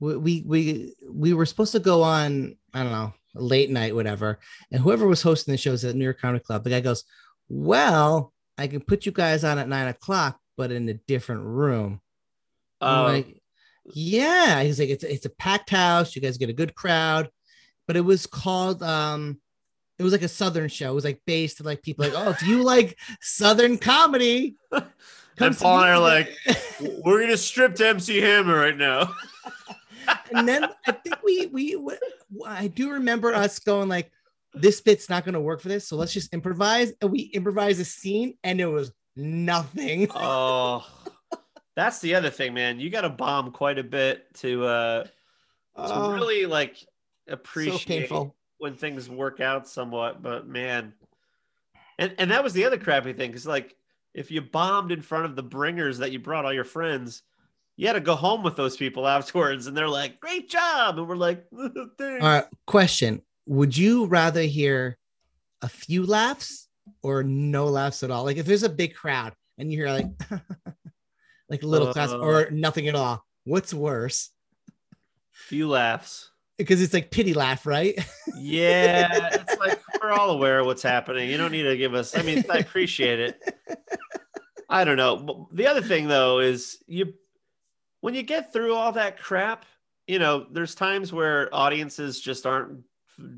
We, 0.00 0.16
we 0.16 0.44
we 0.46 0.94
we 1.10 1.32
were 1.32 1.46
supposed 1.46 1.72
to 1.72 1.80
go 1.80 2.02
on 2.02 2.56
i 2.74 2.82
don't 2.82 2.92
know 2.92 3.14
late 3.34 3.70
night 3.70 3.94
whatever. 3.94 4.38
And 4.70 4.80
whoever 4.80 5.06
was 5.06 5.22
hosting 5.22 5.52
the 5.52 5.58
shows 5.58 5.84
at 5.84 5.94
new 5.94 6.04
york 6.04 6.20
comedy 6.20 6.44
club 6.44 6.64
the 6.64 6.70
guy 6.70 6.80
goes 6.80 7.04
well 7.48 8.32
i 8.58 8.66
can 8.66 8.80
put 8.80 9.06
you 9.06 9.12
guys 9.12 9.44
on 9.44 9.58
at 9.58 9.68
nine 9.68 9.88
o'clock 9.88 10.38
but 10.56 10.72
in 10.72 10.88
a 10.88 10.94
different 10.94 11.44
room. 11.44 12.00
I'm 12.80 12.98
uh, 12.98 13.02
like 13.04 13.42
yeah. 13.94 14.62
He's 14.62 14.78
like 14.78 14.90
it's, 14.90 15.04
it's 15.04 15.26
a 15.26 15.30
packed 15.30 15.70
house. 15.70 16.14
You 16.14 16.22
guys 16.22 16.36
get 16.36 16.50
a 16.50 16.54
good 16.54 16.74
crowd 16.74 17.30
but 17.88 17.96
it 17.96 18.02
was 18.02 18.26
called 18.26 18.84
um 18.84 19.40
it 19.98 20.04
was 20.04 20.12
like 20.12 20.22
a 20.22 20.28
southern 20.28 20.68
show 20.68 20.92
it 20.92 20.94
was 20.94 21.04
like 21.04 21.20
based 21.26 21.64
like 21.64 21.82
people 21.82 22.04
like 22.04 22.14
oh 22.14 22.30
if 22.30 22.42
you 22.42 22.62
like 22.62 22.96
southern 23.20 23.76
comedy 23.76 24.54
and 25.40 25.56
Paul 25.56 25.78
and 25.78 25.86
I 25.86 25.90
are 25.90 25.98
like, 25.98 26.34
we're 27.04 27.20
gonna 27.20 27.36
strip 27.36 27.74
to 27.76 27.88
MC 27.88 28.20
Hammer 28.20 28.56
right 28.56 28.76
now. 28.76 29.14
and 30.34 30.48
then 30.48 30.66
I 30.86 30.92
think 30.92 31.22
we 31.22 31.46
we 31.46 31.78
I 32.46 32.68
do 32.68 32.92
remember 32.92 33.32
us 33.32 33.58
going 33.58 33.88
like, 33.88 34.10
this 34.54 34.80
bit's 34.80 35.08
not 35.08 35.24
gonna 35.24 35.40
work 35.40 35.60
for 35.60 35.68
this, 35.68 35.86
so 35.86 35.96
let's 35.96 36.12
just 36.12 36.32
improvise. 36.32 36.92
And 37.00 37.10
we 37.10 37.20
improvised 37.20 37.80
a 37.80 37.84
scene, 37.84 38.36
and 38.42 38.60
it 38.60 38.66
was 38.66 38.92
nothing. 39.16 40.08
Oh, 40.14 40.86
that's 41.76 42.00
the 42.00 42.14
other 42.14 42.30
thing, 42.30 42.54
man. 42.54 42.80
You 42.80 42.90
got 42.90 43.02
to 43.02 43.08
bomb 43.08 43.52
quite 43.52 43.78
a 43.78 43.84
bit 43.84 44.34
to 44.36 44.64
uh 44.64 45.02
to 45.04 45.10
Oh, 45.76 46.12
really 46.12 46.46
like 46.46 46.76
appreciate 47.28 47.86
painful. 47.86 48.34
when 48.58 48.74
things 48.74 49.08
work 49.08 49.40
out 49.40 49.68
somewhat. 49.68 50.22
But 50.22 50.46
man, 50.46 50.94
and 51.98 52.14
and 52.18 52.30
that 52.30 52.42
was 52.44 52.52
the 52.52 52.64
other 52.64 52.78
crappy 52.78 53.12
thing 53.12 53.30
because 53.30 53.46
like 53.46 53.74
if 54.14 54.30
you 54.30 54.40
bombed 54.40 54.90
in 54.92 55.02
front 55.02 55.26
of 55.26 55.36
the 55.36 55.42
bringers 55.42 55.98
that 55.98 56.12
you 56.12 56.18
brought 56.18 56.44
all 56.44 56.52
your 56.52 56.64
friends. 56.64 57.22
You 57.80 57.86
had 57.86 57.92
to 57.92 58.00
go 58.00 58.16
home 58.16 58.42
with 58.42 58.56
those 58.56 58.76
people 58.76 59.06
afterwards, 59.16 59.68
and 59.68 59.76
they're 59.76 59.86
like, 59.88 60.18
"Great 60.18 60.50
job!" 60.50 60.98
And 60.98 61.06
we're 61.06 61.14
like, 61.14 61.46
"Thanks." 61.96 62.24
All 62.24 62.28
right, 62.28 62.44
question: 62.66 63.22
Would 63.46 63.76
you 63.76 64.06
rather 64.06 64.42
hear 64.42 64.98
a 65.62 65.68
few 65.68 66.04
laughs 66.04 66.66
or 67.02 67.22
no 67.22 67.66
laughs 67.66 68.02
at 68.02 68.10
all? 68.10 68.24
Like 68.24 68.36
if 68.36 68.46
there's 68.46 68.64
a 68.64 68.68
big 68.68 68.96
crowd 68.96 69.32
and 69.58 69.70
you 69.70 69.78
hear 69.78 69.92
like 69.92 70.06
like 71.48 71.62
a 71.62 71.66
little 71.66 71.92
class 71.92 72.10
Uh. 72.10 72.18
or 72.18 72.50
nothing 72.50 72.88
at 72.88 72.96
all, 72.96 73.24
what's 73.44 73.72
worse? 73.72 74.30
Few 75.30 75.68
laughs. 75.68 76.27
Because 76.58 76.82
it's 76.82 76.92
like 76.92 77.10
pity 77.10 77.34
laugh, 77.34 77.66
right? 77.66 77.98
Yeah, 78.36 79.28
it's 79.32 79.58
like 79.58 79.80
we're 80.02 80.12
all 80.12 80.30
aware 80.30 80.58
of 80.58 80.66
what's 80.66 80.82
happening. 80.82 81.30
You 81.30 81.36
don't 81.36 81.52
need 81.52 81.62
to 81.62 81.76
give 81.76 81.94
us. 81.94 82.16
I 82.16 82.22
mean, 82.22 82.44
I 82.50 82.58
appreciate 82.58 83.20
it. 83.20 83.58
I 84.68 84.84
don't 84.84 84.96
know. 84.96 85.48
The 85.52 85.66
other 85.66 85.80
thing 85.82 86.08
though 86.08 86.40
is 86.40 86.78
you 86.86 87.14
when 88.00 88.14
you 88.14 88.22
get 88.22 88.52
through 88.52 88.74
all 88.74 88.92
that 88.92 89.18
crap, 89.18 89.64
you 90.06 90.18
know, 90.18 90.46
there's 90.50 90.74
times 90.74 91.12
where 91.12 91.52
audiences 91.54 92.20
just 92.20 92.46
aren't 92.46 92.84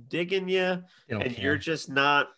digging 0.09 0.49
you, 0.49 0.83
and 1.09 1.35
care. 1.35 1.45
you're 1.45 1.57
just 1.57 1.89
not. 1.89 2.29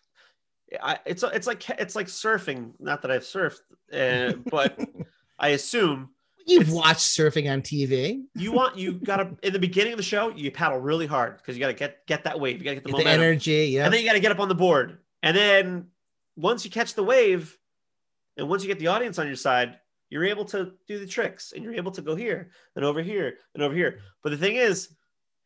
I, 0.82 0.98
it's 1.04 1.22
it's 1.22 1.46
like 1.46 1.68
it's 1.70 1.96
like 1.96 2.06
surfing. 2.06 2.72
Not 2.78 3.02
that 3.02 3.10
I've 3.10 3.22
surfed, 3.22 3.60
uh, 3.92 4.38
but 4.50 4.78
I 5.38 5.48
assume 5.50 6.10
You've 6.46 6.62
it's- 6.62 6.74
watched 6.74 7.00
surfing 7.00 7.50
on 7.50 7.62
TV. 7.62 8.22
you 8.34 8.52
want 8.52 8.76
you 8.76 8.92
gotta 8.94 9.30
in 9.42 9.52
the 9.52 9.58
beginning 9.58 9.92
of 9.92 9.96
the 9.96 10.02
show 10.02 10.30
you 10.30 10.50
paddle 10.50 10.78
really 10.78 11.06
hard 11.06 11.36
because 11.38 11.56
you 11.56 11.60
gotta 11.60 11.72
get 11.72 12.06
get 12.06 12.24
that 12.24 12.38
wave. 12.40 12.58
You 12.58 12.64
gotta 12.64 12.76
get 12.76 12.84
the 12.84 12.92
Get 12.92 13.04
the 13.04 13.10
energy, 13.10 13.68
yeah. 13.72 13.84
And 13.84 13.92
then 13.92 14.00
you 14.00 14.06
got 14.06 14.14
to 14.14 14.20
get 14.20 14.32
up 14.32 14.40
on 14.40 14.48
the 14.48 14.54
board. 14.54 14.98
And 15.22 15.36
then 15.36 15.86
once 16.36 16.64
you 16.64 16.70
catch 16.70 16.94
the 16.94 17.02
wave, 17.04 17.56
and 18.36 18.48
once 18.48 18.62
you 18.62 18.68
get 18.68 18.78
the 18.78 18.88
audience 18.88 19.18
on 19.18 19.26
your 19.26 19.36
side, 19.36 19.78
you're 20.10 20.24
able 20.24 20.44
to 20.46 20.72
do 20.86 20.98
the 20.98 21.06
tricks 21.06 21.52
and 21.52 21.64
you're 21.64 21.74
able 21.74 21.92
to 21.92 22.02
go 22.02 22.14
here 22.14 22.50
and 22.76 22.84
over 22.84 23.02
here 23.02 23.38
and 23.54 23.62
over 23.62 23.74
here. 23.74 24.00
But 24.22 24.30
the 24.30 24.36
thing 24.36 24.56
is, 24.56 24.90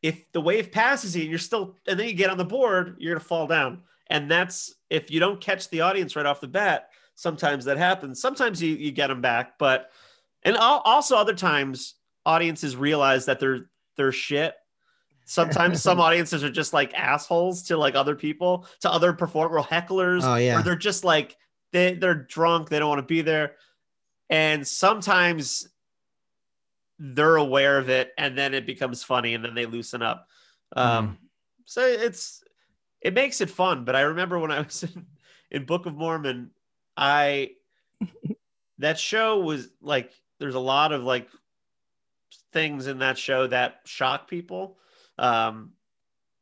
if 0.02 0.30
the 0.32 0.40
wave 0.40 0.70
passes 0.72 1.14
you 1.16 1.22
and 1.22 1.30
you're 1.30 1.38
still, 1.38 1.76
and 1.86 1.98
then 1.98 2.06
you 2.08 2.14
get 2.14 2.30
on 2.30 2.38
the 2.38 2.44
board, 2.44 2.96
you're 2.98 3.14
to 3.14 3.20
fall 3.20 3.46
down. 3.46 3.82
And 4.08 4.30
that's 4.30 4.74
if 4.90 5.10
you 5.10 5.20
don't 5.20 5.40
catch 5.40 5.68
the 5.70 5.80
audience 5.80 6.16
right 6.16 6.26
off 6.26 6.40
the 6.40 6.48
bat, 6.48 6.90
sometimes 7.14 7.64
that 7.64 7.76
happens. 7.78 8.20
Sometimes 8.20 8.62
you, 8.62 8.74
you 8.74 8.92
get 8.92 9.08
them 9.08 9.20
back, 9.20 9.58
but, 9.58 9.90
and 10.46 10.56
al- 10.56 10.80
also 10.84 11.16
other 11.16 11.34
times 11.34 11.94
audiences 12.24 12.74
realize 12.76 13.26
that 13.26 13.38
they're, 13.38 13.68
they're 13.96 14.12
shit. 14.12 14.54
Sometimes 15.26 15.82
some 15.82 16.00
audiences 16.06 16.42
are 16.42 16.50
just 16.50 16.72
like 16.72 16.94
assholes 16.94 17.64
to 17.64 17.76
like 17.76 17.94
other 17.94 18.14
people 18.16 18.66
to 18.80 18.90
other 18.90 19.12
performer 19.12 19.60
hecklers 19.60 20.22
Oh, 20.24 20.36
yeah. 20.36 20.58
or 20.58 20.62
they're 20.62 20.76
just 20.76 21.04
like 21.04 21.36
they, 21.72 21.94
they're 21.94 22.14
drunk 22.14 22.68
they 22.68 22.78
don't 22.78 22.88
want 22.88 23.00
to 23.00 23.02
be 23.06 23.20
there. 23.20 23.56
And 24.30 24.66
sometimes 24.66 25.68
they're 26.98 27.36
aware 27.36 27.76
of 27.78 27.90
it 27.90 28.12
and 28.16 28.38
then 28.38 28.54
it 28.54 28.64
becomes 28.66 29.04
funny 29.04 29.34
and 29.34 29.44
then 29.44 29.54
they 29.54 29.66
loosen 29.66 30.00
up. 30.00 30.28
Um 30.74 31.18
so 31.66 31.84
it's 31.84 32.42
it 33.02 33.12
makes 33.12 33.40
it 33.40 33.50
fun 33.50 33.84
but 33.84 33.94
i 33.96 34.00
remember 34.02 34.38
when 34.38 34.50
i 34.52 34.60
was 34.60 34.84
in, 34.84 35.06
in 35.50 35.64
book 35.64 35.84
of 35.86 35.94
mormon 35.94 36.50
i 36.96 37.50
that 38.78 38.98
show 38.98 39.40
was 39.40 39.68
like 39.80 40.12
there's 40.38 40.54
a 40.54 40.60
lot 40.60 40.92
of 40.92 41.02
like 41.02 41.28
things 42.52 42.86
in 42.86 42.98
that 42.98 43.18
show 43.18 43.46
that 43.46 43.80
shock 43.84 44.28
people. 44.28 44.78
Um 45.18 45.72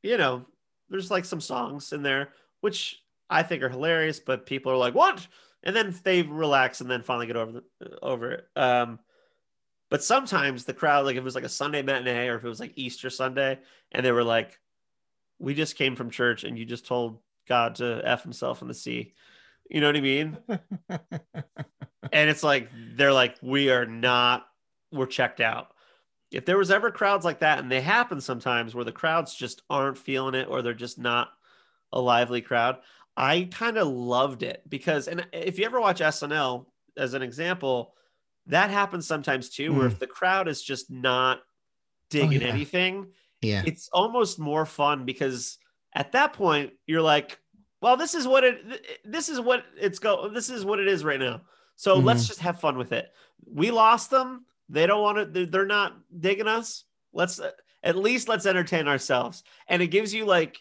you 0.04 0.18
know 0.18 0.44
there's 0.90 1.10
like 1.10 1.24
some 1.24 1.40
songs 1.40 1.92
in 1.92 2.02
there 2.02 2.28
which 2.60 3.02
i 3.30 3.42
think 3.42 3.62
are 3.62 3.70
hilarious 3.70 4.20
but 4.20 4.46
people 4.46 4.70
are 4.70 4.76
like 4.76 4.94
what? 4.94 5.26
And 5.62 5.74
then 5.74 5.94
they 6.04 6.22
relax 6.22 6.82
and 6.82 6.90
then 6.90 7.02
finally 7.02 7.26
get 7.26 7.36
over 7.36 7.52
the, 7.52 7.98
over 8.00 8.32
it. 8.32 8.48
Um 8.54 9.00
but 9.90 10.04
sometimes 10.04 10.64
the 10.64 10.74
crowd 10.74 11.06
like 11.06 11.16
if 11.16 11.20
it 11.20 11.24
was 11.24 11.34
like 11.34 11.44
a 11.44 11.48
sunday 11.48 11.82
matinee 11.82 12.28
or 12.28 12.36
if 12.36 12.44
it 12.44 12.48
was 12.48 12.60
like 12.60 12.72
easter 12.76 13.10
sunday 13.10 13.58
and 13.92 14.04
they 14.04 14.12
were 14.12 14.24
like 14.24 14.58
we 15.38 15.54
just 15.54 15.76
came 15.76 15.96
from 15.96 16.10
church 16.10 16.44
and 16.44 16.58
you 16.58 16.64
just 16.64 16.86
told 16.86 17.18
god 17.48 17.76
to 17.76 18.02
f 18.04 18.22
himself 18.22 18.60
in 18.62 18.68
the 18.68 18.74
sea 18.74 19.14
you 19.68 19.80
know 19.80 19.86
what 19.86 19.96
i 19.96 20.00
mean 20.00 20.36
and 20.88 22.30
it's 22.30 22.42
like 22.42 22.70
they're 22.96 23.12
like 23.12 23.36
we 23.42 23.70
are 23.70 23.86
not 23.86 24.46
we're 24.92 25.06
checked 25.06 25.40
out 25.40 25.68
if 26.30 26.44
there 26.44 26.58
was 26.58 26.70
ever 26.70 26.90
crowds 26.90 27.24
like 27.24 27.40
that 27.40 27.58
and 27.58 27.70
they 27.70 27.80
happen 27.80 28.20
sometimes 28.20 28.74
where 28.74 28.84
the 28.84 28.92
crowds 28.92 29.34
just 29.34 29.62
aren't 29.70 29.98
feeling 29.98 30.34
it 30.34 30.48
or 30.48 30.62
they're 30.62 30.74
just 30.74 30.98
not 30.98 31.28
a 31.92 32.00
lively 32.00 32.40
crowd 32.40 32.78
i 33.16 33.48
kind 33.52 33.76
of 33.78 33.88
loved 33.88 34.42
it 34.42 34.62
because 34.68 35.08
and 35.08 35.26
if 35.32 35.58
you 35.58 35.64
ever 35.64 35.80
watch 35.80 36.00
snl 36.00 36.66
as 36.96 37.14
an 37.14 37.22
example 37.22 37.94
that 38.46 38.70
happens 38.70 39.06
sometimes 39.06 39.48
too 39.48 39.72
where 39.72 39.86
if 39.86 39.96
mm. 39.96 40.00
the 40.00 40.06
crowd 40.06 40.48
is 40.48 40.62
just 40.62 40.90
not 40.90 41.38
oh, 41.38 41.42
digging 42.10 42.42
yeah. 42.42 42.48
anything 42.48 43.06
yeah. 43.42 43.62
it's 43.66 43.88
almost 43.92 44.38
more 44.38 44.64
fun 44.64 45.04
because 45.04 45.58
At 45.94 46.12
that 46.12 46.32
point, 46.32 46.72
you're 46.86 47.02
like, 47.02 47.38
well, 47.84 47.98
this 47.98 48.14
is 48.14 48.26
what 48.26 48.44
it 48.44 49.02
this 49.04 49.28
is 49.28 49.38
what 49.38 49.62
it's 49.78 49.98
go 49.98 50.30
this 50.30 50.48
is 50.48 50.64
what 50.64 50.80
it 50.80 50.88
is 50.88 51.04
right 51.04 51.20
now. 51.20 51.42
So 51.76 52.00
Mhm. 52.00 52.04
let's 52.04 52.26
just 52.26 52.40
have 52.40 52.58
fun 52.58 52.78
with 52.78 52.92
it. 52.92 53.12
We 53.44 53.70
lost 53.70 54.08
them. 54.08 54.46
They 54.70 54.86
don't 54.86 55.02
want 55.02 55.34
to. 55.34 55.44
They're, 55.44 55.66
not 55.66 55.94
digging 56.18 56.48
us. 56.48 56.84
Let's 57.12 57.42
at 57.82 57.96
least 57.96 58.26
let's 58.26 58.46
entertain 58.46 58.88
ourselves. 58.88 59.42
And 59.68 59.82
it 59.82 59.88
gives 59.88 60.14
you 60.14 60.24
like 60.24 60.56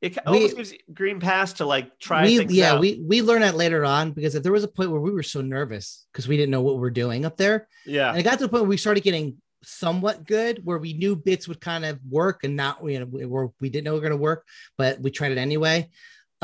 it 0.00 0.18
almost 0.26 0.56
gives 0.56 0.72
you 0.72 0.78
green 0.92 1.20
pass 1.20 1.52
to 1.54 1.66
like 1.66 2.00
try 2.00 2.24
we 2.24 2.44
yeah 2.46 2.72
out. 2.72 2.80
we 2.80 3.00
we 3.06 3.22
learn 3.22 3.42
that 3.42 3.54
later 3.54 3.84
on 3.84 4.10
because 4.10 4.34
if 4.34 4.42
there 4.42 4.50
was 4.50 4.64
a 4.64 4.68
point 4.68 4.90
where 4.90 5.00
we 5.00 5.12
were 5.12 5.22
so 5.22 5.40
nervous 5.40 6.04
because 6.12 6.26
we 6.26 6.36
didn't 6.36 6.50
know 6.50 6.62
what 6.62 6.74
we 6.74 6.80
we're 6.80 6.90
doing 6.90 7.24
up 7.24 7.36
there 7.36 7.68
yeah 7.86 8.10
and 8.10 8.18
it 8.18 8.24
got 8.24 8.38
to 8.38 8.44
the 8.44 8.48
point 8.48 8.64
where 8.64 8.68
we 8.68 8.76
started 8.76 9.04
getting 9.04 9.36
somewhat 9.62 10.26
good 10.26 10.60
where 10.64 10.76
we 10.78 10.92
knew 10.92 11.16
bits 11.16 11.48
would 11.48 11.60
kind 11.60 11.86
of 11.86 11.98
work 12.10 12.44
and 12.44 12.54
not 12.54 12.82
we, 12.82 12.92
you 12.92 13.00
know 13.00 13.06
where 13.06 13.48
we 13.60 13.70
didn't 13.70 13.84
know 13.84 13.92
we 13.92 14.00
were 14.00 14.08
going 14.08 14.10
to 14.10 14.16
work 14.30 14.44
but 14.76 15.00
we 15.00 15.10
tried 15.10 15.32
it 15.32 15.38
anyway 15.38 15.88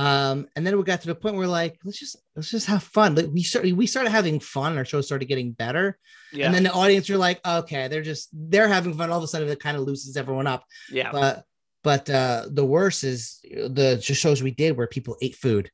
um 0.00 0.48
and 0.56 0.66
then 0.66 0.78
we 0.78 0.82
got 0.82 1.02
to 1.02 1.08
the 1.08 1.14
point 1.14 1.36
where 1.36 1.46
like 1.46 1.78
let's 1.84 1.98
just 1.98 2.16
let's 2.34 2.50
just 2.50 2.66
have 2.66 2.82
fun. 2.82 3.14
Like 3.14 3.26
we 3.30 3.42
started 3.42 3.76
we 3.76 3.86
started 3.86 4.10
having 4.10 4.40
fun. 4.40 4.78
Our 4.78 4.86
show 4.86 5.02
started 5.02 5.26
getting 5.26 5.52
better. 5.52 5.98
Yeah. 6.32 6.46
and 6.46 6.54
then 6.54 6.62
the 6.62 6.72
audience 6.72 7.10
are 7.10 7.18
like 7.18 7.38
okay 7.46 7.88
they're 7.88 8.08
just 8.12 8.30
they're 8.32 8.68
having 8.68 8.94
fun. 8.94 9.10
All 9.10 9.18
of 9.18 9.24
a 9.24 9.28
sudden 9.28 9.48
it 9.48 9.60
kind 9.60 9.76
of 9.76 9.82
loosens 9.82 10.16
everyone 10.16 10.46
up. 10.46 10.64
Yeah. 10.90 11.12
But 11.12 11.44
but 11.84 12.08
uh 12.08 12.46
the 12.50 12.64
worst 12.64 13.04
is 13.04 13.40
the 13.42 14.00
shows 14.00 14.42
we 14.42 14.52
did 14.52 14.74
where 14.76 14.86
people 14.86 15.18
ate 15.20 15.36
food 15.36 15.70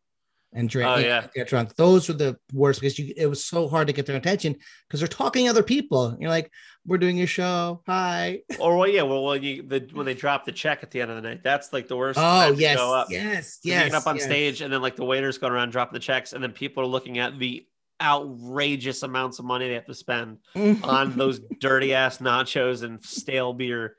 and 0.56 0.68
drank 0.68 0.98
Oh, 0.98 1.00
yeah. 1.00 1.26
get 1.34 1.48
drunk 1.48 1.76
those 1.76 2.08
were 2.08 2.14
the 2.14 2.36
worst 2.52 2.80
because 2.80 2.98
you 2.98 3.14
it 3.16 3.26
was 3.26 3.44
so 3.44 3.68
hard 3.68 3.86
to 3.86 3.92
get 3.92 4.06
their 4.06 4.16
attention 4.16 4.56
because 4.88 5.00
they're 5.00 5.08
talking 5.08 5.44
to 5.44 5.50
other 5.50 5.62
people 5.62 6.16
you're 6.18 6.30
like 6.30 6.50
we're 6.86 6.98
doing 6.98 7.20
a 7.22 7.26
show 7.26 7.82
hi 7.86 8.40
or 8.58 8.76
well 8.76 8.88
yeah 8.88 9.02
well 9.02 9.24
when 9.24 9.42
you 9.42 9.62
the 9.62 9.88
when 9.92 10.06
they 10.06 10.14
drop 10.14 10.44
the 10.44 10.52
check 10.52 10.82
at 10.82 10.90
the 10.90 11.00
end 11.00 11.10
of 11.10 11.16
the 11.16 11.28
night 11.28 11.42
that's 11.44 11.72
like 11.72 11.86
the 11.86 11.96
worst 11.96 12.18
oh 12.20 12.52
yes 12.52 12.78
up. 12.80 13.08
yes 13.10 13.60
You 13.62 13.72
yes 13.72 13.90
get 13.90 13.94
up 13.94 14.06
on 14.06 14.16
yes. 14.16 14.24
stage 14.24 14.60
and 14.62 14.72
then 14.72 14.82
like 14.82 14.96
the 14.96 15.04
waiters 15.04 15.38
going 15.38 15.52
around 15.52 15.70
dropping 15.70 15.94
the 15.94 16.00
checks 16.00 16.32
and 16.32 16.42
then 16.42 16.52
people 16.52 16.82
are 16.82 16.86
looking 16.86 17.18
at 17.18 17.38
the 17.38 17.66
outrageous 18.00 19.02
amounts 19.02 19.38
of 19.38 19.44
money 19.44 19.68
they 19.68 19.74
have 19.74 19.86
to 19.86 19.94
spend 19.94 20.38
mm-hmm. 20.54 20.84
on 20.84 21.16
those 21.16 21.40
dirty 21.60 21.94
ass 21.94 22.18
nachos 22.18 22.82
and 22.82 23.02
stale 23.02 23.52
beer. 23.52 23.96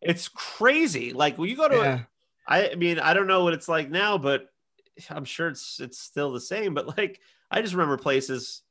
It's 0.00 0.28
crazy. 0.28 1.12
Like 1.12 1.36
when 1.36 1.48
you 1.48 1.56
go 1.56 1.68
to, 1.68 1.76
yeah. 1.76 2.00
I 2.46 2.74
mean, 2.74 2.98
I 2.98 3.14
don't 3.14 3.26
know 3.26 3.44
what 3.44 3.52
it's 3.52 3.68
like 3.68 3.90
now, 3.90 4.18
but 4.18 4.46
I'm 5.08 5.24
sure 5.24 5.48
it's 5.48 5.80
it's 5.80 5.98
still 5.98 6.32
the 6.32 6.40
same. 6.40 6.74
But 6.74 6.96
like, 6.98 7.20
I 7.50 7.62
just 7.62 7.74
remember 7.74 7.96
places 7.96 8.62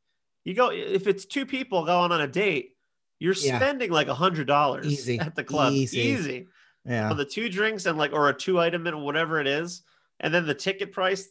you 0.44 0.54
go 0.54 0.72
if 0.72 1.08
it's 1.08 1.26
two 1.26 1.46
people 1.46 1.86
going 1.86 2.12
on 2.12 2.22
a 2.22 2.28
date, 2.28 2.76
you're 3.20 3.34
Yeah. 3.34 3.58
spending 3.58 3.92
like 3.92 4.08
a 4.08 4.14
hundred 4.14 4.48
dollars 4.48 5.08
at 5.20 5.36
the 5.36 5.44
club, 5.44 5.74
Easy. 5.74 6.00
easy 6.02 6.48
yeah 6.86 7.10
on 7.12 7.18
the 7.18 7.26
two 7.26 7.50
drinks 7.50 7.86
and 7.86 7.98
like 7.98 8.14
or 8.14 8.30
a 8.30 8.34
two 8.34 8.60
item 8.60 8.88
and 8.88 9.02
whatever 9.04 9.40
it 9.40 9.48
is, 9.48 9.84
and 10.20 10.34
then 10.34 10.46
the 10.46 10.54
ticket 10.54 10.92
price, 10.92 11.28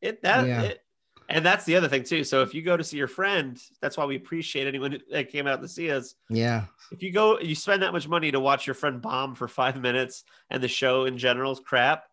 it 0.00 0.22
that 0.22 0.46
Yeah. 0.46 0.62
it, 0.62 0.84
and 1.28 1.44
that's 1.44 1.64
the 1.64 1.76
other 1.76 1.88
thing 1.88 2.04
too. 2.04 2.24
So 2.24 2.42
if 2.42 2.54
you 2.54 2.62
go 2.62 2.76
to 2.76 2.84
see 2.84 2.96
your 2.96 3.08
friend, 3.08 3.60
that's 3.80 3.96
why 3.98 4.04
we 4.06 4.16
appreciate 4.16 4.66
anyone 4.66 4.98
that 5.10 5.30
came 5.30 5.46
out 5.46 5.60
to 5.60 5.68
see 5.68 5.90
us. 5.90 6.14
yeah 6.30 6.64
If 6.90 7.02
you 7.02 7.12
go, 7.12 7.38
you 7.40 7.54
spend 7.54 7.82
that 7.82 7.92
much 7.92 8.08
money 8.08 8.30
to 8.30 8.40
watch 8.40 8.66
your 8.66 8.72
friend 8.74 9.02
bomb 9.02 9.34
for 9.34 9.46
five 9.48 9.78
minutes, 9.80 10.24
and 10.48 10.62
the 10.62 10.68
show 10.68 11.04
in 11.04 11.18
general 11.18 11.52
is 11.52 11.60
crap. 11.60 12.07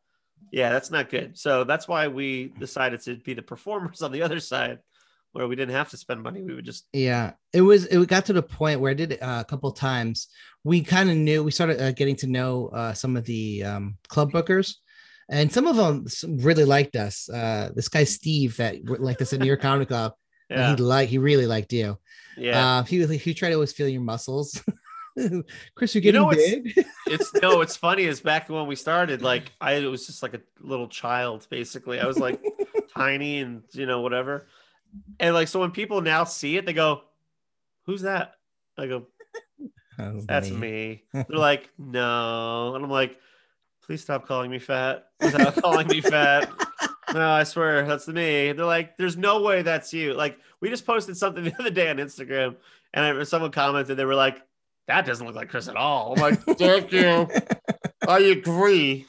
Yeah, 0.51 0.69
that's 0.69 0.91
not 0.91 1.09
good. 1.09 1.37
So 1.37 1.63
that's 1.63 1.87
why 1.87 2.07
we 2.07 2.53
decided 2.59 3.01
to 3.01 3.15
be 3.17 3.33
the 3.33 3.41
performers 3.41 4.01
on 4.05 4.11
the 4.11 4.21
other 4.21 4.39
side, 4.39 4.79
where 5.33 5.47
we 5.47 5.55
didn't 5.55 5.75
have 5.75 5.89
to 5.89 5.97
spend 5.97 6.21
money. 6.23 6.41
We 6.41 6.53
would 6.55 6.65
just 6.65 6.87
Yeah, 6.93 7.33
it 7.51 7.61
was. 7.61 7.85
It 7.87 8.07
got 8.07 8.25
to 8.27 8.33
the 8.33 8.43
point 8.43 8.79
where 8.79 8.91
I 8.91 8.93
did 8.95 9.11
it 9.13 9.21
uh, 9.21 9.39
a 9.41 9.49
couple 9.49 9.69
of 9.69 9.77
times. 9.77 10.27
We 10.63 10.81
kind 10.81 11.09
of 11.09 11.17
knew. 11.17 11.43
We 11.43 11.51
started 11.51 11.81
uh, 11.81 11.91
getting 11.91 12.15
to 12.17 12.27
know 12.27 12.67
uh, 12.69 12.93
some 12.93 13.17
of 13.17 13.25
the 13.25 13.63
um, 13.63 13.97
club 14.07 14.31
bookers, 14.31 14.75
and 15.29 15.51
some 15.51 15.67
of 15.67 15.75
them 15.75 16.05
really 16.43 16.63
liked 16.63 16.95
us. 16.95 17.27
Uh, 17.29 17.69
this 17.75 17.89
guy 17.89 18.03
Steve 18.05 18.55
that 18.57 18.87
liked 18.87 19.21
us 19.21 19.33
at 19.33 19.39
New 19.41 19.47
York 19.47 19.61
Comedy 19.61 19.85
Club. 19.85 20.13
yeah 20.49 20.69
He 20.75 20.81
liked. 20.81 21.11
He 21.11 21.17
really 21.17 21.47
liked 21.47 21.73
you. 21.73 21.97
yeah. 22.37 22.77
Uh, 22.77 22.83
he 22.83 22.99
was- 22.99 23.09
he 23.09 23.33
tried 23.33 23.49
to 23.49 23.55
always 23.55 23.73
feel 23.73 23.87
your 23.89 24.01
muscles. 24.01 24.61
Chris, 25.75 25.95
you're 25.95 26.03
You 26.03 26.11
getting 26.11 26.21
know 26.21 26.29
big. 26.29 26.85
it's 27.07 27.33
no, 27.35 27.61
it's 27.61 27.75
funny 27.77 28.03
is 28.03 28.19
back 28.21 28.49
when 28.49 28.67
we 28.67 28.75
started, 28.75 29.21
like 29.21 29.51
I 29.61 29.79
was 29.87 30.05
just 30.05 30.21
like 30.21 30.33
a 30.33 30.41
little 30.59 30.87
child, 30.87 31.47
basically. 31.49 31.99
I 31.99 32.05
was 32.05 32.17
like 32.17 32.41
tiny 32.95 33.39
and 33.39 33.63
you 33.71 33.85
know, 33.85 34.01
whatever. 34.01 34.47
And 35.19 35.33
like 35.33 35.47
so 35.47 35.59
when 35.59 35.71
people 35.71 36.01
now 36.01 36.23
see 36.25 36.57
it, 36.57 36.65
they 36.65 36.73
go, 36.73 37.03
Who's 37.85 38.01
that? 38.01 38.33
I 38.77 38.87
go, 38.87 39.07
That's 39.97 40.15
oh, 40.15 40.21
That's 40.27 40.49
me. 40.49 41.03
They're 41.13 41.25
like, 41.29 41.69
No. 41.77 42.75
And 42.75 42.83
I'm 42.83 42.91
like, 42.91 43.17
please 43.85 44.01
stop 44.01 44.27
calling 44.27 44.51
me 44.51 44.59
fat. 44.59 45.07
Stop 45.21 45.55
calling 45.55 45.87
me 45.87 46.01
fat. 46.01 46.51
No, 47.13 47.29
I 47.29 47.43
swear 47.43 47.85
that's 47.85 48.07
me. 48.07 48.51
They're 48.51 48.65
like, 48.65 48.97
there's 48.97 49.15
no 49.15 49.41
way 49.41 49.61
that's 49.61 49.93
you. 49.93 50.13
Like, 50.13 50.37
we 50.59 50.69
just 50.69 50.85
posted 50.85 51.15
something 51.15 51.43
the 51.45 51.55
other 51.59 51.69
day 51.69 51.89
on 51.89 51.97
Instagram, 51.97 52.55
and 52.93 53.19
I, 53.19 53.23
someone 53.23 53.51
commented, 53.51 53.95
they 53.95 54.03
were 54.03 54.15
like, 54.15 54.41
that 54.87 55.05
doesn't 55.05 55.25
look 55.25 55.35
like 55.35 55.49
Chris 55.49 55.67
at 55.67 55.75
all. 55.75 56.13
I'm 56.13 56.21
like, 56.21 56.41
thank 56.57 56.91
you. 56.91 57.27
I 58.07 58.19
agree. 58.19 59.05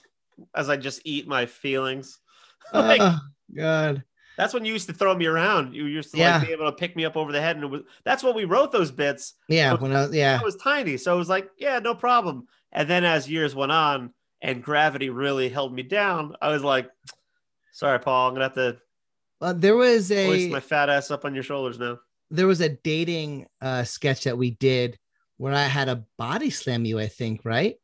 As 0.54 0.68
I 0.70 0.76
just 0.76 1.00
eat 1.04 1.26
my 1.28 1.46
feelings. 1.46 2.18
Like, 2.72 3.00
oh, 3.00 3.18
God. 3.56 4.02
that's 4.36 4.52
when 4.52 4.64
you 4.64 4.72
used 4.72 4.88
to 4.88 4.92
throw 4.92 5.14
me 5.14 5.26
around. 5.26 5.72
You 5.74 5.86
used 5.86 6.10
to 6.10 6.18
Yeah. 6.18 6.38
like 6.38 6.48
be 6.48 6.52
able 6.52 6.66
to 6.66 6.76
pick 6.76 6.96
me 6.96 7.04
up 7.04 7.16
over 7.16 7.30
the 7.30 7.40
head, 7.40 7.54
and 7.54 7.64
it 7.64 7.68
was 7.68 7.82
that's 8.04 8.24
what 8.24 8.34
we 8.34 8.44
wrote 8.44 8.72
those 8.72 8.90
bits. 8.90 9.34
Yeah. 9.48 9.74
When 9.74 9.94
I 9.94 10.06
was, 10.06 10.14
yeah. 10.14 10.36
I 10.40 10.44
was 10.44 10.56
tiny, 10.56 10.96
so 10.96 11.12
I 11.12 11.16
was 11.16 11.28
like, 11.28 11.48
yeah, 11.58 11.78
no 11.78 11.94
problem. 11.94 12.48
And 12.72 12.90
then 12.90 13.04
as 13.04 13.30
years 13.30 13.54
went 13.54 13.70
on, 13.70 14.12
and 14.42 14.64
gravity 14.64 15.10
really 15.10 15.48
held 15.48 15.72
me 15.72 15.84
down, 15.84 16.34
I 16.42 16.48
was 16.48 16.64
like, 16.64 16.90
sorry, 17.72 18.00
Paul, 18.00 18.28
I'm 18.28 18.34
gonna 18.34 18.46
have 18.46 18.54
to 18.54 18.78
Uh, 19.40 19.52
there 19.52 19.76
was 19.76 20.10
a 20.10 20.48
my 20.48 20.58
fat 20.60 20.90
ass 20.90 21.12
up 21.12 21.24
on 21.24 21.34
your 21.34 21.44
shoulders 21.44 21.78
now. 21.78 21.98
there 22.32 22.48
was 22.48 22.60
a 22.60 22.68
dating 22.70 23.46
uh, 23.60 23.84
sketch 23.84 24.24
that 24.24 24.36
we 24.36 24.50
did 24.50 24.98
where 25.36 25.54
I 25.54 25.64
had 25.64 25.88
a 25.88 26.04
body 26.18 26.50
slam 26.50 26.84
you. 26.84 26.98
I 26.98 27.08
think 27.08 27.42
right. 27.44 27.76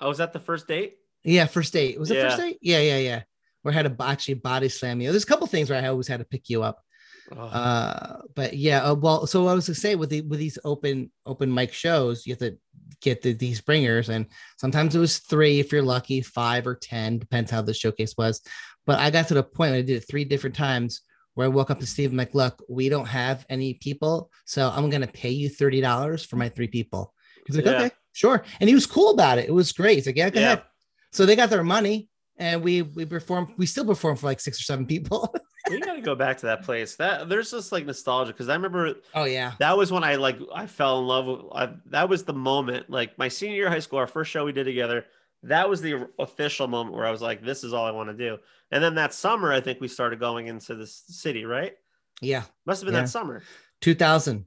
Oh, 0.00 0.08
was 0.08 0.18
that 0.18 0.32
the 0.32 0.40
first 0.40 0.66
date? 0.66 0.96
Yeah, 1.24 1.46
first 1.46 1.72
date. 1.72 1.98
Was 1.98 2.10
it 2.10 2.16
Yeah. 2.16 2.28
first 2.28 2.38
date? 2.38 2.58
Yeah, 2.60 2.80
yeah, 2.80 2.98
yeah. 2.98 3.22
Where 3.62 3.72
I 3.72 3.76
had 3.76 3.86
a 3.86 3.96
actually 4.02 4.34
body 4.34 4.68
slam 4.68 5.00
you. 5.00 5.10
There's 5.10 5.22
a 5.22 5.26
couple 5.26 5.46
things 5.46 5.70
where 5.70 5.82
I 5.82 5.88
always 5.88 6.08
had 6.08 6.18
to 6.20 6.24
pick 6.26 6.50
you 6.50 6.62
up. 6.62 6.82
Oh, 7.30 7.38
Uh, 7.40 8.22
but 8.34 8.56
yeah, 8.56 8.82
uh, 8.82 8.94
well, 8.94 9.26
so 9.26 9.46
I 9.46 9.54
was 9.54 9.66
to 9.66 9.74
say 9.74 9.94
with 9.94 10.10
the 10.10 10.22
with 10.22 10.40
these 10.40 10.58
open 10.64 11.12
open 11.24 11.54
mic 11.54 11.72
shows, 11.72 12.26
you 12.26 12.32
have 12.32 12.40
to 12.40 12.58
get 13.00 13.22
the, 13.22 13.32
these 13.32 13.60
bringers, 13.60 14.08
and 14.08 14.26
sometimes 14.58 14.94
it 14.94 14.98
was 14.98 15.18
three 15.18 15.60
if 15.60 15.70
you're 15.72 15.82
lucky, 15.82 16.20
five 16.20 16.66
or 16.66 16.74
ten, 16.74 17.18
depends 17.18 17.50
how 17.50 17.62
the 17.62 17.72
showcase 17.72 18.16
was. 18.18 18.42
But 18.84 18.98
I 18.98 19.10
got 19.10 19.28
to 19.28 19.34
the 19.34 19.44
point 19.44 19.70
where 19.70 19.78
I 19.78 19.82
did 19.82 20.02
it 20.02 20.08
three 20.08 20.24
different 20.24 20.56
times 20.56 21.02
where 21.34 21.46
I 21.46 21.48
woke 21.48 21.70
up 21.70 21.80
to 21.80 21.86
Steve 21.86 22.10
and 22.10 22.18
like, 22.18 22.34
look, 22.34 22.62
we 22.68 22.88
don't 22.88 23.06
have 23.06 23.46
any 23.48 23.74
people, 23.74 24.30
so 24.44 24.68
I'm 24.74 24.90
gonna 24.90 25.06
pay 25.06 25.30
you 25.30 25.48
thirty 25.48 25.80
dollars 25.80 26.24
for 26.24 26.36
my 26.36 26.48
three 26.48 26.68
people. 26.68 27.14
He's 27.46 27.56
like, 27.56 27.64
Yeah. 27.64 27.72
okay, 27.72 27.90
sure, 28.12 28.44
and 28.60 28.68
he 28.68 28.74
was 28.74 28.86
cool 28.86 29.10
about 29.10 29.38
it. 29.38 29.48
It 29.48 29.52
was 29.52 29.72
great. 29.72 29.94
He's 29.96 30.06
like, 30.06 30.16
yeah, 30.16 30.30
go 30.30 30.40
Yeah. 30.40 30.46
ahead. 30.46 30.62
So 31.10 31.26
they 31.26 31.36
got 31.36 31.50
their 31.50 31.64
money, 31.64 32.08
and 32.36 32.62
we 32.62 32.82
we 32.82 33.04
performed. 33.06 33.54
We 33.56 33.66
still 33.66 33.84
performed 33.84 34.20
for 34.20 34.26
like 34.26 34.40
six 34.40 34.58
or 34.60 34.64
seven 34.64 34.86
people. 34.86 35.34
we 35.70 35.78
gotta 35.80 36.00
go 36.00 36.14
back 36.14 36.38
to 36.38 36.46
that 36.46 36.62
place. 36.62 36.96
That 36.96 37.28
there's 37.28 37.50
just 37.50 37.72
like 37.72 37.86
nostalgia 37.86 38.32
because 38.32 38.48
I 38.48 38.54
remember 38.54 38.94
oh 39.14 39.24
yeah, 39.24 39.52
that 39.58 39.76
was 39.76 39.90
when 39.92 40.04
I 40.04 40.16
like 40.16 40.38
I 40.54 40.66
fell 40.66 40.98
in 41.00 41.06
love 41.06 41.26
with. 41.26 41.40
I, 41.54 41.72
that 41.86 42.08
was 42.08 42.24
the 42.24 42.32
moment, 42.32 42.88
like 42.90 43.16
my 43.18 43.28
senior 43.28 43.56
year 43.56 43.66
of 43.66 43.72
high 43.72 43.78
school, 43.80 43.98
our 43.98 44.06
first 44.06 44.30
show 44.30 44.44
we 44.44 44.52
did 44.52 44.64
together. 44.64 45.04
That 45.44 45.68
was 45.68 45.80
the 45.80 46.08
official 46.18 46.68
moment 46.68 46.94
where 46.96 47.06
I 47.06 47.10
was 47.10 47.20
like, 47.22 47.42
"This 47.42 47.64
is 47.64 47.72
all 47.72 47.84
I 47.84 47.90
want 47.90 48.10
to 48.10 48.14
do." 48.16 48.38
And 48.70 48.82
then 48.82 48.94
that 48.94 49.12
summer, 49.12 49.52
I 49.52 49.60
think 49.60 49.80
we 49.80 49.88
started 49.88 50.20
going 50.20 50.46
into 50.46 50.74
this 50.74 51.04
city. 51.08 51.44
Right? 51.44 51.76
yeah. 52.20 52.44
Must 52.66 52.80
have 52.82 52.86
been 52.86 52.94
Yeah. 52.94 53.02
that 53.02 53.08
summer. 53.08 53.42
2000 53.80 54.46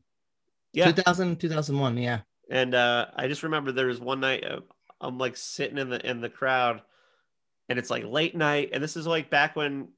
Yeah. 0.72 0.86
2000 0.92 1.38
2001 1.40 1.98
yeah 1.98 2.22
And 2.50 2.74
uh, 2.74 3.08
I 3.16 3.28
just 3.28 3.44
remember 3.44 3.74
there 3.74 3.88
was 3.88 4.00
one 4.00 4.22
night 4.22 4.46
uh, 4.46 4.62
I'm 5.02 5.18
like 5.18 5.36
sitting 5.36 5.78
in 5.78 5.90
the 5.90 6.10
in 6.10 6.22
the 6.22 6.30
crowd, 6.30 6.82
and 7.68 7.78
it's 7.78 7.90
like 7.90 8.06
late 8.06 8.36
night, 8.36 8.70
and 8.72 8.82
this 8.82 8.96
is 8.96 9.06
like 9.06 9.30
back 9.30 9.56
when 9.56 9.90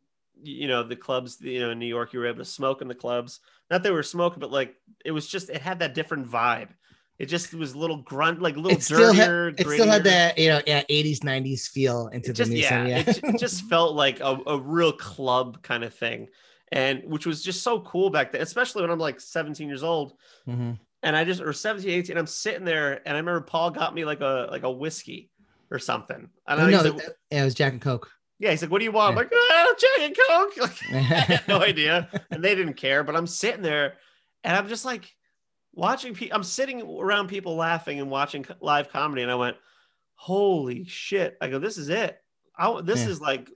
you 0.42 0.68
know 0.68 0.84
the 0.84 0.96
clubs, 0.96 1.38
you 1.42 1.60
know, 1.60 1.72
in 1.72 1.80
New 1.80 1.88
York, 1.88 2.14
you 2.14 2.20
were 2.20 2.28
able 2.28 2.40
to 2.40 2.46
smoke 2.46 2.82
in 2.82 2.88
the 2.88 2.96
clubs. 2.96 3.40
Not 3.70 3.84
that 3.84 3.90
we 3.90 3.96
were 3.96 4.04
smoking, 4.04 4.40
but 4.40 4.52
like 4.52 4.76
it 5.06 5.12
was 5.12 5.28
just 5.28 5.50
it 5.50 5.62
had 5.62 5.80
that 5.80 5.94
different 5.94 6.28
vibe. 6.28 6.70
It 7.19 7.25
just 7.27 7.53
was 7.53 7.73
a 7.73 7.77
little 7.80 7.97
grunt, 8.03 8.41
like 8.41 8.56
a 8.58 8.60
little 8.60 8.77
it 8.77 8.84
still 8.84 9.12
had 9.13 9.27
dirtier. 9.27 9.47
it 9.58 9.67
still 9.73 9.88
had 9.88 10.03
that 10.03 10.38
you 10.38 10.49
know 10.49 10.62
yeah 10.67 10.84
80s 10.89 11.19
90s 11.19 11.67
feel 11.67 12.08
into 12.08 12.30
It 12.30 12.34
the 12.34 12.34
just 12.34 12.51
new 12.51 12.58
yeah, 12.60 12.69
song, 12.69 12.88
yeah 12.88 12.99
It, 12.99 13.19
it 13.23 13.39
just 13.39 13.63
felt 13.69 13.95
like 13.95 14.19
a, 14.19 14.38
a 14.47 14.60
real 14.60 14.91
club 14.93 15.62
kind 15.63 15.84
of 15.84 15.93
thing, 15.93 16.27
and 16.71 17.03
which 17.06 17.25
was 17.25 17.43
just 17.43 17.63
so 17.63 17.80
cool 17.82 18.10
back 18.12 18.32
then, 18.32 18.41
especially 18.41 18.82
when 18.84 18.91
I'm 18.91 18.99
like 18.99 19.19
17 19.19 19.67
years 19.67 19.84
old 19.84 20.13
Mhm. 20.47 20.77
and 21.03 21.15
I 21.15 21.23
just 21.23 21.41
or 21.41 21.53
17, 21.53 21.89
18, 21.89 22.17
I'm 22.17 22.27
sitting 22.27 22.65
there 22.65 23.01
and 23.06 23.15
I 23.15 23.19
remember 23.19 23.41
Paul 23.41 23.71
got 23.71 23.93
me 23.95 24.06
like 24.06 24.21
a 24.21 24.47
like 24.51 24.63
a 24.63 24.71
whiskey 24.71 25.30
or 25.71 25.80
something. 25.80 26.30
And 26.47 26.62
I 26.62 26.63
Oh, 26.65 26.69
no, 26.69 26.84
he's 26.84 26.93
like, 26.93 27.03
yeah, 27.32 27.41
it 27.41 27.45
was 27.45 27.56
Jack 27.56 27.73
and 27.73 27.82
Coke. 27.82 28.10
yeah, 28.39 28.51
he's 28.51 28.62
like, 28.62 28.71
what 28.71 28.80
do 28.80 28.86
you 28.86 28.91
want? 28.91 29.10
I'm 29.12 29.15
like, 29.15 29.32
oh, 29.34 29.75
Jack 29.80 30.06
and 30.08 30.15
Coke. 30.30 30.58
Like, 30.58 30.77
I 30.93 30.97
had 30.99 31.47
no 31.47 31.62
idea. 31.71 32.10
And 32.32 32.43
they 32.43 32.53
didn't 32.56 32.75
care, 32.75 33.03
but 33.03 33.15
I'm 33.15 33.27
sitting 33.27 33.63
there 33.63 33.95
and 34.43 34.56
I'm 34.56 34.67
just 34.69 34.86
like 34.86 35.13
watching 35.78 36.13
people, 36.16 36.36
I'm 36.36 36.44
sitting 36.44 36.82
around 36.82 37.28
people 37.28 37.56
laughing 37.56 38.00
and 38.00 38.10
watching 38.10 38.46
live 38.60 38.90
comedy. 38.90 39.22
And 39.22 39.32
I 39.32 39.36
went, 39.36 39.58
holy 40.16 40.86
shit. 40.86 41.38
I 41.40 41.48
go, 41.48 41.60
this 41.60 41.78
is 41.78 41.90
it. 41.90 42.18
I, 42.58 42.82
this 42.82 43.02
Yeah. 43.06 43.10
is 43.10 43.22
like 43.22 43.46
This 43.46 43.56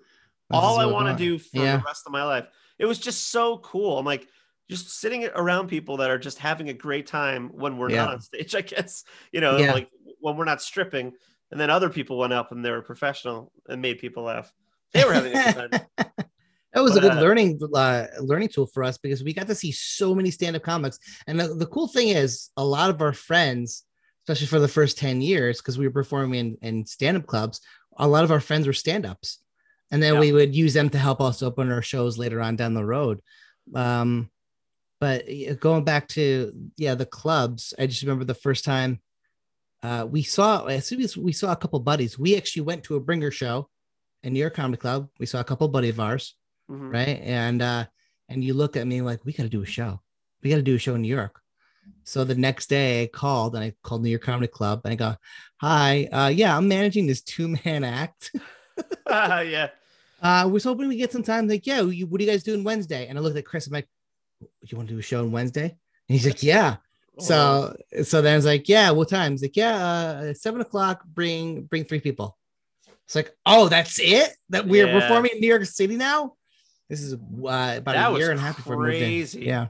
all 0.52 0.80
is 0.80 0.84
I 0.84 0.86
want 0.86 1.08
to 1.18 1.22
do 1.22 1.40
for 1.40 1.58
Yeah. 1.58 1.78
the 1.78 1.84
rest 1.84 2.04
of 2.06 2.12
my 2.14 2.24
life. 2.24 2.46
It 2.78 2.86
was 2.86 3.00
just 3.00 3.30
so 3.30 3.58
cool. 3.58 3.98
I'm 3.98 4.06
like, 4.06 4.28
just 4.70 4.90
sitting 4.90 5.28
around 5.36 5.68
people 5.68 5.98
that 5.98 6.10
are 6.12 6.20
just 6.20 6.38
having 6.38 6.70
a 6.70 6.74
great 6.74 7.08
time 7.08 7.50
when 7.50 7.78
we're 7.78 7.90
Yeah. 7.90 8.06
not 8.06 8.14
on 8.14 8.22
stage, 8.22 8.56
I 8.62 8.62
guess, 8.62 9.04
you 9.32 9.42
know, 9.42 9.58
like 9.58 9.90
when 10.20 10.38
we're 10.38 10.46
not 10.46 10.62
stripping. 10.62 11.14
And 11.50 11.60
then 11.60 11.70
other 11.70 11.90
people 11.90 12.18
went 12.20 12.32
up 12.34 12.52
and 12.52 12.64
they 12.64 12.70
were 12.72 12.82
professional 12.82 13.52
and 13.68 13.82
made 13.82 13.98
people 14.00 14.24
laugh. 14.24 14.54
They 14.94 15.04
were 15.04 15.14
having 15.14 15.36
a 15.36 15.44
good 15.54 15.72
time. 15.72 16.06
That 16.74 16.84
was 16.84 16.96
a 16.96 17.02
good 17.02 17.12
uh, 17.12 17.22
learning 17.22 17.60
uh, 17.76 18.08
learning 18.22 18.48
tool 18.50 18.66
for 18.66 18.84
us 18.84 18.98
because 18.98 19.24
we 19.24 19.34
got 19.34 19.48
to 19.48 19.56
see 19.56 19.72
so 19.72 20.16
many 20.16 20.32
stand-up 20.32 20.64
comics. 20.64 21.00
And 21.28 21.40
the, 21.40 21.54
the 21.54 21.66
cool 21.66 21.88
thing 21.88 22.10
is 22.10 22.50
a 22.56 22.64
lot 22.64 22.90
of 22.90 23.02
our 23.02 23.12
friends, 23.12 23.84
especially 24.24 24.48
for 24.48 24.60
the 24.60 24.70
first 24.70 24.98
10 24.98 25.22
years, 25.22 25.58
because 25.60 25.78
we 25.78 25.86
were 25.86 25.94
performing 25.94 26.58
in, 26.62 26.78
in 26.80 26.86
stand-up 26.86 27.28
clubs, 27.28 27.60
a 27.98 28.08
lot 28.08 28.24
of 28.24 28.32
our 28.32 28.40
friends 28.40 28.68
were 28.68 28.74
stand-ups. 28.74 29.40
And 29.92 30.02
then 30.02 30.14
Yeah. 30.14 30.20
we 30.22 30.32
would 30.32 30.56
use 30.56 30.74
them 30.74 30.90
to 30.92 30.98
help 30.98 31.20
us 31.20 31.44
open 31.44 31.70
our 31.72 31.82
shows 31.82 32.18
later 32.18 32.42
on 32.42 32.56
down 32.56 32.74
the 32.74 32.86
road. 32.86 33.20
Um, 33.76 34.30
but 35.02 35.26
going 35.60 35.84
back 35.84 36.08
to 36.10 36.54
yeah, 36.78 36.96
the 36.96 37.06
clubs, 37.06 37.74
I 37.78 37.88
just 37.88 38.04
remember 38.04 38.24
the 38.24 38.34
first 38.34 38.64
time 38.64 39.02
uh, 39.84 40.08
we 40.10 40.22
saw 40.22 40.66
as 40.66 40.86
soon 40.86 41.02
as 41.02 41.18
we 41.18 41.34
saw 41.34 41.52
a 41.52 41.56
couple 41.56 41.80
buddies, 41.80 42.18
we 42.18 42.38
actually 42.38 42.62
went 42.62 42.84
to 42.84 42.96
a 42.96 43.00
bringer 43.00 43.32
show 43.32 43.68
in 44.24 44.32
New 44.32 44.40
York 44.40 44.54
Comedy 44.54 44.78
Club. 44.78 45.10
We 45.20 45.26
saw 45.26 45.40
a 45.40 45.44
couple 45.44 45.68
buddy 45.68 45.90
of 45.90 46.00
ours 46.00 46.36
Mhm. 46.72 46.94
right? 46.94 47.20
And 47.24 47.62
uh, 47.62 47.86
and 48.30 48.44
you 48.44 48.54
look 48.54 48.78
at 48.78 48.88
me 48.88 49.02
like, 49.02 49.26
we 49.26 49.34
got 49.34 49.44
to 49.44 49.50
do 49.50 49.62
a 49.62 49.66
show. 49.66 50.02
We 50.42 50.50
got 50.50 50.56
to 50.58 50.62
do 50.62 50.76
a 50.76 50.80
show 50.80 50.96
in 50.96 51.02
New 51.02 51.14
York. 51.14 51.42
So 52.04 52.24
the 52.24 52.36
next 52.36 52.68
day 52.68 53.04
I 53.04 53.08
called 53.08 53.56
and 53.56 53.64
I 53.64 53.74
called 53.84 54.04
New 54.04 54.10
York 54.10 54.22
Comedy 54.24 54.48
Club 54.48 54.82
and 54.86 54.94
I 54.94 54.96
go, 54.96 55.16
hi, 55.58 56.06
uh, 56.12 56.28
yeah, 56.30 56.56
I'm 56.56 56.68
managing 56.68 57.08
this 57.08 57.22
two 57.22 57.56
man 57.66 57.84
act. 57.84 58.32
yeah. 59.10 59.70
Uh, 60.24 60.48
was 60.48 60.64
hoping 60.64 60.88
we 60.88 60.98
get 60.98 61.12
some 61.12 61.24
time. 61.24 61.48
Like, 61.48 61.66
yeah, 61.66 61.82
you, 61.82 62.06
what 62.06 62.22
are 62.22 62.24
you 62.24 62.30
guys 62.30 62.44
doing 62.44 62.64
Wednesday? 62.64 63.08
And 63.08 63.18
I 63.18 63.22
looked 63.22 63.36
at 63.38 63.44
Chris. 63.44 63.66
And 63.66 63.76
I'm 63.76 63.78
like, 63.80 63.90
you 64.70 64.78
want 64.78 64.88
to 64.88 64.94
do 64.94 65.00
a 65.00 65.02
show 65.02 65.22
on 65.22 65.32
Wednesday? 65.32 65.64
And 65.64 65.76
he's 66.08 66.28
like, 66.28 66.44
yeah. 66.44 66.76
Oh, 67.18 67.24
So 67.24 67.76
so 68.04 68.22
then 68.22 68.34
I 68.34 68.36
was 68.36 68.46
like, 68.46 68.70
yeah, 68.70 68.92
what 68.92 69.10
time? 69.10 69.32
He's 69.32 69.42
like, 69.42 69.58
yeah, 69.58 69.76
uh, 69.76 70.34
seven 70.36 70.62
o'clock. 70.62 71.04
Bring 71.06 71.64
bring 71.64 71.86
three 71.86 72.00
people. 72.00 72.38
It's 73.06 73.16
like, 73.16 73.34
oh, 73.48 73.68
that's 73.68 74.00
it. 74.00 74.30
That 74.50 74.68
we're 74.68 74.86
Yeah. 74.86 75.00
performing 75.00 75.32
in 75.34 75.42
New 75.42 75.48
York 75.48 75.66
City 75.66 75.96
now. 75.96 76.36
This 76.92 77.02
is 77.02 77.14
uh, 77.14 77.18
about 77.18 77.86
That 77.86 78.14
a 78.14 78.18
year 78.18 78.32
and 78.32 78.40
a 78.40 78.44
half 78.44 78.58
before 78.58 78.76
we 78.76 78.88
moved 78.88 78.96
in. 78.98 79.02
crazy. 79.04 79.42
Yeah, 79.44 79.68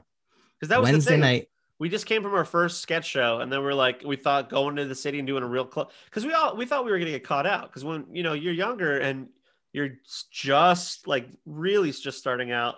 because 0.58 0.70
that 0.70 0.80
was 0.80 0.88
the 0.88 0.94
Wednesday 0.94 1.10
thing. 1.12 1.20
night. 1.20 1.48
we 1.78 1.88
just 1.88 2.04
came 2.06 2.20
from 2.20 2.34
our 2.34 2.44
first 2.44 2.80
sketch 2.80 3.06
show 3.06 3.38
and 3.38 3.50
then 3.52 3.62
we're 3.62 3.74
like 3.74 4.02
we 4.04 4.16
thought 4.16 4.50
going 4.50 4.74
to 4.74 4.84
the 4.86 4.94
city 4.96 5.20
and 5.20 5.26
doing 5.28 5.44
a 5.44 5.46
real 5.46 5.64
club 5.64 5.92
because 6.06 6.26
we 6.26 6.32
all 6.32 6.56
we 6.56 6.66
thought 6.66 6.84
we 6.84 6.90
were 6.90 6.98
gonna 6.98 7.12
get 7.12 7.22
caught 7.22 7.46
out 7.46 7.68
because 7.68 7.84
when 7.84 8.06
you 8.12 8.24
know 8.24 8.32
you're 8.32 8.52
younger 8.52 8.98
and 8.98 9.28
you're 9.72 9.90
just 10.32 11.06
like 11.06 11.28
really 11.46 11.92
just 11.92 12.18
starting 12.18 12.50
out 12.50 12.76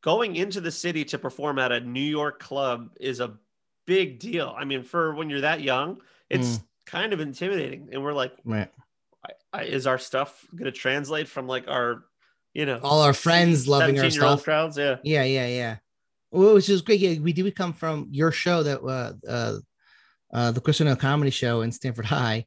going 0.00 0.34
into 0.36 0.62
the 0.62 0.70
city 0.70 1.04
to 1.04 1.18
perform 1.18 1.58
at 1.58 1.70
a 1.70 1.80
new 1.80 2.00
york 2.00 2.40
club 2.40 2.90
is 2.98 3.20
a 3.20 3.34
big 3.86 4.18
deal 4.18 4.54
i 4.56 4.64
mean 4.64 4.82
for 4.82 5.14
when 5.14 5.28
you're 5.28 5.42
that 5.42 5.60
young 5.60 6.00
it's 6.30 6.60
kind 6.86 7.12
of 7.12 7.20
intimidating 7.20 7.90
and 7.92 8.02
we're 8.02 8.14
like 8.14 8.32
Right. 8.44 8.70
I, 9.24 9.30
I, 9.52 9.62
is 9.64 9.86
our 9.86 9.98
stuff 9.98 10.46
gonna 10.54 10.72
translate 10.72 11.28
from 11.28 11.46
like 11.46 11.68
our 11.68 12.04
you 12.54 12.66
know 12.66 12.80
All 12.82 13.02
our 13.02 13.12
friends 13.12 13.68
loving 13.68 13.98
our 13.98 14.10
stuff. 14.10 14.44
crowds 14.44 14.78
yeah 14.78 14.96
Yeah, 15.02 15.24
yeah, 15.24 15.46
yeah. 15.46 15.76
Well, 16.30 16.54
which 16.54 16.68
is 16.68 16.82
great. 16.82 17.00
Yeah, 17.00 17.18
we 17.20 17.32
do 17.32 17.50
come 17.50 17.72
from 17.72 18.08
your 18.10 18.32
show 18.32 18.62
that 18.62 18.80
uh 18.82 19.12
uh, 19.28 19.58
uh 20.32 20.50
the 20.52 20.60
Christian 20.60 20.94
Comedy 20.96 21.30
Show 21.30 21.62
in 21.62 21.72
Stamford 21.72 22.06
High. 22.06 22.46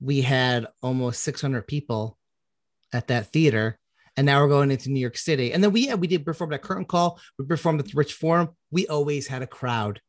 We 0.00 0.22
had 0.22 0.66
almost 0.82 1.22
600 1.22 1.66
people 1.66 2.18
at 2.92 3.08
that 3.08 3.26
theater, 3.32 3.78
and 4.16 4.26
now 4.26 4.42
we're 4.42 4.48
going 4.48 4.70
into 4.70 4.90
New 4.90 5.00
York 5.00 5.16
City. 5.16 5.52
And 5.52 5.62
then 5.62 5.72
we 5.72 5.86
yeah, 5.86 5.94
we 5.94 6.06
did 6.08 6.24
perform 6.24 6.52
at 6.52 6.62
Curtain 6.62 6.86
Call. 6.86 7.20
We 7.38 7.44
performed 7.46 7.80
at 7.80 7.86
the 7.86 7.92
Rich 7.94 8.14
Forum. 8.14 8.50
We 8.70 8.86
always 8.88 9.28
had 9.28 9.42
a 9.42 9.46
crowd, 9.46 10.00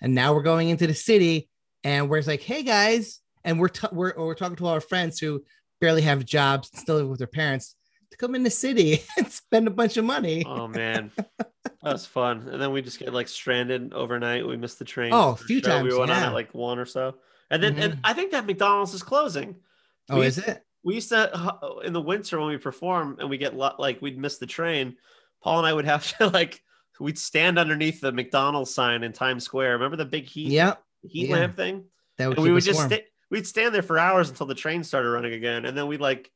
and 0.00 0.14
now 0.14 0.34
we're 0.34 0.42
going 0.42 0.68
into 0.68 0.86
the 0.86 0.94
city, 0.94 1.48
and 1.84 2.08
we're 2.08 2.22
like, 2.22 2.42
hey 2.42 2.62
guys, 2.62 3.20
and 3.44 3.60
we're 3.60 3.68
t- 3.68 3.86
we're 3.92 4.14
we're 4.16 4.34
talking 4.34 4.56
to 4.56 4.66
all 4.66 4.72
our 4.72 4.80
friends 4.80 5.20
who 5.20 5.44
barely 5.80 6.02
have 6.02 6.24
jobs, 6.24 6.70
still 6.74 6.96
live 6.96 7.08
with 7.08 7.18
their 7.18 7.26
parents, 7.28 7.76
to 8.14 8.18
come 8.26 8.34
in 8.34 8.42
the 8.42 8.50
city 8.50 9.02
and 9.18 9.30
spend 9.30 9.66
a 9.66 9.70
bunch 9.70 9.96
of 9.96 10.04
money. 10.04 10.44
Oh 10.46 10.68
man, 10.68 11.10
that 11.16 11.48
was 11.82 12.06
fun. 12.06 12.48
And 12.48 12.60
then 12.60 12.72
we 12.72 12.82
just 12.82 12.98
get 12.98 13.12
like 13.12 13.28
stranded 13.28 13.92
overnight. 13.92 14.46
We 14.46 14.56
missed 14.56 14.78
the 14.78 14.84
train. 14.84 15.10
Oh, 15.12 15.30
a 15.30 15.36
few 15.36 15.60
show. 15.60 15.68
times, 15.68 15.92
We 15.92 15.98
went 15.98 16.10
on 16.10 16.18
yeah. 16.20 16.26
at 16.28 16.32
like 16.34 16.54
one 16.54 16.78
or 16.78 16.86
so, 16.86 17.16
and 17.50 17.62
then 17.62 17.76
and 17.78 17.94
Mhm. 17.94 17.98
I 18.04 18.12
think 18.12 18.32
that 18.32 18.46
McDonald's 18.46 18.94
is 18.94 19.02
closing. 19.02 19.56
oh, 20.10 20.20
we 20.20 20.26
is 20.26 20.38
it? 20.38 20.62
We 20.82 20.94
used 20.94 21.08
to 21.10 21.34
uh, 21.34 21.78
in 21.84 21.92
the 21.92 22.00
winter 22.00 22.38
when 22.38 22.48
we 22.48 22.58
perform 22.58 23.16
and 23.18 23.30
we 23.30 23.38
get 23.38 23.56
like 23.56 24.00
we'd 24.02 24.18
miss 24.18 24.38
the 24.38 24.46
train. 24.46 24.96
Paul 25.42 25.58
and 25.58 25.66
I 25.66 25.72
would 25.72 25.84
have 25.86 26.06
to 26.18 26.28
like 26.28 26.62
we'd 27.00 27.18
stand 27.18 27.58
underneath 27.58 28.00
the 28.00 28.12
McDonald's 28.12 28.72
sign 28.74 29.02
in 29.02 29.12
Times 29.12 29.44
Square. 29.44 29.72
Remember 29.74 29.96
the 29.96 30.04
big 30.04 30.26
heat 30.26 30.48
Yeah, 30.48 30.74
heat 31.02 31.28
yeah. 31.28 31.34
lamp 31.36 31.56
thing? 31.56 31.84
that 32.18 32.28
would 32.28 32.36
and 32.38 32.44
we 32.44 32.52
would 32.52 32.58
us 32.58 32.66
just 32.66 32.78
warm. 32.78 32.90
sta- 32.90 33.04
we'd 33.30 33.46
stand 33.46 33.74
there 33.74 33.82
for 33.82 33.98
hours 33.98 34.28
until 34.30 34.46
the 34.46 34.54
train 34.54 34.84
started 34.84 35.08
running 35.10 35.32
again, 35.32 35.64
and 35.64 35.76
then 35.76 35.86
we'd 35.88 36.00
like 36.00 36.30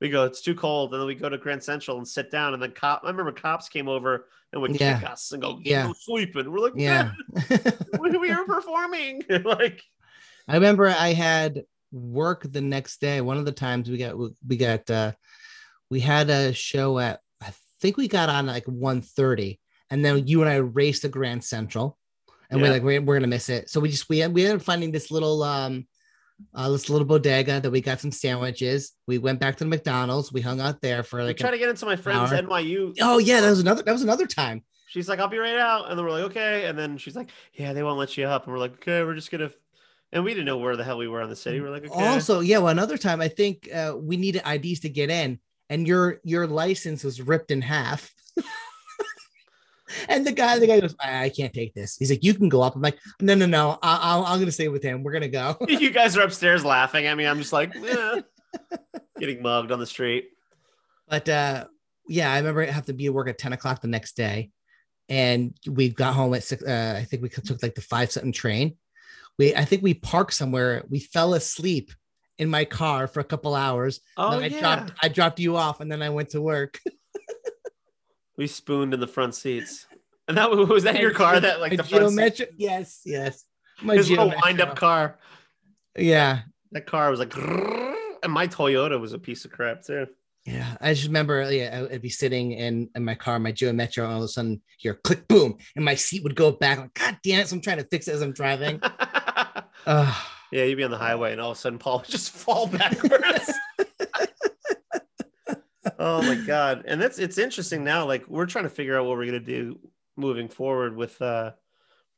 we 0.00 0.08
go, 0.08 0.24
it's 0.24 0.40
too 0.40 0.54
cold, 0.54 0.92
and 0.92 1.00
then 1.00 1.06
we 1.06 1.14
go 1.14 1.28
to 1.28 1.38
Grand 1.38 1.62
Central 1.62 1.98
and 1.98 2.08
sit 2.08 2.30
down, 2.30 2.54
and 2.54 2.62
then 2.62 2.72
cop. 2.72 3.02
I 3.04 3.08
remember 3.08 3.32
cops 3.32 3.68
came 3.68 3.88
over 3.88 4.28
and 4.52 4.62
would 4.62 4.78
Yeah. 4.78 4.98
kick 4.98 5.10
us 5.10 5.32
and 5.32 5.42
go, 5.42 5.60
Yeah. 5.62 5.86
"Go 5.86 5.92
sleeping." 5.92 6.50
We're 6.50 6.58
like, 6.60 6.72
yeah. 6.76 7.12
"Yeah, 7.50 7.70
we, 7.98 8.34
were 8.34 8.44
performing." 8.44 9.22
like, 9.44 9.82
I 10.48 10.54
remember 10.54 10.88
I 10.88 11.12
had 11.12 11.64
work 11.92 12.44
the 12.50 12.60
next 12.60 13.00
day. 13.00 13.20
One 13.20 13.36
of 13.36 13.44
the 13.44 13.52
times 13.52 13.90
we 13.90 13.98
got 13.98 14.16
we 14.46 14.56
got 14.56 14.88
uh 14.90 15.12
we 15.90 16.00
had 16.00 16.30
a 16.30 16.52
show 16.52 16.98
at 16.98 17.20
I 17.40 17.52
think 17.80 17.96
we 17.96 18.08
got 18.08 18.28
on 18.28 18.46
like 18.46 18.66
1:30 18.66 19.58
and 19.90 20.04
then 20.04 20.26
you 20.26 20.40
and 20.40 20.50
I 20.50 20.56
raced 20.56 21.02
to 21.02 21.08
Grand 21.08 21.44
Central 21.44 21.98
and 22.48 22.60
we're 22.60 22.70
like 22.70 22.82
we're, 22.82 23.00
we're 23.00 23.16
gonna 23.16 23.26
miss 23.26 23.48
it. 23.48 23.70
So 23.70 23.80
we 23.80 23.90
just 23.90 24.08
we 24.08 24.26
we 24.28 24.44
ended 24.44 24.56
up 24.60 24.62
finding 24.62 24.92
this 24.92 25.10
little 25.10 25.42
um 25.42 25.86
uh, 26.54 26.70
this 26.70 26.88
little 26.88 27.06
bodega 27.06 27.60
that 27.60 27.70
we 27.70 27.80
got 27.80 28.00
some 28.00 28.12
sandwiches. 28.12 28.92
We 29.06 29.18
went 29.18 29.40
back 29.40 29.56
to 29.56 29.64
the 29.64 29.70
McDonald's. 29.70 30.32
We 30.32 30.40
hung 30.40 30.60
out 30.60 30.80
there 30.80 31.02
for 31.02 31.22
like 31.24 31.36
try 31.36 31.50
to 31.50 31.58
get 31.58 31.68
into 31.68 31.86
my 31.86 31.96
friend's 31.96 32.32
hour. 32.32 32.42
NYU. 32.42 32.96
oh 33.00 33.18
yeah, 33.18 33.40
that 33.40 33.50
was 33.50 33.60
another 33.60 33.82
that 33.82 33.92
was 33.92 34.02
another 34.02 34.26
time. 34.26 34.62
She's 34.88 35.08
like, 35.08 35.20
"I'll 35.20 35.28
be 35.28 35.38
right 35.38 35.58
out," 35.58 35.88
and 35.88 35.98
then 35.98 36.04
we're 36.04 36.10
like, 36.10 36.24
"Okay," 36.24 36.66
and 36.66 36.78
then 36.78 36.98
she's 36.98 37.14
like, 37.14 37.30
"Yeah, 37.54 37.72
they 37.72 37.82
won't 37.82 37.98
let 37.98 38.16
you 38.16 38.26
up," 38.26 38.44
and 38.44 38.52
we're 38.52 38.58
like, 38.58 38.74
"Okay, 38.74 39.02
we're 39.02 39.14
just 39.14 39.30
gonna." 39.30 39.50
And 40.12 40.24
we 40.24 40.32
didn't 40.32 40.46
know 40.46 40.58
where 40.58 40.76
the 40.76 40.82
hell 40.82 40.98
we 40.98 41.06
were 41.06 41.22
in 41.22 41.30
the 41.30 41.36
city. 41.36 41.60
We're 41.60 41.70
like, 41.70 41.86
"Okay." 41.86 42.08
Also, 42.08 42.40
yeah, 42.40 42.58
well, 42.58 42.68
another 42.68 42.98
time 42.98 43.20
I 43.20 43.28
think 43.28 43.68
uh, 43.72 43.94
we 43.96 44.16
needed 44.16 44.42
IDs 44.44 44.80
to 44.80 44.88
get 44.88 45.08
in, 45.10 45.38
and 45.68 45.86
your 45.86 46.20
your 46.24 46.46
license 46.46 47.04
was 47.04 47.22
ripped 47.22 47.50
in 47.50 47.62
half. 47.62 48.12
and 50.08 50.26
the 50.26 50.32
guy, 50.32 50.58
the 50.58 50.66
guy 50.66 50.80
goes, 50.80 50.94
I, 51.00 51.24
I 51.24 51.28
can't 51.28 51.52
take 51.52 51.74
this. 51.74 51.96
He's 51.96 52.10
like, 52.10 52.24
you 52.24 52.34
can 52.34 52.48
go 52.48 52.62
up. 52.62 52.74
I'm 52.74 52.82
like, 52.82 52.98
no, 53.20 53.34
no, 53.34 53.46
no, 53.46 53.78
I, 53.82 53.98
I'll, 54.02 54.24
I'm 54.24 54.38
gonna 54.38 54.52
stay 54.52 54.68
with 54.68 54.82
him. 54.82 55.02
We're 55.02 55.12
gonna 55.12 55.28
go. 55.28 55.56
you 55.68 55.90
guys 55.90 56.16
are 56.16 56.22
upstairs 56.22 56.64
laughing 56.64 57.06
at 57.06 57.16
me. 57.16 57.26
I'm 57.26 57.38
just 57.38 57.52
like, 57.52 57.74
eh. 57.76 58.20
getting 59.18 59.42
mugged 59.42 59.72
on 59.72 59.78
the 59.78 59.86
street. 59.86 60.30
But 61.08 61.28
uh, 61.28 61.66
yeah, 62.08 62.32
I 62.32 62.38
remember 62.38 62.62
I 62.62 62.66
have 62.66 62.86
to 62.86 62.92
be 62.92 63.06
at 63.06 63.14
work 63.14 63.28
at 63.28 63.38
10 63.38 63.52
o'clock 63.52 63.80
the 63.80 63.88
next 63.88 64.16
day, 64.16 64.50
and 65.08 65.54
we 65.66 65.88
got 65.88 66.14
home 66.14 66.34
at 66.34 66.44
six. 66.44 66.62
Uh, 66.62 66.96
I 66.98 67.04
think 67.04 67.22
we 67.22 67.28
took 67.28 67.62
like 67.62 67.74
the 67.74 67.80
five 67.82 68.10
something 68.10 68.32
train. 68.32 68.76
We, 69.38 69.54
I 69.54 69.64
think 69.64 69.82
we 69.82 69.94
parked 69.94 70.34
somewhere. 70.34 70.84
We 70.88 71.00
fell 71.00 71.34
asleep 71.34 71.92
in 72.38 72.48
my 72.48 72.64
car 72.64 73.06
for 73.06 73.20
a 73.20 73.24
couple 73.24 73.54
hours. 73.54 74.00
Oh 74.16 74.40
I 74.40 74.46
yeah, 74.46 74.60
dropped, 74.60 74.92
I 75.02 75.08
dropped 75.08 75.40
you 75.40 75.56
off, 75.56 75.80
and 75.80 75.90
then 75.90 76.02
I 76.02 76.10
went 76.10 76.30
to 76.30 76.40
work. 76.40 76.78
we 78.40 78.46
spooned 78.46 78.94
in 78.94 79.00
the 79.00 79.06
front 79.06 79.34
seats. 79.34 79.86
And 80.26 80.38
that 80.38 80.50
was 80.50 80.84
that 80.84 80.98
your 80.98 81.10
car? 81.12 81.38
That 81.38 81.60
like 81.60 81.76
the 81.76 81.84
front 81.84 82.36
seat. 82.36 82.48
Yes, 82.56 83.02
yes. 83.04 83.44
My 83.82 83.96
his 83.96 84.08
little 84.08 84.32
wind 84.42 84.62
up 84.62 84.76
car. 84.76 85.18
Yeah, 85.98 86.40
That 86.72 86.86
car 86.86 87.10
was 87.10 87.18
like, 87.20 87.36
and 87.36 88.32
my 88.32 88.46
Toyota 88.46 88.98
was 88.98 89.12
a 89.12 89.18
piece 89.18 89.44
of 89.44 89.50
crap 89.52 89.82
too. 89.84 90.06
yeah. 90.46 90.76
I 90.80 90.94
just 90.94 91.06
remember, 91.06 91.52
yeah, 91.52 91.86
I'd 91.92 92.00
be 92.00 92.08
sitting 92.08 92.52
in, 92.52 92.88
in 92.94 93.04
my 93.04 93.14
car, 93.14 93.38
my 93.38 93.52
Geo 93.52 93.74
Metro, 93.74 94.04
and 94.04 94.12
all 94.14 94.20
of 94.20 94.24
a 94.24 94.28
sudden, 94.28 94.62
hear 94.78 94.94
click, 94.94 95.28
boom, 95.28 95.58
and 95.76 95.84
my 95.84 95.96
seat 95.96 96.22
would 96.22 96.34
go 96.34 96.50
back. 96.50 96.78
Like, 96.78 96.94
God 96.94 97.18
damn 97.22 97.40
it! 97.40 97.48
So 97.48 97.56
I'm 97.56 97.60
trying 97.60 97.76
to 97.78 97.84
fix 97.84 98.08
it 98.08 98.14
as 98.14 98.22
I'm 98.22 98.32
driving. 98.32 98.80
Ugh. 99.86 100.16
yeah, 100.50 100.64
you'd 100.64 100.76
be 100.76 100.84
on 100.84 100.90
the 100.90 100.96
highway, 100.96 101.32
and 101.32 101.40
all 101.42 101.50
of 101.50 101.58
a 101.58 101.60
sudden, 101.60 101.78
Paul 101.78 101.98
would 101.98 102.08
just 102.08 102.30
fall 102.30 102.66
backwards. 102.78 103.52
Oh 106.00 106.22
my 106.22 106.34
god! 106.46 106.82
And 106.86 107.00
that's 107.00 107.18
it's 107.20 107.38
interesting 107.38 107.84
now. 107.84 108.04
Like 108.06 108.26
we're 108.26 108.46
trying 108.46 108.64
to 108.64 108.70
figure 108.70 108.98
out 108.98 109.06
what 109.06 109.16
we're 109.16 109.26
gonna 109.26 109.38
do 109.40 109.78
moving 110.16 110.48
forward 110.48 110.96
with 110.96 111.20
uh 111.22 111.52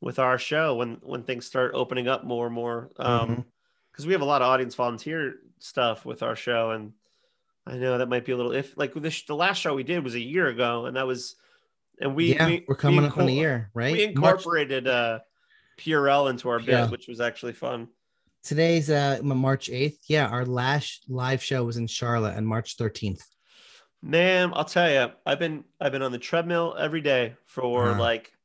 with 0.01 0.19
our 0.19 0.39
show 0.39 0.77
when 0.77 0.99
when 1.03 1.23
things 1.25 1.45
start 1.47 1.73
opening 1.75 2.09
up 2.09 2.25
more 2.25 2.47
and 2.47 2.55
more. 2.55 2.91
Um, 2.97 3.45
because 3.93 4.07
we 4.07 4.13
have 4.15 4.23
a 4.23 4.27
lot 4.27 4.41
of 4.41 4.49
audience 4.49 4.75
volunteer 4.75 5.35
stuff 5.59 6.07
with 6.07 6.23
our 6.23 6.35
show, 6.35 6.71
and 6.71 6.93
I 7.67 7.77
know 7.77 7.99
that 7.99 8.09
might 8.09 8.25
be 8.25 8.33
a 8.33 8.37
little 8.37 8.53
if 8.53 8.75
like 8.79 8.95
the, 8.95 9.23
the 9.29 9.37
last 9.37 9.59
show 9.61 9.75
we 9.75 9.83
did 9.83 10.03
was 10.03 10.15
a 10.15 10.21
year 10.21 10.49
ago, 10.49 10.87
and 10.87 10.97
that 10.97 11.07
was 11.07 11.37
and 12.01 12.15
we 12.15 12.35
yeah, 12.35 12.47
we, 12.47 12.65
we're 12.67 12.75
coming 12.75 13.03
we 13.03 13.09
up 13.09 13.19
on 13.19 13.29
a 13.29 13.33
year, 13.33 13.71
right? 13.75 13.93
We 13.93 14.07
March- 14.15 14.39
incorporated 14.39 14.89
uh 14.89 15.19
Purell 15.79 16.31
into 16.31 16.49
our 16.49 16.59
bit, 16.59 16.69
Yeah. 16.69 16.89
which 16.89 17.07
was 17.09 17.21
actually 17.21 17.53
fun. 17.53 17.89
Today's 18.43 18.89
uh 18.91 19.21
March 19.23 19.69
8th. 19.69 19.99
Yeah, 20.09 20.27
our 20.27 20.45
last 20.47 21.05
live 21.09 21.43
show 21.43 21.63
was 21.65 21.77
in 21.77 21.87
Charlotte 21.87 22.37
on 22.37 22.45
March 22.47 22.77
13th. 22.77 23.23
Man, 24.03 24.53
I'll 24.55 24.65
tell 24.65 24.91
you, 24.91 25.15
I've 25.25 25.39
been 25.39 25.65
I've 25.81 25.93
been 25.93 26.03
on 26.03 26.11
the 26.13 26.19
treadmill 26.19 26.75
every 26.77 27.01
day 27.01 27.37
for 27.47 27.95
Uh-huh. 27.95 27.95
like 27.95 28.37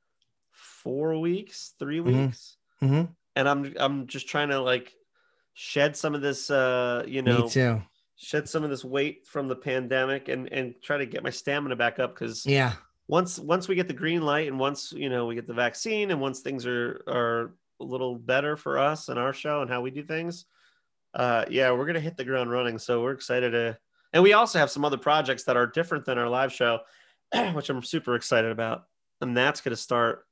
four 0.52 1.20
weeks, 1.20 1.76
3 1.80 2.00
Mhm. 2.06 2.32
weeks, 2.32 2.58
hmm 2.82 3.18
and 3.36 3.50
I'm 3.50 3.74
I'm 3.80 4.08
just 4.08 4.28
trying 4.30 4.50
to 4.50 4.60
like 4.62 4.96
shed 5.54 5.98
some 5.98 6.16
of 6.16 6.22
this, 6.22 6.52
uh, 6.52 7.06
you 7.08 7.22
know, 7.24 7.62
shed 8.18 8.50
some 8.50 8.64
of 8.64 8.72
this 8.72 8.86
weight 8.86 9.28
from 9.28 9.48
the 9.50 9.56
pandemic, 9.58 10.30
and 10.30 10.52
and 10.54 10.76
try 10.84 10.98
to 10.98 11.08
get 11.08 11.24
my 11.24 11.32
stamina 11.32 11.76
back 11.78 12.00
up 12.00 12.16
because 12.16 12.50
Yeah. 12.50 12.78
once 13.08 13.40
once 13.40 13.68
we 13.70 13.76
get 13.76 13.88
the 13.90 13.94
green 13.96 14.22
light, 14.24 14.48
and 14.48 14.60
once 14.60 14.94
you 14.94 15.10
know 15.10 15.28
we 15.28 15.36
get 15.36 15.48
the 15.48 15.54
vaccine, 15.56 16.12
and 16.12 16.22
once 16.22 16.42
things 16.42 16.66
are 16.68 17.04
are 17.08 17.58
a 17.82 17.86
little 17.86 18.18
better 18.18 18.58
for 18.58 18.80
us 18.80 19.10
and 19.10 19.20
our 19.20 19.34
show 19.34 19.62
and 19.62 19.70
how 19.72 19.82
we 19.82 19.92
do 19.92 20.04
things, 20.04 20.46
uh, 21.14 21.46
yeah, 21.50 21.72
we're 21.72 21.86
gonna 21.88 22.00
hit 22.00 22.18
the 22.18 22.26
ground 22.26 22.52
running. 22.52 22.80
So 22.80 23.02
we're 23.04 23.14
excited 23.14 23.52
to, 23.52 23.80
and 24.14 24.24
we 24.24 24.34
also 24.34 24.60
have 24.60 24.72
some 24.72 24.86
other 24.86 24.98
projects 24.98 25.44
that 25.44 25.58
are 25.58 25.68
different 25.68 26.06
than 26.06 26.18
our 26.18 26.30
live 26.30 26.54
show, 26.54 26.80
which 27.54 27.70
I'm 27.70 27.84
super 27.84 28.16
excited 28.16 28.52
about, 28.52 28.86
and 29.22 29.36
that's 29.36 29.62
gonna 29.62 29.76
start. 29.76 30.26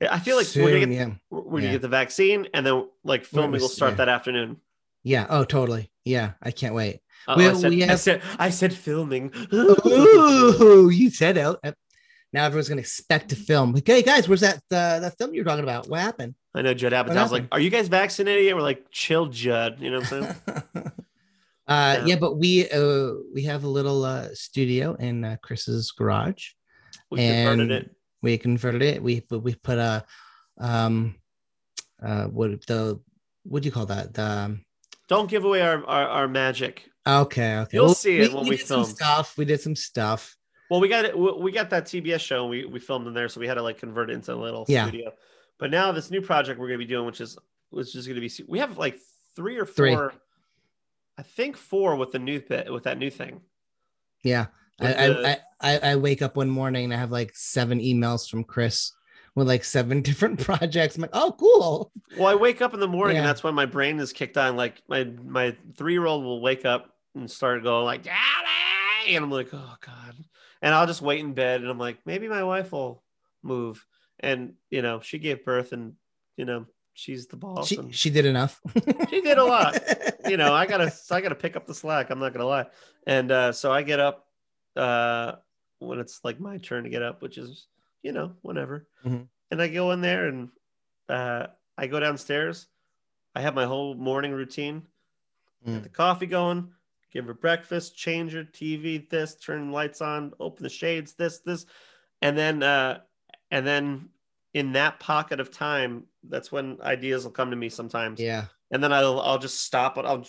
I 0.00 0.18
feel 0.18 0.36
like 0.36 0.46
we're 0.54 0.80
gonna 0.80 0.86
get 0.86 0.90
yeah. 0.90 1.10
gonna 1.30 1.62
Yeah. 1.62 1.72
get 1.72 1.82
the 1.82 1.88
vaccine, 1.88 2.48
and 2.52 2.66
then 2.66 2.88
like 3.04 3.24
filming 3.24 3.60
will 3.60 3.68
start 3.68 3.92
yeah. 3.92 3.96
that 3.96 4.08
afternoon. 4.08 4.60
Yeah. 5.02 5.26
Oh, 5.28 5.44
totally. 5.44 5.90
Yeah. 6.04 6.32
I 6.42 6.50
can't 6.50 6.74
wait. 6.74 7.00
I, 7.28 7.54
said, 7.54 7.70
we 7.70 7.84
I 7.84 7.94
said 7.94 8.22
I 8.38 8.50
said 8.50 8.72
filming. 8.72 9.32
Ooh, 9.52 10.90
you 10.92 11.10
said 11.10 11.36
it. 11.38 11.46
Uh, 11.46 11.72
Now 12.32 12.44
everyone's 12.46 12.68
gonna 12.68 12.80
expect 12.80 13.30
to 13.30 13.36
film. 13.36 13.72
Like, 13.72 13.86
hey 13.86 14.02
guys, 14.02 14.28
where's 14.28 14.40
that 14.40 14.56
uh, 14.70 15.00
that 15.00 15.16
film 15.16 15.34
you're 15.34 15.44
talking 15.44 15.62
about? 15.62 15.88
What 15.88 16.00
happened? 16.00 16.34
I 16.54 16.62
know 16.62 16.74
Judd 16.74 16.92
Apatow's 16.92 17.32
like, 17.32 17.46
"Are 17.52 17.60
you 17.60 17.70
guys 17.70 17.88
vaccinated 17.88 18.44
yet?" 18.44 18.54
We're 18.56 18.62
like, 18.62 18.90
"Chill, 18.90 19.26
Judd." 19.26 19.80
You 19.80 19.90
know 19.90 20.00
what 20.00 20.12
I'm 20.12 20.36
saying? 20.74 20.92
uh, 21.68 21.96
Yeah. 22.00 22.06
yeah. 22.06 22.16
but 22.16 22.36
we 22.38 22.68
uh, 22.70 23.12
we 23.32 23.42
have 23.44 23.64
a 23.64 23.68
little 23.68 24.04
uh, 24.04 24.28
studio 24.34 24.94
in 24.94 25.24
uh, 25.24 25.36
Chris's 25.42 25.90
garage. 25.92 26.50
We 27.10 27.18
converted 27.18 27.60
And- 27.60 27.70
it. 27.72 27.90
We 28.22 28.38
converted 28.38 28.82
it. 28.82 29.02
We 29.02 29.22
we 29.30 29.54
put 29.54 29.78
a 29.78 30.04
um 30.58 31.16
uh 32.02 32.24
what 32.24 32.64
the 32.66 32.98
what 33.42 33.62
do 33.62 33.66
you 33.66 33.72
call 33.72 33.86
that? 33.86 34.14
The 34.14 34.22
um, 34.24 34.64
Don't 35.08 35.28
give 35.28 35.44
away 35.44 35.60
our, 35.60 35.84
our, 35.84 36.08
our 36.08 36.28
magic. 36.28 36.88
okay, 37.06 37.58
okay. 37.58 37.76
You'll 37.76 37.92
see 37.94 38.18
it 38.20 38.32
when 38.32 38.44
we 38.48 38.56
did 38.56 38.66
some 38.66 38.84
film. 38.84 38.94
stuff. 38.96 39.36
We 39.36 39.44
did 39.44 39.60
some 39.60 39.76
stuff. 39.76 40.36
Well, 40.70 40.80
we 40.80 40.88
got 40.88 41.04
it. 41.04 41.16
We 41.18 41.32
we 41.32 41.52
got 41.52 41.68
that 41.70 41.84
TBS 41.84 42.20
show. 42.20 42.40
And 42.42 42.50
we 42.50 42.64
we 42.64 42.80
filmed 42.80 43.06
in 43.06 43.12
there, 43.12 43.28
so 43.28 43.40
we 43.40 43.46
had 43.46 43.54
to 43.54 43.62
like 43.62 43.76
convert 43.78 44.08
it 44.08 44.14
into 44.14 44.32
a 44.32 44.36
little 44.36 44.64
Yeah. 44.68 44.86
studio. 44.88 45.12
But 45.58 45.70
now 45.70 45.92
this 45.92 46.10
new 46.10 46.22
project 46.22 46.58
we're 46.58 46.68
gonna 46.68 46.78
be 46.78 46.86
doing, 46.86 47.04
which 47.04 47.20
is 47.20 47.36
which 47.68 47.94
is 47.94 48.08
gonna 48.08 48.20
be, 48.20 48.30
we 48.48 48.58
have 48.60 48.78
like 48.78 48.98
three 49.36 49.58
or 49.58 49.66
Three. 49.66 49.94
I 51.18 51.22
think 51.22 51.56
four 51.56 51.96
with 51.96 52.12
the 52.12 52.18
new 52.18 52.40
bit 52.40 52.72
with 52.72 52.84
that 52.84 52.98
new 52.98 53.10
thing. 53.10 53.40
Yeah. 54.22 54.46
I, 54.80 54.86
the- 55.08 55.28
I, 55.28 55.38
I 55.60 55.78
I 55.92 55.96
wake 55.96 56.20
up 56.22 56.36
one 56.36 56.50
morning 56.50 56.84
and 56.86 56.94
I 56.94 56.96
have 56.96 57.12
like 57.12 57.32
seven 57.36 57.78
emails 57.78 58.28
from 58.28 58.42
Chris 58.42 58.92
with 59.36 59.46
like 59.46 59.64
seven 59.64 60.02
different 60.08 60.40
projects. 60.40 60.96
I'm 60.96 61.02
like, 61.02 61.10
oh, 61.12 61.34
cool. 61.38 61.92
Well, 62.18 62.26
I 62.26 62.34
wake 62.34 62.60
up 62.60 62.74
in 62.74 62.80
the 62.80 62.88
morning, 62.88 63.16
and 63.18 63.26
that's 63.26 63.42
when 63.44 63.54
my 63.54 63.66
brain 63.66 64.00
is 64.00 64.12
kicked 64.12 64.36
on. 64.36 64.56
Like 64.56 64.82
my 64.88 65.04
my 65.04 65.56
three 65.76 65.92
year 65.92 66.06
old 66.06 66.24
will 66.24 66.40
wake 66.40 66.64
up 66.64 66.90
and 67.14 67.30
start 67.30 67.62
going 67.62 67.84
like 67.84 68.02
"Daddy," 68.02 69.14
and 69.14 69.24
I'm 69.24 69.30
like, 69.30 69.48
oh 69.52 69.74
god, 69.80 70.16
and 70.60 70.74
I'll 70.74 70.86
just 70.86 71.02
wait 71.02 71.20
in 71.20 71.34
bed, 71.34 71.60
and 71.60 71.70
I'm 71.70 71.78
like, 71.78 71.98
maybe 72.04 72.26
my 72.28 72.42
wife 72.42 72.72
will 72.72 73.02
move, 73.42 73.84
and 74.18 74.54
you 74.70 74.82
know, 74.82 75.00
she 75.00 75.18
gave 75.18 75.44
birth, 75.44 75.72
and 75.72 75.94
you 76.36 76.44
know, 76.44 76.66
she's 76.94 77.26
the 77.26 77.36
boss. 77.36 77.68
She 77.68 77.78
she 77.90 78.10
did 78.10 78.24
enough. 78.24 78.60
she 79.10 79.20
did 79.20 79.38
a 79.38 79.44
lot. 79.44 79.78
you 80.28 80.36
know, 80.36 80.54
I 80.54 80.66
gotta 80.66 80.92
I 81.10 81.20
gotta 81.20 81.34
pick 81.34 81.56
up 81.56 81.66
the 81.66 81.74
slack. 81.74 82.10
I'm 82.10 82.18
not 82.18 82.32
gonna 82.32 82.46
lie, 82.46 82.66
and 83.06 83.30
uh, 83.30 83.52
so 83.52 83.70
I 83.72 83.82
get 83.82 84.00
up 84.00 84.26
uh, 84.76 85.32
when 85.80 85.98
it's 85.98 86.20
like 86.24 86.40
my 86.40 86.58
turn 86.58 86.84
to 86.84 86.90
get 86.90 87.02
up, 87.02 87.20
which 87.22 87.36
is 87.38 87.66
you 88.02 88.12
know 88.12 88.32
whenever, 88.42 88.86
Mhm. 89.04 89.28
and 89.50 89.60
I 89.62 89.68
go 89.68 89.90
in 89.92 90.00
there 90.00 90.26
and 90.28 90.48
uh, 91.08 91.48
I 91.76 91.86
go 91.86 92.00
downstairs. 92.00 92.66
I 93.34 93.40
have 93.40 93.54
my 93.54 93.66
whole 93.66 93.94
morning 93.94 94.32
routine. 94.32 94.82
Mm. 95.66 95.74
Get 95.74 95.82
the 95.82 95.88
coffee 95.88 96.26
going, 96.26 96.70
give 97.12 97.26
her 97.26 97.34
breakfast, 97.34 97.96
change 97.96 98.32
her 98.32 98.44
TV, 98.44 99.08
this, 99.08 99.34
turn 99.34 99.72
lights 99.72 100.00
on, 100.00 100.32
open 100.38 100.62
the 100.62 100.68
shades, 100.68 101.14
this, 101.14 101.40
this, 101.40 101.66
and 102.22 102.38
then 102.38 102.62
uh, 102.62 103.00
and 103.50 103.66
then 103.66 104.08
in 104.52 104.72
that 104.72 105.00
pocket 105.00 105.40
of 105.40 105.50
time, 105.50 106.04
that's 106.28 106.50
when 106.50 106.78
ideas 106.82 107.24
will 107.24 107.32
come 107.32 107.50
to 107.50 107.56
me 107.56 107.68
sometimes 107.68 108.20
Yeah. 108.20 108.46
and 108.70 108.82
then 108.82 108.92
I'll 108.92 109.20
I'll 109.20 109.38
just 109.38 109.60
stop 109.62 109.98
it. 109.98 110.04
I'll 110.04 110.26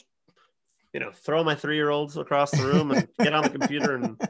you 0.93 0.99
know 0.99 1.11
throw 1.11 1.43
my 1.43 1.55
three 1.55 1.75
year 1.75 1.89
olds 1.89 2.17
across 2.17 2.51
the 2.51 2.63
room 2.65 2.91
and 2.91 3.07
get 3.19 3.33
on 3.33 3.43
the 3.43 3.49
computer 3.49 3.95
and. 3.95 4.19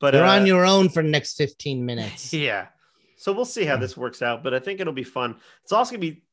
But 0.00 0.14
You're 0.14 0.24
uh, 0.24 0.40
on 0.40 0.46
your 0.48 0.66
own 0.66 0.88
for 0.88 1.00
the 1.00 1.08
next 1.08 1.36
15 1.36 1.86
minutes. 1.86 2.32
yeah, 2.34 2.66
so 3.14 3.32
we'll 3.32 3.44
see 3.44 3.64
how 3.64 3.76
this 3.76 3.96
works 3.96 4.20
out. 4.20 4.42
But 4.42 4.52
I 4.52 4.58
think 4.58 4.80
it'll 4.80 4.92
be 4.92 5.04
fun. 5.04 5.36
It's 5.62 5.70
also 5.70 5.92
gonna 5.92 6.00
be 6.00 6.24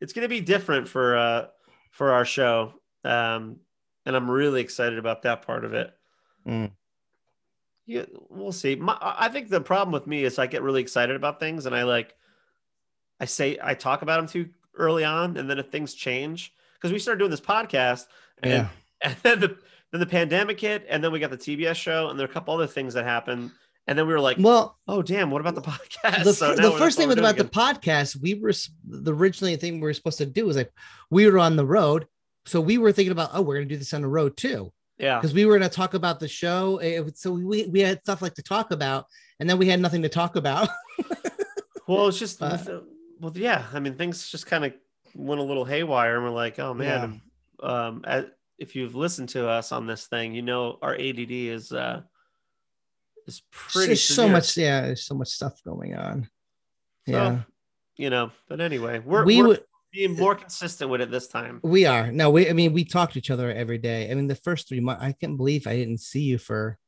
it's 0.00 0.14
gonna 0.14 0.28
be 0.28 0.40
different 0.40 0.88
for 0.88 1.14
uh 1.14 1.46
for 1.90 2.12
our 2.12 2.24
show, 2.24 2.72
um, 3.04 3.56
and 4.06 4.16
I'm 4.16 4.30
really 4.30 4.62
excited 4.62 4.98
about 4.98 5.24
that 5.24 5.42
part 5.42 5.66
of 5.66 5.74
it. 5.74 5.92
Mm. 6.46 6.70
Yeah, 7.84 8.04
we'll 8.30 8.52
see. 8.52 8.76
My, 8.76 8.96
I 9.00 9.28
think 9.28 9.50
the 9.50 9.60
problem 9.60 9.92
with 9.92 10.06
me 10.06 10.24
is 10.24 10.38
I 10.38 10.46
get 10.46 10.62
really 10.62 10.80
excited 10.80 11.14
about 11.14 11.38
things 11.38 11.66
and 11.66 11.74
I 11.74 11.82
like, 11.82 12.14
I 13.20 13.24
say 13.24 13.58
I 13.62 13.74
talk 13.74 14.02
about 14.02 14.16
them 14.18 14.28
too 14.28 14.50
early 14.76 15.04
on, 15.04 15.36
and 15.36 15.48
then 15.50 15.58
if 15.58 15.66
things 15.68 15.94
change, 15.94 16.52
because 16.74 16.92
we 16.92 16.98
started 16.98 17.18
doing 17.18 17.30
this 17.30 17.40
podcast, 17.40 18.06
and, 18.42 18.52
Yeah. 18.52 18.68
and 19.02 19.16
then 19.22 19.40
the 19.40 19.58
then 19.90 20.00
the 20.00 20.06
pandemic 20.06 20.60
hit, 20.60 20.86
and 20.88 21.02
then 21.02 21.12
we 21.12 21.18
got 21.18 21.30
the 21.30 21.38
TBS 21.38 21.76
show, 21.76 22.08
and 22.08 22.18
there 22.18 22.26
are 22.26 22.30
a 22.30 22.32
couple 22.32 22.52
other 22.54 22.66
things 22.66 22.94
that 22.94 23.04
happened, 23.04 23.50
and 23.86 23.98
then 23.98 24.06
we 24.06 24.12
were 24.12 24.20
like, 24.20 24.36
Well, 24.38 24.78
oh 24.86 25.02
damn, 25.02 25.30
what 25.30 25.40
about 25.40 25.54
the 25.54 25.62
podcast? 25.62 26.24
the, 26.24 26.32
So 26.32 26.54
the 26.54 26.72
first 26.72 26.98
thing 26.98 27.10
about 27.10 27.36
the 27.36 27.44
podcast. 27.44 28.20
We 28.20 28.34
were 28.34 28.52
the 28.84 29.14
originally 29.14 29.56
thing 29.56 29.74
we 29.74 29.80
were 29.80 29.94
supposed 29.94 30.18
to 30.18 30.26
do 30.26 30.46
was 30.46 30.56
like 30.56 30.70
we 31.10 31.26
were 31.28 31.38
on 31.38 31.56
the 31.56 31.66
road. 31.66 32.06
So 32.46 32.60
we 32.60 32.78
were 32.78 32.92
thinking 32.92 33.12
about, 33.12 33.30
oh, 33.34 33.42
we're 33.42 33.56
gonna 33.56 33.66
do 33.66 33.76
this 33.76 33.92
on 33.94 34.02
the 34.02 34.08
road 34.08 34.36
too. 34.36 34.72
yeah. 34.98 35.18
Because 35.18 35.34
we 35.34 35.44
were 35.44 35.58
gonna 35.58 35.68
talk 35.68 35.94
about 35.94 36.20
the 36.20 36.28
show. 36.28 36.78
So 37.14 37.32
we, 37.32 37.66
we 37.66 37.80
had 37.80 38.02
stuff 38.02 38.22
like 38.22 38.34
to 38.34 38.42
talk 38.42 38.70
about, 38.70 39.06
and 39.40 39.48
then 39.50 39.58
we 39.58 39.68
had 39.68 39.80
nothing 39.80 40.02
to 40.02 40.08
talk 40.08 40.36
about. 40.36 40.68
Well, 41.86 42.08
it's 42.08 42.18
just 42.18 42.42
Uh, 42.42 42.58
well, 43.20 43.32
yeah. 43.34 43.64
I 43.72 43.80
mean, 43.80 43.94
things 43.94 44.30
just 44.30 44.46
kind 44.46 44.64
of 44.64 44.72
went 45.14 45.40
a 45.40 45.44
little 45.44 45.64
haywire, 45.64 46.16
and 46.16 46.24
we're 46.24 46.30
like, 46.30 46.58
oh 46.58 46.74
man. 46.74 47.20
Um, 47.60 48.04
as, 48.06 48.26
if 48.58 48.74
you've 48.74 48.94
listened 48.94 49.28
to 49.30 49.48
us 49.48 49.72
on 49.72 49.86
this 49.86 50.06
thing, 50.06 50.34
you 50.34 50.42
know 50.42 50.78
our 50.82 50.94
ADD 50.94 51.30
is 51.30 51.72
uh 51.72 52.02
is 53.26 53.42
pretty 53.50 53.88
There's 53.88 54.02
so 54.02 54.28
much, 54.28 54.56
yeah, 54.56 54.82
there's 54.82 55.04
so 55.04 55.14
much 55.14 55.28
stuff 55.28 55.62
going 55.64 55.94
on. 55.94 56.28
So, 57.06 57.12
Yeah. 57.12 57.40
you 57.96 58.10
know. 58.10 58.30
But 58.48 58.60
anyway, 58.60 59.00
we're 59.00 59.24
we 59.24 59.40
we're 59.42 59.48
would 59.48 59.64
being 59.92 60.16
more 60.16 60.34
consistent 60.34 60.90
with 60.90 61.00
it 61.00 61.10
this 61.10 61.28
time. 61.28 61.60
we 61.62 61.86
are 61.86 62.12
no 62.12 62.30
we 62.30 62.50
i 62.50 62.52
mean 62.52 62.74
we 62.74 62.84
talk 62.84 63.10
to 63.12 63.18
each 63.18 63.30
other 63.30 63.50
every 63.50 63.78
day 63.78 64.10
i 64.10 64.14
mean 64.14 64.26
the 64.26 64.34
first 64.34 64.68
three 64.68 64.80
months 64.80 65.02
i 65.02 65.12
can't 65.12 65.38
believe 65.38 65.66
i 65.66 65.74
didn't 65.74 65.98
see 65.98 66.20
you 66.20 66.36
for 66.36 66.78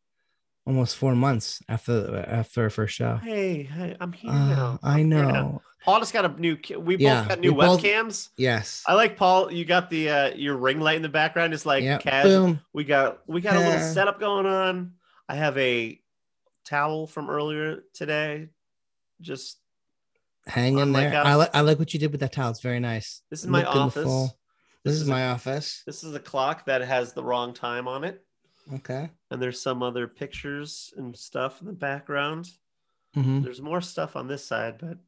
almost 0.66 0.96
four 0.96 1.14
months 1.14 1.62
after 1.68 2.24
after 2.28 2.62
our 2.64 2.70
first 2.70 2.94
show 2.94 3.16
Hey, 3.16 3.62
hey 3.64 3.96
I'm 4.00 4.12
here 4.12 4.30
Uh, 4.30 4.48
now. 4.48 4.78
i 4.82 5.00
I'm 5.00 5.08
now. 5.08 5.30
know 5.30 5.62
Paul 5.82 5.98
just 6.00 6.12
got 6.12 6.26
a 6.26 6.38
new. 6.38 6.58
We 6.78 6.96
both 6.96 7.00
Yeah, 7.00 7.26
got 7.26 7.40
new 7.40 7.54
we 7.54 7.60
both- 7.64 7.80
webcams. 7.82 8.28
yes 8.36 8.82
I 8.86 8.92
like 8.92 9.16
Paul. 9.16 9.50
You 9.50 9.64
got 9.64 9.88
the 9.88 10.10
uh 10.10 10.34
your 10.34 10.56
ring 10.56 10.78
light 10.80 10.96
in 10.96 11.02
the 11.02 11.08
background. 11.08 11.54
It's 11.54 11.64
like 11.64 11.82
yeah 11.82 11.96
casual. 11.98 12.46
boom 12.46 12.60
We 12.74 12.84
got 12.84 13.20
we 13.26 13.40
got 13.40 13.56
a 13.56 13.60
little 13.60 13.80
setup 13.94 14.20
going 14.20 14.44
on. 14.46 14.92
I 15.28 15.36
have 15.36 15.56
a 15.56 15.98
towel 16.66 17.06
from 17.06 17.30
earlier 17.30 17.82
today. 17.94 18.48
Just 19.22 19.58
hang 20.46 20.78
in 20.78 20.92
there 20.92 21.14
i 21.22 21.34
like 21.34 21.50
i 21.54 21.60
like 21.60 21.78
what 21.78 21.92
you 21.92 22.00
did 22.00 22.10
with 22.10 22.20
that 22.20 22.32
towel 22.32 22.50
it's 22.50 22.60
very 22.62 22.80
nice 22.80 23.20
This 23.30 23.40
is 23.40 23.46
my 23.46 23.58
Look 23.60 23.68
in 23.68 23.74
the 23.74 23.80
office. 23.84 24.04
this, 24.04 24.32
This 24.84 24.94
is, 24.94 25.00
is 25.02 25.08
a- 25.08 25.10
my 25.10 25.28
office 25.28 25.82
this 25.86 26.02
is 26.02 26.14
a 26.14 26.18
clock 26.18 26.64
that 26.64 26.80
has 26.80 27.12
the 27.12 27.22
wrong 27.22 27.52
time 27.52 27.86
on 27.86 28.04
it, 28.04 28.24
okay 28.74 29.10
and 29.30 29.40
there's 29.42 29.60
some 29.60 29.82
other 29.82 30.06
pictures 30.08 30.92
and 30.96 31.16
stuff 31.16 31.60
in 31.60 31.66
the 31.66 31.72
background. 31.72 32.48
Mhm. 33.16 33.42
There's 33.42 33.60
more 33.62 33.80
stuff 33.80 34.14
on 34.16 34.28
this 34.28 34.44
side, 34.44 34.78
but 34.78 34.98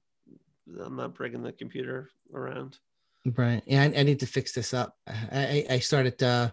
I'm 0.85 0.97
not 0.97 1.15
bringing 1.15 1.43
the 1.43 1.53
computer 1.53 2.11
around. 2.35 2.79
right 3.37 3.63
yeah 3.67 3.83
I, 3.83 4.01
I 4.01 4.03
need 4.03 4.19
to 4.21 4.27
fix 4.27 4.53
this 4.53 4.75
up 4.75 4.97
i 5.07 5.65
i, 5.71 5.75
I 5.75 5.79
started 5.79 6.21
uh 6.23 6.51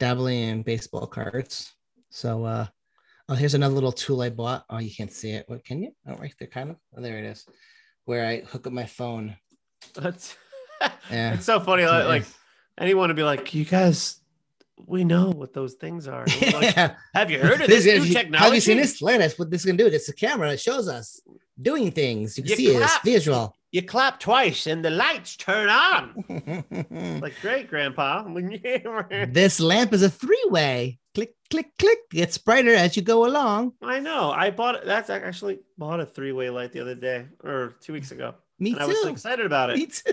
dabbling 0.00 0.40
in 0.48 0.62
baseball 0.62 1.06
cards 1.06 1.72
so 2.10 2.44
uh 2.44 2.66
oh 3.28 3.34
here's 3.34 3.54
another 3.54 3.74
little 3.74 3.92
tool 3.92 4.20
i 4.22 4.28
bought 4.30 4.64
oh 4.70 4.78
you 4.78 4.90
can't 4.92 5.12
see 5.12 5.30
it 5.30 5.44
what 5.48 5.64
can 5.64 5.82
you 5.82 5.92
oh 6.08 6.16
right 6.16 6.34
there 6.38 6.48
kind 6.48 6.70
of 6.70 6.76
oh 6.96 7.00
there 7.00 7.18
it 7.18 7.24
is 7.24 7.46
where 8.06 8.26
i 8.26 8.40
hook 8.40 8.66
up 8.66 8.72
my 8.72 8.86
phone 8.86 9.36
That's 9.94 10.36
Yeah. 11.10 11.34
it's 11.34 11.44
so 11.46 11.60
funny. 11.60 11.86
Like, 11.86 12.06
like 12.06 12.24
anyone 12.78 13.08
would 13.08 13.16
be 13.16 13.22
like, 13.22 13.54
"You 13.54 13.64
guys, 13.64 14.20
we 14.86 15.04
know 15.04 15.30
what 15.30 15.52
those 15.52 15.74
things 15.74 16.08
are." 16.08 16.26
Like, 16.26 16.40
yeah. 16.76 16.96
have 17.14 17.30
you 17.30 17.38
heard 17.38 17.60
of 17.60 17.68
this, 17.68 17.84
new 17.84 18.04
technology? 18.12 18.44
Have 18.44 18.54
you 18.54 18.60
seen 18.60 18.76
this? 18.78 19.02
At. 19.02 19.34
What 19.34 19.50
this 19.50 19.62
is 19.62 19.66
gonna 19.66 19.78
do? 19.78 19.86
It's 19.86 20.08
a 20.08 20.14
camera 20.14 20.50
that 20.50 20.60
shows 20.60 20.88
us 20.88 21.20
doing 21.60 21.90
things. 21.90 22.36
You 22.36 22.44
can 22.44 22.50
You 22.50 22.56
see 22.56 22.66
it. 22.68 22.82
It's 22.82 22.92
clap. 22.92 23.04
visual. 23.04 23.56
you 23.72 23.82
clap 23.82 24.20
twice 24.20 24.66
and 24.66 24.84
the 24.84 24.90
lights 24.90 25.36
turn 25.36 25.68
on. 25.68 26.24
like, 27.20 27.34
great, 27.40 27.68
Grandpa. 27.68 28.24
this 29.28 29.60
lamp 29.60 29.92
is 29.92 30.02
a 30.02 30.10
three-way. 30.10 30.98
Click, 31.14 31.34
click, 31.50 31.70
click. 31.78 31.98
Gets 32.10 32.38
brighter 32.38 32.74
as 32.74 32.96
you 32.96 33.02
go 33.02 33.26
along. 33.26 33.72
I 33.82 34.00
know. 34.00 34.30
I 34.32 34.50
bought 34.50 34.74
it. 34.76 34.84
That's 34.84 35.10
I 35.10 35.18
actually 35.18 35.60
bought 35.78 36.00
a 36.00 36.06
three-way 36.06 36.50
light 36.50 36.72
the 36.72 36.80
other 36.80 36.94
day 36.96 37.26
or 37.42 37.74
two 37.80 37.92
weeks 37.92 38.10
ago. 38.10 38.34
Me 38.58 38.70
and 38.70 38.78
too. 38.80 38.84
I 38.84 38.86
was 38.88 39.06
excited 39.06 39.46
about 39.46 39.70
it. 39.70 39.76
Me 39.76 39.86
too. 39.86 40.12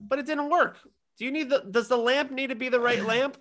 But 0.00 0.18
it 0.18 0.26
didn't 0.26 0.48
work. 0.48 0.78
Do 1.18 1.24
you 1.24 1.30
need 1.32 1.50
the 1.50 1.64
does 1.70 1.88
the 1.88 1.96
lamp 1.98 2.30
need 2.30 2.48
to 2.48 2.54
be 2.54 2.68
the 2.68 2.80
right 2.80 3.04
lamp? 3.04 3.36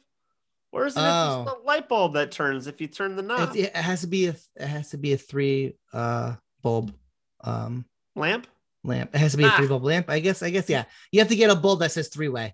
Or 0.71 0.85
is 0.85 0.95
it 0.95 0.99
Oh. 0.99 1.45
just 1.45 1.57
a 1.57 1.65
light 1.65 1.87
bulb 1.89 2.13
that 2.13 2.31
turns 2.31 2.67
if 2.67 2.81
you 2.81 2.87
turn 2.87 3.15
the 3.15 3.21
knob? 3.23 3.55
It, 3.55 3.65
it 3.67 3.75
has 3.75 4.01
to 4.01 4.07
be 4.07 4.27
a 4.27 4.35
it 4.55 4.67
has 4.67 4.89
to 4.91 4.97
be 4.97 5.13
a 5.13 5.17
three 5.17 5.75
uh 5.93 6.35
bulb 6.61 6.93
um 7.41 7.85
lamp? 8.15 8.47
lamp. 8.83 9.13
It 9.15 9.19
has 9.19 9.31
to 9.31 9.37
be 9.37 9.45
a 9.45 9.47
Ah. 9.47 9.57
three 9.57 9.67
bulb 9.67 9.83
lamp. 9.83 10.09
I 10.09 10.19
guess 10.19 10.43
I 10.43 10.49
guess 10.49 10.69
yeah. 10.69 10.83
You 11.11 11.19
have 11.19 11.29
to 11.29 11.35
get 11.35 11.49
a 11.49 11.55
bulb 11.55 11.79
that 11.79 11.91
says 11.91 12.09
three 12.09 12.29
way. 12.29 12.53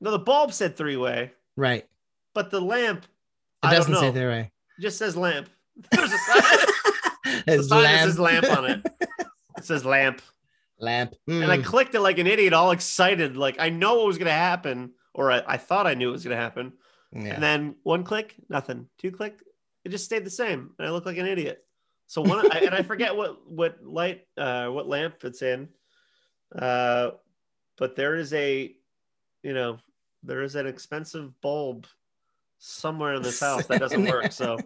No, 0.00 0.10
the 0.10 0.18
bulb 0.18 0.52
said 0.52 0.76
three-way, 0.76 1.30
Right. 1.56 1.86
but 2.34 2.50
the 2.50 2.60
lamp 2.60 3.04
It 3.62 3.68
I 3.68 3.74
doesn't 3.74 3.94
say 3.94 4.10
three 4.10 4.26
way. 4.26 4.52
just 4.80 4.98
says 4.98 5.16
lamp. 5.16 5.48
There's 5.92 6.12
a 6.12 6.18
sign, 6.18 7.46
the 7.46 7.62
sign 7.62 7.82
that 7.84 8.04
says 8.04 8.18
lamp 8.18 8.50
on 8.50 8.64
it. 8.64 8.86
It 9.56 9.64
says 9.64 9.84
lamp. 9.84 10.20
Lamp. 10.80 11.14
And 11.28 11.44
I 11.52 11.58
Mm. 11.58 11.64
clicked 11.64 11.94
it 11.94 12.00
like 12.00 12.18
an 12.18 12.26
idiot, 12.26 12.52
all 12.52 12.72
excited. 12.72 13.36
Like 13.36 13.56
I 13.60 13.68
know 13.68 13.94
what 13.98 14.06
was 14.06 14.18
gonna 14.18 14.32
happen, 14.32 14.94
or 15.14 15.30
I, 15.30 15.42
I 15.46 15.56
thought 15.56 15.86
I 15.86 15.94
knew 15.94 16.08
it 16.08 16.12
was 16.12 16.24
gonna 16.24 16.34
happen. 16.36 16.72
Yeah. 17.14 17.34
And 17.34 17.42
then 17.42 17.74
one 17.82 18.04
click, 18.04 18.34
nothing. 18.48 18.88
Two 18.98 19.10
click, 19.12 19.38
it 19.84 19.90
just 19.90 20.04
stayed 20.04 20.24
the 20.24 20.30
same. 20.30 20.70
And 20.78 20.88
I 20.88 20.90
look 20.90 21.06
like 21.06 21.18
an 21.18 21.26
idiot. 21.26 21.64
So 22.06 22.22
one 22.22 22.50
I, 22.52 22.58
and 22.60 22.74
I 22.74 22.82
forget 22.82 23.16
what 23.16 23.38
what 23.50 23.78
light 23.82 24.26
uh 24.36 24.66
what 24.68 24.88
lamp 24.88 25.16
it's 25.24 25.42
in. 25.42 25.68
Uh 26.56 27.10
but 27.78 27.96
there 27.96 28.16
is 28.16 28.32
a 28.34 28.74
you 29.42 29.54
know, 29.54 29.78
there 30.22 30.42
is 30.42 30.54
an 30.54 30.66
expensive 30.66 31.38
bulb 31.40 31.86
somewhere 32.58 33.14
in 33.14 33.22
this 33.22 33.40
house 33.48 33.66
that 33.66 33.80
doesn't 33.80 34.04
work. 34.04 34.30
So 34.32 34.58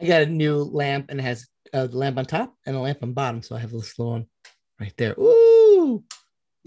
I 0.00 0.06
got 0.06 0.22
a 0.22 0.26
new 0.26 0.56
lamp 0.64 1.06
and 1.08 1.20
it 1.20 1.22
has 1.22 1.48
a 1.72 1.86
lamp 1.86 2.18
on 2.18 2.26
top 2.26 2.54
and 2.66 2.76
a 2.76 2.80
lamp 2.80 2.98
on 3.02 3.12
bottom. 3.12 3.42
So 3.42 3.56
I 3.56 3.60
have 3.60 3.70
this 3.70 3.98
little 3.98 4.12
one 4.12 4.26
right 4.80 4.92
there. 4.98 5.14
Ooh, 5.18 6.02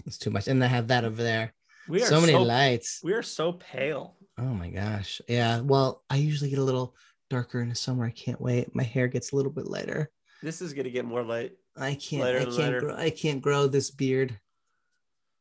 it's 0.06 0.18
too 0.18 0.30
much. 0.30 0.48
And 0.48 0.62
I 0.64 0.66
have 0.66 0.88
that 0.88 1.04
over 1.04 1.22
there. 1.22 1.54
we 1.88 2.02
are 2.02 2.06
So 2.06 2.20
so, 2.20 2.26
many 2.26 2.32
lights. 2.36 3.00
we 3.04 3.12
are 3.12 3.22
so 3.22 3.52
pale. 3.52 4.15
Oh 4.38 4.42
my 4.54 4.70
gosh. 4.70 5.20
Yeah. 5.28 5.60
Well, 5.60 6.02
I 6.10 6.16
usually 6.16 6.50
get 6.50 6.58
a 6.58 6.64
little 6.64 6.94
darker 7.30 7.60
in 7.60 7.68
the 7.68 7.74
summer. 7.74 8.04
I 8.04 8.10
can't 8.10 8.40
wait. 8.40 8.74
My 8.74 8.82
hair 8.82 9.08
gets 9.08 9.32
a 9.32 9.36
little 9.36 9.50
bit 9.52 9.66
lighter. 9.66 10.10
This 10.42 10.60
is 10.60 10.72
gonna 10.74 10.90
get 10.90 11.04
more 11.04 11.22
light. 11.22 11.52
I 11.76 11.94
can't. 11.94 12.22
Lighter 12.22 12.38
I 12.40 12.44
can't. 12.44 12.56
lighter. 12.58 12.80
Grow, 12.80 12.94
I 12.96 13.10
can't 13.10 13.40
grow 13.42 13.66
this 13.66 13.90
beard. 13.90 14.38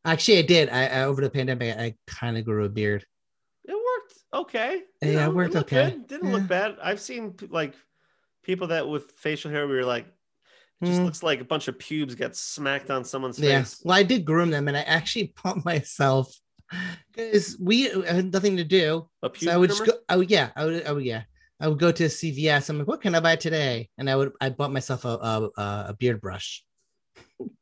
Actually, 0.06 0.40
I 0.40 0.42
did. 0.44 0.70
I, 0.70 0.86
I 0.88 1.04
over 1.04 1.22
the 1.22 1.30
pandemic, 1.30 1.78
I 1.78 1.96
kind 2.08 2.38
of 2.38 2.46
grew 2.46 2.64
a 2.66 2.70
beard. 2.70 3.06
It 3.66 3.74
worked 3.74 4.14
okay. 4.34 4.84
Yeah, 5.02 5.26
it 5.28 5.34
worked 5.34 5.54
looked 5.56 5.74
okay. 5.74 5.92
good. 5.92 6.08
Didn't 6.08 6.28
Yeah. 6.28 6.34
look 6.36 6.48
bad. 6.48 6.78
I've 6.82 7.00
seen 7.02 7.36
like 7.50 7.74
people 8.44 8.68
that 8.68 8.88
with 8.88 9.12
facial 9.14 9.52
hair, 9.52 9.68
we 9.68 9.76
were 9.76 9.84
like, 9.86 10.06
it 10.82 10.86
just 10.86 11.02
Mm. 11.02 11.06
looks 11.06 11.24
like 11.24 11.42
a 11.42 11.46
bunch 11.46 11.68
of 11.68 11.80
pubes 11.80 12.16
got 12.16 12.36
smacked 12.36 12.92
on 12.92 13.04
someone's 13.04 13.40
Yeah. 13.40 13.60
face. 13.64 13.82
Well, 13.84 13.98
I 13.98 14.04
did 14.04 14.26
groom 14.26 14.52
them, 14.52 14.68
and 14.68 14.78
I 14.78 14.82
actually 14.82 15.28
pumped 15.36 15.66
myself 15.66 16.34
because 17.14 17.58
we 17.60 17.84
had 17.84 18.32
nothing 18.34 18.58
to 18.58 18.64
do. 18.64 19.08
So 19.38 19.52
I 19.52 19.58
would 19.58 19.70
just 19.70 19.86
go. 19.86 19.94
Would, 20.18 20.30
yeah. 20.30 20.50
I 20.56 20.66
would. 20.66 20.88
Would, 20.88 21.04
yeah. 21.06 21.24
I 21.60 21.68
would 21.70 21.80
go 21.80 21.92
to 21.92 22.04
CVS. 22.06 22.70
I'm 22.70 22.80
like, 22.80 22.88
what 22.88 23.02
can 23.02 23.16
I 23.16 23.20
buy 23.22 23.36
today? 23.38 23.90
And 23.98 24.10
I 24.10 24.16
would. 24.16 24.34
I 24.42 24.50
bought 24.50 24.72
myself 24.74 25.06
a 25.06 25.10
a, 25.10 25.50
a- 25.58 25.96
beard 25.98 26.20
brush, 26.22 26.64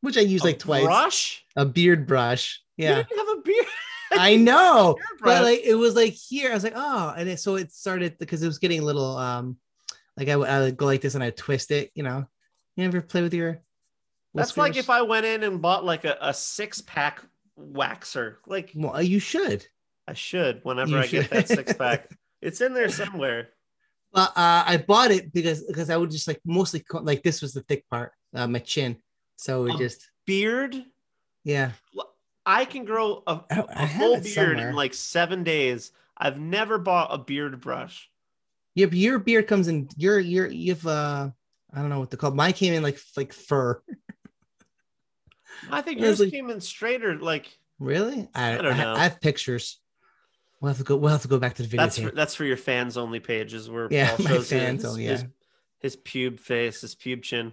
which 0.01 0.17
I 0.17 0.21
use 0.21 0.41
A 0.41 0.45
like 0.45 0.59
twice. 0.59 0.83
Brush? 0.83 1.43
A 1.55 1.65
beard 1.65 2.07
brush. 2.07 2.61
You 2.77 2.85
Yeah. 2.85 2.95
didn't 3.03 3.17
have 3.17 3.37
a 3.37 3.41
beard. 3.41 3.65
I 4.13 4.35
know. 4.35 4.97
But 5.21 5.43
like 5.43 5.61
it 5.63 5.75
was 5.75 5.95
like 5.95 6.13
here 6.13 6.51
i 6.51 6.53
was 6.53 6.63
like 6.65 6.73
oh 6.75 7.13
and 7.15 7.29
it, 7.29 7.39
so 7.39 7.55
it 7.55 7.71
started 7.71 8.17
because 8.17 8.43
it 8.43 8.47
was 8.47 8.59
getting 8.59 8.81
a 8.81 8.83
little 8.83 9.15
um 9.17 9.57
like 10.17 10.27
I, 10.27 10.35
would- 10.35 10.49
I 10.49 10.59
would 10.59 10.75
go 10.77 10.85
like 10.85 10.99
this 10.99 11.15
and 11.15 11.23
i 11.23 11.29
twist 11.29 11.71
it 11.71 11.91
you 11.95 12.03
know 12.03 12.25
you 12.75 12.83
ever 12.83 12.99
play 13.01 13.21
with 13.21 13.33
your 13.33 13.61
That's 14.33 14.57
like 14.57 14.75
if 14.75 14.89
I 14.89 15.01
went 15.03 15.25
in 15.25 15.43
and 15.43 15.61
bought 15.61 15.85
like 15.85 16.03
a, 16.03 16.17
a 16.19 16.33
six 16.33 16.81
pack 16.81 17.23
waxer. 17.71 18.37
Like 18.47 18.71
well 18.75 19.01
you 19.01 19.19
should 19.19 19.65
I 20.07 20.13
should 20.13 20.59
whenever 20.63 20.91
You 20.91 20.97
I 20.99 21.07
get 21.07 21.29
that 21.29 21.47
six 21.47 21.73
pack. 21.73 22.09
it's 22.41 22.59
in 22.61 22.73
there 22.73 22.89
somewhere. 22.89 23.49
but 24.11 24.29
uh 24.35 24.63
i 24.67 24.77
bought 24.87 25.11
it 25.11 25.31
because 25.33 25.63
because 25.63 25.89
i 25.89 25.97
would 25.97 26.11
just 26.11 26.27
like 26.27 26.39
mostly 26.45 26.83
like 27.01 27.23
this 27.23 27.41
was 27.41 27.53
the 27.53 27.61
thick 27.61 27.83
part 27.89 28.11
uh, 28.35 28.45
my 28.47 28.59
chin 28.59 28.97
so 29.37 29.65
it 29.67 29.77
just 29.77 30.09
Beard. 30.25 30.75
yeah 31.43 31.71
I 32.45 32.65
can 32.65 32.83
grow 32.85 33.23
a, 33.25 33.39
I, 33.49 33.59
I 33.61 33.83
a 33.83 33.85
have 33.85 34.01
full 34.01 34.13
beard 34.19 34.27
somewhere. 34.27 34.69
in 34.69 34.75
like 34.75 34.93
seven 34.93 35.43
days. 35.45 35.91
I've 36.17 36.37
never 36.37 36.77
bought 36.77 37.13
a 37.13 37.17
beard 37.17 37.61
brush. 37.61 38.09
yeah, 38.75 38.85
but 38.87 38.97
your 38.97 39.17
beard 39.19 39.47
comes 39.47 39.67
in 39.69 39.87
your 39.97 40.19
your 40.19 40.47
you've 40.47 40.85
uh 40.85 41.29
i 41.73 41.79
don't 41.79 41.89
know 41.89 41.99
what 42.01 42.11
to 42.11 42.17
call 42.17 42.31
mine 42.31 42.51
came 42.53 42.73
in 42.73 42.83
like 42.83 42.99
like 43.15 43.31
fur 43.33 43.81
I 45.71 45.81
think 45.81 45.99
yours 45.99 46.19
like- 46.19 46.31
came 46.31 46.49
in 46.49 46.61
straighter. 46.61 47.17
Like 47.17 47.57
really 47.79 48.29
i, 48.35 48.53
I 48.53 48.61
don't 48.61 48.77
know. 48.77 48.93
I 48.93 49.03
have 49.03 49.19
pictures 49.19 49.79
we'll 50.61 50.69
have 50.69 50.77
to 50.77 50.83
go 50.83 50.95
we'll 50.95 51.11
have 51.11 51.21
to 51.23 51.27
go 51.27 51.37
back 51.37 51.55
to 51.55 51.63
the 51.63 51.67
video 51.67 51.83
that's 51.83 51.99
for, 51.99 52.11
that's 52.11 52.35
for 52.35 52.45
your 52.45 52.55
fans 52.55 52.97
only 52.97 53.19
pages 53.19 53.69
where 53.69 53.87
Yeah, 53.91 54.15
Paul 54.15 54.25
my 54.25 54.31
shows 54.31 54.49
fans 54.49 54.81
his, 54.83 54.91
only, 54.91 55.03
his, 55.03 55.21
yeah. 55.21 55.27
his 55.79 55.97
pube 55.97 56.39
face, 56.39 56.81
his 56.81 56.95
pube 56.95 57.21
chin. 57.23 57.51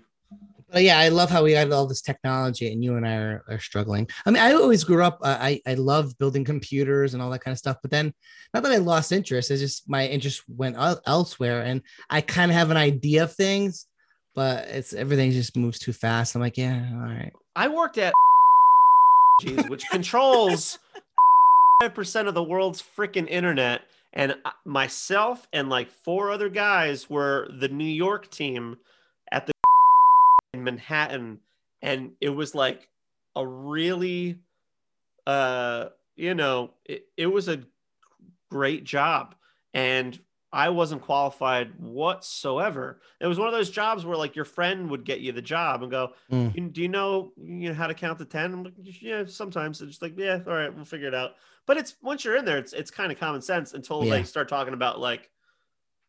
But 0.71 0.85
yeah, 0.85 1.01
I 1.01 1.09
love 1.09 1.31
how 1.31 1.43
we 1.43 1.53
got 1.53 1.73
all 1.73 1.89
this 1.89 2.01
technology, 2.01 2.73
and 2.73 2.85
you 2.85 2.95
and 2.95 3.05
I 3.05 3.17
are, 3.17 3.45
are 3.49 3.59
struggling. 3.59 4.09
I 4.25 4.31
mean, 4.31 4.41
I 4.41 4.53
always 4.53 4.85
grew 4.85 5.03
up. 5.03 5.19
Uh, 5.21 5.37
I 5.41 5.61
I 5.67 5.75
loved 5.75 6.17
building 6.19 6.45
computers 6.45 7.13
and 7.13 7.21
all 7.21 7.31
that 7.31 7.41
kind 7.41 7.53
of 7.53 7.59
stuff. 7.59 7.79
But 7.83 7.91
then, 7.91 8.15
not 8.55 8.63
that 8.63 8.71
I 8.71 8.77
lost 8.77 9.11
interest. 9.11 9.51
It's 9.51 9.61
just 9.61 9.91
my 9.91 10.07
interest 10.07 10.45
went 10.49 10.77
elsewhere, 10.79 11.63
and 11.63 11.83
I 12.09 12.21
kind 12.21 12.53
of 12.53 12.57
have 12.57 12.71
an 12.71 12.77
idea 12.77 13.25
of 13.25 13.35
things, 13.35 13.87
but 14.41 14.69
it's 14.69 14.95
everything 14.95 15.31
just 15.33 15.55
moves 15.55 15.79
too 15.79 15.93
fast. 15.93 16.35
I'm 16.35 16.41
like, 16.41 16.57
yeah, 16.57 16.89
all 16.95 17.01
right. 17.01 17.31
I 17.57 17.69
worked 17.69 17.99
at 17.99 18.15
geez, 19.43 19.69
which 19.69 19.87
controls 19.91 20.79
five 21.79 21.93
percent 21.93 22.27
of 22.27 22.33
the 22.33 22.43
world's 22.43 22.83
freaking 22.83 23.29
internet, 23.29 23.83
and 24.15 24.35
myself 24.65 25.47
and 25.53 25.69
like 25.69 25.91
four 25.91 26.31
other 26.31 26.49
guys 26.49 27.11
were 27.11 27.51
the 27.61 27.69
New 27.69 27.85
York 27.85 28.31
team 28.31 28.79
at 29.31 29.47
the 29.47 29.53
in 30.55 30.65
Manhattan, 30.65 31.41
and 31.83 32.13
it 32.23 32.31
was 32.31 32.55
like 32.55 32.89
a 33.37 33.47
really, 33.47 34.39
uh, 35.27 35.89
you 36.17 36.33
know, 36.33 36.71
it, 36.87 37.05
it 37.19 37.27
was 37.27 37.47
a 37.47 37.61
great 38.51 38.85
job, 38.85 39.35
and 39.75 40.19
I 40.53 40.69
wasn't 40.71 41.03
qualified 41.03 41.79
whatsoever. 41.79 43.01
It 43.21 43.27
was 43.29 43.39
one 43.39 43.47
of 43.47 43.55
those 43.55 43.71
jobs 43.71 44.05
where 44.05 44.17
like 44.17 44.35
your 44.35 44.45
friend 44.45 44.91
would 44.91 45.05
get 45.05 45.21
you 45.21 45.31
the 45.33 45.43
job 45.43 45.83
and 45.83 45.91
go, 45.91 46.13
Mm. 46.31 46.55
"You- 46.57 46.69
do 46.71 46.83
you 46.83 46.89
know 46.89 47.33
you 47.37 47.69
know 47.69 47.75
how 47.75 47.87
to 47.87 47.95
count 47.95 48.19
to 48.19 48.25
10 48.25 48.53
i'm 48.53 48.65
like 48.65 48.75
yeah 49.01 49.25
sometimes 49.27 49.81
it's 49.81 49.91
just 49.91 50.03
like 50.03 50.19
yeah 50.19 50.41
all 50.47 50.53
right 50.53 50.75
we'll 50.75 50.85
figure 50.85 51.07
it 51.09 51.15
out 51.15 51.33
but 51.67 51.77
it's 51.77 51.95
once 52.03 52.25
you're 52.25 52.37
in 52.37 52.45
there 52.45 52.59
it's 52.59 52.73
it's 52.73 52.91
kind 52.91 53.13
of 53.13 53.19
common 53.19 53.41
sense 53.43 53.75
until 53.75 54.05
Yeah. 54.05 54.11
they 54.17 54.23
start 54.25 54.49
talking 54.49 54.75
about 54.75 54.99
like 54.99 55.31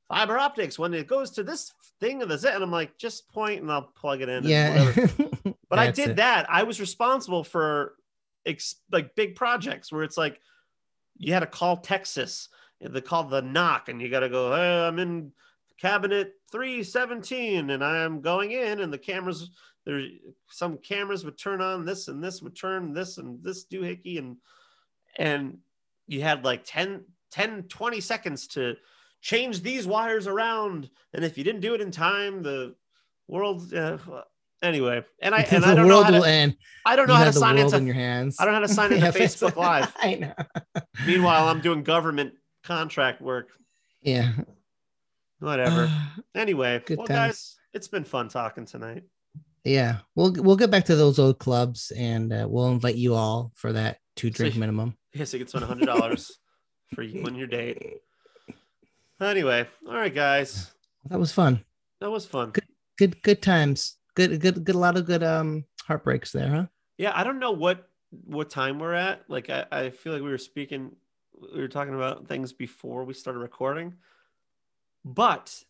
fiber 0.09 0.37
optics 0.37 0.77
when 0.79 0.93
it 0.93 1.07
goes 1.07 1.31
to 1.31 1.43
this 1.43 1.71
thing 1.99 2.21
of 2.23 2.29
the 2.29 2.37
zit 2.37 2.53
and 2.55 2.63
i'm 2.63 2.71
like 2.71 2.97
just 2.97 3.29
point 3.29 3.61
and 3.61 3.71
i'll 3.71 3.83
plug 3.83 4.21
it 4.21 4.29
in 4.29 4.43
Yeah. 4.43 4.91
but 5.69 5.77
i 5.79 5.91
did 5.91 6.11
it. 6.11 6.15
that 6.17 6.47
i 6.49 6.63
was 6.63 6.79
responsible 6.79 7.43
for 7.43 7.93
ex- 8.45 8.75
like 8.91 9.15
big 9.15 9.35
projects 9.35 9.91
where 9.91 10.03
it's 10.03 10.17
like 10.17 10.39
you 11.17 11.31
had 11.33 11.41
to 11.41 11.45
call 11.47 11.77
texas 11.77 12.49
they 12.81 13.01
call 13.01 13.23
the 13.25 13.41
NOC 13.41 13.87
and 13.89 14.01
you 14.01 14.09
got 14.09 14.21
to 14.21 14.29
go 14.29 14.55
hey 14.55 14.87
i'm 14.87 14.99
in 14.99 15.31
cabinet 15.79 16.33
317 16.51 17.69
and 17.71 17.83
i'm 17.83 18.21
going 18.21 18.51
in 18.51 18.79
and 18.81 18.91
the 18.93 18.97
cameras 18.97 19.49
there 19.85 20.01
some 20.49 20.77
cameras 20.77 21.25
would 21.25 21.37
turn 21.37 21.59
on 21.61 21.85
this 21.85 22.07
and 22.07 22.23
this 22.23 22.41
would 22.41 22.55
turn 22.55 22.93
this 22.93 23.17
and 23.17 23.43
this 23.43 23.65
doohickey 23.65 24.17
and 24.19 24.37
and 25.17 25.57
you 26.07 26.21
had 26.21 26.43
like 26.45 26.63
10 26.65 27.03
10 27.31 27.63
20 27.63 27.99
seconds 28.01 28.47
to 28.47 28.75
change 29.21 29.61
these 29.61 29.87
wires 29.87 30.27
around 30.27 30.89
and 31.13 31.23
if 31.25 31.37
you 31.37 31.43
didn't 31.43 31.61
do 31.61 31.73
it 31.73 31.81
in 31.81 31.89
time 31.91 32.43
the 32.43 32.75
world 33.27 33.73
uh, 33.73 33.97
anyway 34.61 35.03
and 35.21 35.33
i 35.33 35.39
and 35.51 35.65
i 35.65 35.73
don't 35.73 35.87
know 35.87 36.03
how 36.03 36.11
to, 36.11 36.23
end. 36.27 36.55
i 36.85 36.95
don't 36.95 37.07
know 37.07 37.13
You 37.13 37.19
how 37.19 37.25
to 37.25 37.33
sign 37.33 37.57
into 37.57 37.75
in 37.77 37.85
your 37.85 37.95
hands. 37.95 38.37
i 38.39 38.45
don't 38.45 38.53
know 38.53 38.59
how 38.61 38.67
to 38.67 38.73
sign 38.73 38.91
into 38.93 39.05
Yeah, 39.05 39.11
facebook 39.11 39.55
live 39.55 39.91
I 39.99 40.15
know. 40.15 40.81
meanwhile 41.07 41.47
i'm 41.47 41.61
doing 41.61 41.81
government 41.83 42.33
contract 42.63 43.21
work 43.21 43.49
Yeah. 44.01 44.31
whatever 45.39 45.91
anyway 46.35 46.81
Good 46.85 46.97
well 46.99 47.07
times. 47.07 47.17
guys 47.29 47.55
it's 47.73 47.87
been 47.87 48.03
fun 48.03 48.27
talking 48.29 48.65
tonight 48.65 49.03
Yeah, 49.63 49.99
we'll 50.15 50.33
we'll 50.37 50.55
get 50.57 50.71
back 50.71 50.85
to 50.85 50.95
those 50.95 51.19
old 51.19 51.37
clubs, 51.39 51.91
and 51.95 52.33
uh, 52.33 52.47
we'll 52.49 52.69
invite 52.69 52.95
you 52.95 53.13
all 53.13 53.51
for 53.55 53.71
that 53.73 53.97
two 54.15 54.29
drink 54.29 54.53
See. 54.55 54.59
minimum. 54.59 54.97
yes 55.13 55.33
you 55.33 55.39
can 55.39 55.47
spend 55.47 55.65
hundred 55.65 55.85
dollars 55.85 56.37
for 56.93 57.01
you 57.03 57.23
and 57.25 57.37
your 57.37 57.47
date 57.47 58.01
anyway 59.19 59.67
all 59.87 59.93
right 59.95 60.13
guys 60.13 60.71
That 61.09 61.19
was 61.19 61.31
fun. 61.31 61.63
that 61.99 62.09
was 62.11 62.25
fun 62.25 62.53
Good 62.97 63.21
good 63.23 63.41
times. 63.41 63.97
Good 64.15 64.39
good 64.41 64.63
good. 64.63 64.75
A 64.75 64.77
lot 64.77 64.95
of 64.97 65.05
good 65.05 65.23
um 65.23 65.65
heartbreaks 65.87 66.31
there, 66.31 66.49
huh? 66.49 66.65
Yeah, 66.99 67.13
I 67.15 67.23
don't 67.23 67.39
know 67.39 67.51
what 67.51 67.87
what 68.25 68.51
time 68.51 68.77
we're 68.77 68.93
at. 68.93 69.23
Like 69.27 69.49
I, 69.49 69.65
I 69.71 69.89
feel 69.89 70.13
like 70.13 70.21
we 70.21 70.29
were 70.29 70.37
speaking 70.37 70.91
we 71.53 71.59
were 71.61 71.67
talking 71.67 71.93
about 71.95 72.27
things 72.27 72.53
before 72.53 73.03
we 73.03 73.13
started 73.13 73.39
recording. 73.39 73.95
But 75.03 75.63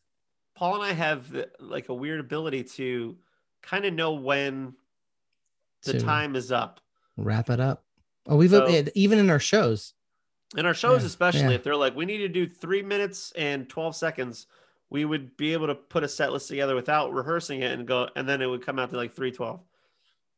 Paul 0.55 0.75
and 0.75 0.83
I 0.83 0.93
have 0.93 1.31
the, 1.31 1.49
like 1.59 1.89
a 1.89 1.93
weird 1.93 2.19
ability 2.19 2.63
to 2.75 3.17
kind 3.61 3.85
of 3.85 3.93
know 3.93 4.13
when 4.13 4.73
the 5.83 5.99
time 5.99 6.35
is 6.35 6.51
up. 6.51 6.81
Wrap 7.17 7.49
it 7.49 7.59
up. 7.59 7.83
Oh, 8.27 8.35
we've 8.35 8.49
So- 8.51 8.83
even 8.95 9.19
in 9.19 9.29
our 9.29 9.39
shows. 9.39 9.93
In 10.57 10.65
our 10.65 10.73
shows, 10.73 11.01
Yeah, 11.01 11.07
especially 11.07 11.41
yeah. 11.41 11.51
if 11.51 11.63
they're 11.63 11.75
like, 11.77 11.95
we 11.95 12.05
need 12.05 12.17
to 12.19 12.27
do 12.27 12.45
three 12.45 12.81
minutes 12.81 13.31
and 13.37 13.69
12 13.69 13.95
seconds, 13.95 14.47
we 14.89 15.05
would 15.05 15.37
be 15.37 15.53
able 15.53 15.67
to 15.67 15.75
put 15.75 16.03
a 16.03 16.09
set 16.09 16.33
list 16.33 16.49
together 16.49 16.75
without 16.75 17.13
rehearsing 17.13 17.61
it 17.61 17.71
and 17.71 17.87
go, 17.87 18.09
and 18.17 18.27
then 18.27 18.41
it 18.41 18.47
would 18.47 18.65
come 18.65 18.77
out 18.77 18.89
to 18.89 18.97
like 18.97 19.13
312. 19.13 19.61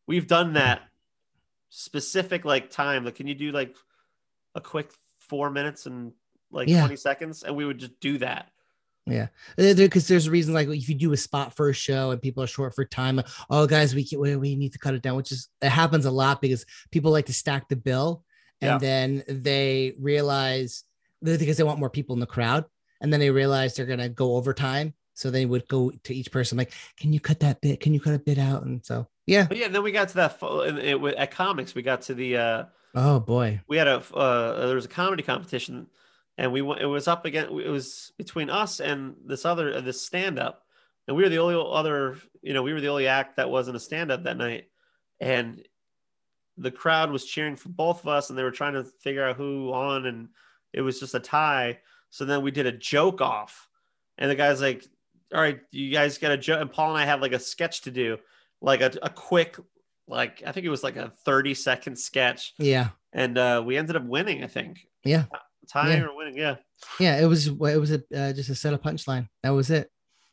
We've 0.05 0.27
done 0.27 0.53
that 0.53 0.83
specific 1.69 2.45
like 2.45 2.69
time. 2.69 3.03
Like, 3.05 3.15
can 3.15 3.25
you 3.25 3.33
do 3.33 3.51
like 3.51 3.75
a 4.53 4.61
quick 4.61 4.91
four 5.33 5.49
minutes 5.49 5.87
and 5.87 6.11
like 6.51 6.67
Yeah. 6.69 6.81
20 6.81 6.95
seconds? 6.95 7.41
And 7.41 7.55
we 7.55 7.65
would 7.65 7.79
just 7.79 7.99
do 7.99 8.19
that. 8.19 8.51
Yeah, 9.07 9.27
because 9.57 10.07
there's 10.07 10.27
a 10.27 10.31
reason 10.31 10.53
like 10.53 10.67
if 10.69 10.87
you 10.87 10.93
do 10.95 11.11
a 11.11 11.17
spot 11.17 11.55
for 11.55 11.69
a 11.69 11.73
show 11.73 12.11
and 12.11 12.21
people 12.21 12.41
are 12.43 12.47
short 12.47 12.73
for 12.73 12.85
time 12.85 13.19
oh 13.49 13.67
guys 13.67 13.93
we 13.93 14.05
can, 14.07 14.19
we, 14.19 14.35
we 14.37 14.55
need 14.55 14.71
to 14.73 14.79
cut 14.79 14.93
it 14.93 15.01
down 15.01 15.17
which 15.17 15.31
is 15.33 15.49
it 15.61 15.69
happens 15.69 16.05
a 16.05 16.11
lot 16.11 16.39
because 16.39 16.65
people 16.89 17.11
like 17.11 17.25
to 17.25 17.33
stack 17.33 17.67
the 17.67 17.75
bill 17.75 18.23
and 18.61 18.69
Yeah. 18.69 18.77
then 18.77 19.23
they 19.27 19.93
realize 19.99 20.85
because 21.21 21.57
they 21.57 21.63
want 21.65 21.79
more 21.79 21.89
people 21.89 22.13
in 22.13 22.21
the 22.21 22.25
crowd 22.35 22.63
and 23.01 23.11
then 23.11 23.19
they 23.19 23.29
realize 23.29 23.75
they're 23.75 23.85
gonna 23.93 24.07
go 24.07 24.37
overtime 24.37 24.93
so 25.15 25.29
they 25.29 25.45
would 25.45 25.67
go 25.67 25.91
to 26.05 26.15
each 26.15 26.31
person 26.31 26.57
like 26.57 26.71
can 26.97 27.11
you 27.11 27.19
cut 27.19 27.41
that 27.41 27.59
bit 27.59 27.81
can 27.81 27.93
you 27.93 27.99
cut 27.99 28.13
a 28.13 28.19
bit 28.19 28.37
out 28.37 28.63
and 28.63 28.85
so 28.85 29.05
yeah 29.27 29.45
But 29.49 29.57
yeah, 29.57 29.67
then 29.67 29.83
we 29.83 29.91
got 29.91 30.07
to 30.09 30.15
that 30.15 30.41
and 30.41 30.79
it, 30.79 31.03
at 31.17 31.31
comics. 31.31 31.75
We 31.75 31.81
got 31.81 32.03
to 32.03 32.13
the 32.13 32.37
uh, 32.37 32.63
oh 32.95 33.19
boy 33.19 33.61
we 33.67 33.77
had 33.77 33.87
a 33.87 34.03
uh, 34.13 34.67
there 34.67 34.75
was 34.75 34.85
a 34.85 34.89
comedy 34.89 35.23
competition, 35.23 35.87
and 36.37 36.51
we 36.51 36.61
went. 36.61 36.81
It 36.81 36.87
was 36.87 37.07
up 37.07 37.25
again. 37.25 37.45
It 37.45 37.69
was 37.69 38.11
between 38.17 38.49
us 38.49 38.79
and 38.79 39.15
this 39.25 39.45
other 39.45 39.75
uh, 39.75 39.81
this 39.81 40.01
stand 40.01 40.39
up, 40.39 40.63
and 41.07 41.15
we 41.15 41.23
were 41.23 41.29
the 41.29 41.39
only 41.39 41.55
other. 41.55 42.17
You 42.41 42.53
know, 42.53 42.63
we 42.63 42.73
were 42.73 42.81
the 42.81 42.89
only 42.89 43.07
act 43.07 43.37
that 43.37 43.49
wasn't 43.49 43.77
a 43.77 43.79
stand 43.79 44.11
up 44.11 44.23
that 44.23 44.37
night, 44.37 44.69
and 45.19 45.63
the 46.57 46.71
crowd 46.71 47.11
was 47.11 47.25
cheering 47.25 47.55
for 47.55 47.69
both 47.69 48.01
of 48.01 48.07
us, 48.07 48.29
and 48.29 48.37
they 48.37 48.43
were 48.43 48.51
trying 48.51 48.73
to 48.73 48.83
figure 48.83 49.25
out 49.25 49.37
who 49.37 49.67
won, 49.67 50.05
and 50.05 50.29
it 50.71 50.81
was 50.81 50.99
just 50.99 51.15
a 51.15 51.19
tie. 51.19 51.79
So 52.09 52.25
then 52.25 52.43
we 52.43 52.51
did 52.51 52.65
a 52.65 52.71
joke 52.71 53.21
off, 53.21 53.67
and 54.17 54.29
the 54.29 54.35
guy's 54.35 54.61
like, 54.61 54.85
"All 55.33 55.41
right, 55.41 55.59
you 55.71 55.91
guys 55.91 56.17
got 56.17 56.31
a 56.31 56.37
joke." 56.37 56.61
And 56.61 56.71
Paul 56.71 56.89
and 56.89 56.99
I 56.99 57.05
had 57.05 57.21
like 57.21 57.33
a 57.33 57.39
sketch 57.39 57.81
to 57.81 57.91
do, 57.91 58.17
like 58.61 58.81
a, 58.81 58.91
a 59.01 59.09
quick, 59.09 59.57
like 60.07 60.43
I 60.45 60.51
think 60.51 60.65
it 60.65 60.69
was 60.69 60.83
like 60.83 60.95
a 60.97 61.11
thirty 61.25 61.53
second 61.53 61.97
sketch 61.97 62.53
yeah 62.59 62.89
and 63.13 63.37
uh, 63.37 63.61
we 63.65 63.77
ended 63.77 63.95
up 63.95 64.03
winning. 64.05 64.43
I 64.43 64.47
think. 64.47 64.79
Yeah. 65.03 65.25
Tying 65.69 65.99
Yeah. 66.01 66.05
or 66.07 66.15
winning, 66.15 66.37
yeah. 66.37 66.55
yeah 66.99 67.21
it 67.21 67.25
was 67.25 67.47
it 67.47 67.57
was 67.59 67.91
a 67.91 68.01
uh, 68.15 68.33
just 68.33 68.49
a 68.49 68.55
set 68.55 68.73
of 68.73 68.81
punchline 68.81 69.29
that 69.43 69.51
was 69.51 69.69
it 69.69 69.89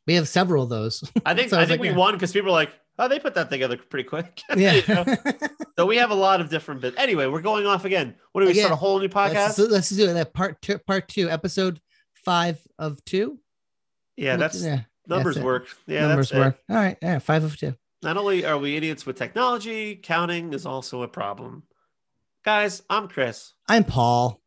we 0.07 0.15
have 0.15 0.27
several 0.27 0.65
of 0.65 0.71
those 0.71 1.05
I 1.25 1.35
think 1.35 1.51
So 1.51 1.57
I 1.59 1.63
I 1.63 1.67
think 1.67 1.73
like, 1.73 1.81
we 1.81 1.89
yeah. 1.91 1.97
won 1.97 2.15
because 2.15 2.33
people 2.33 2.47
were 2.47 2.59
like, 2.59 2.71
"Oh, 2.99 3.07
they 3.07 3.21
put 3.21 3.35
that 3.35 3.49
together 3.51 3.77
pretty 3.77 4.09
quick." 4.09 4.43
Yeah 4.57 4.81
so 5.79 5.87
we 5.87 5.97
have 5.99 6.11
a 6.11 6.15
lot 6.17 6.41
of 6.41 6.51
different 6.51 6.81
bits. 6.81 6.97
Anyway, 6.99 7.27
we're 7.27 7.43
going 7.43 7.65
off 7.67 7.85
again. 7.85 8.17
What 8.33 8.41
do 8.41 8.47
we 8.47 8.51
Again, 8.53 8.65
start 8.65 8.73
a 8.73 8.77
whole 8.77 8.99
new 8.99 9.09
podcast? 9.09 9.59
Let's, 9.59 9.59
let's 9.59 9.91
do 9.91 10.09
it. 10.11 10.15
That 10.15 10.35
part 10.35 10.61
two, 10.63 10.79
part 10.79 11.07
two, 11.09 11.31
episode 11.31 11.81
five 12.25 12.59
of 12.79 13.03
two. 13.05 13.39
yeah, 14.17 14.37
that's 14.37 14.63
yeah, 14.63 14.81
numbers 15.07 15.37
that's 15.37 15.45
work. 15.45 15.69
Yeah, 15.87 16.09
numbers 16.09 16.31
that's 16.31 16.39
it. 16.39 16.41
work. 16.41 16.59
All 16.69 16.77
right, 16.77 16.97
yeah, 17.01 17.19
five 17.21 17.45
of 17.45 17.57
two. 17.57 17.75
Not 18.03 18.17
only 18.17 18.47
are 18.47 18.57
we 18.57 18.77
idiots 18.77 19.05
with 19.05 19.19
technology, 19.19 19.95
counting 19.95 20.55
is 20.55 20.65
also 20.65 21.03
a 21.03 21.09
problem. 21.09 21.65
Guys, 22.45 22.83
I'm 22.89 23.09
Chris. 23.09 23.53
I'm 23.69 23.85
Paul. 23.85 24.41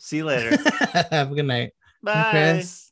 See 0.00 0.16
you 0.16 0.24
later. 0.24 0.56
Have 1.12 1.30
a 1.30 1.34
good 1.34 1.46
night. 1.46 1.70
Bye. 2.02 2.30
Chris. 2.30 2.90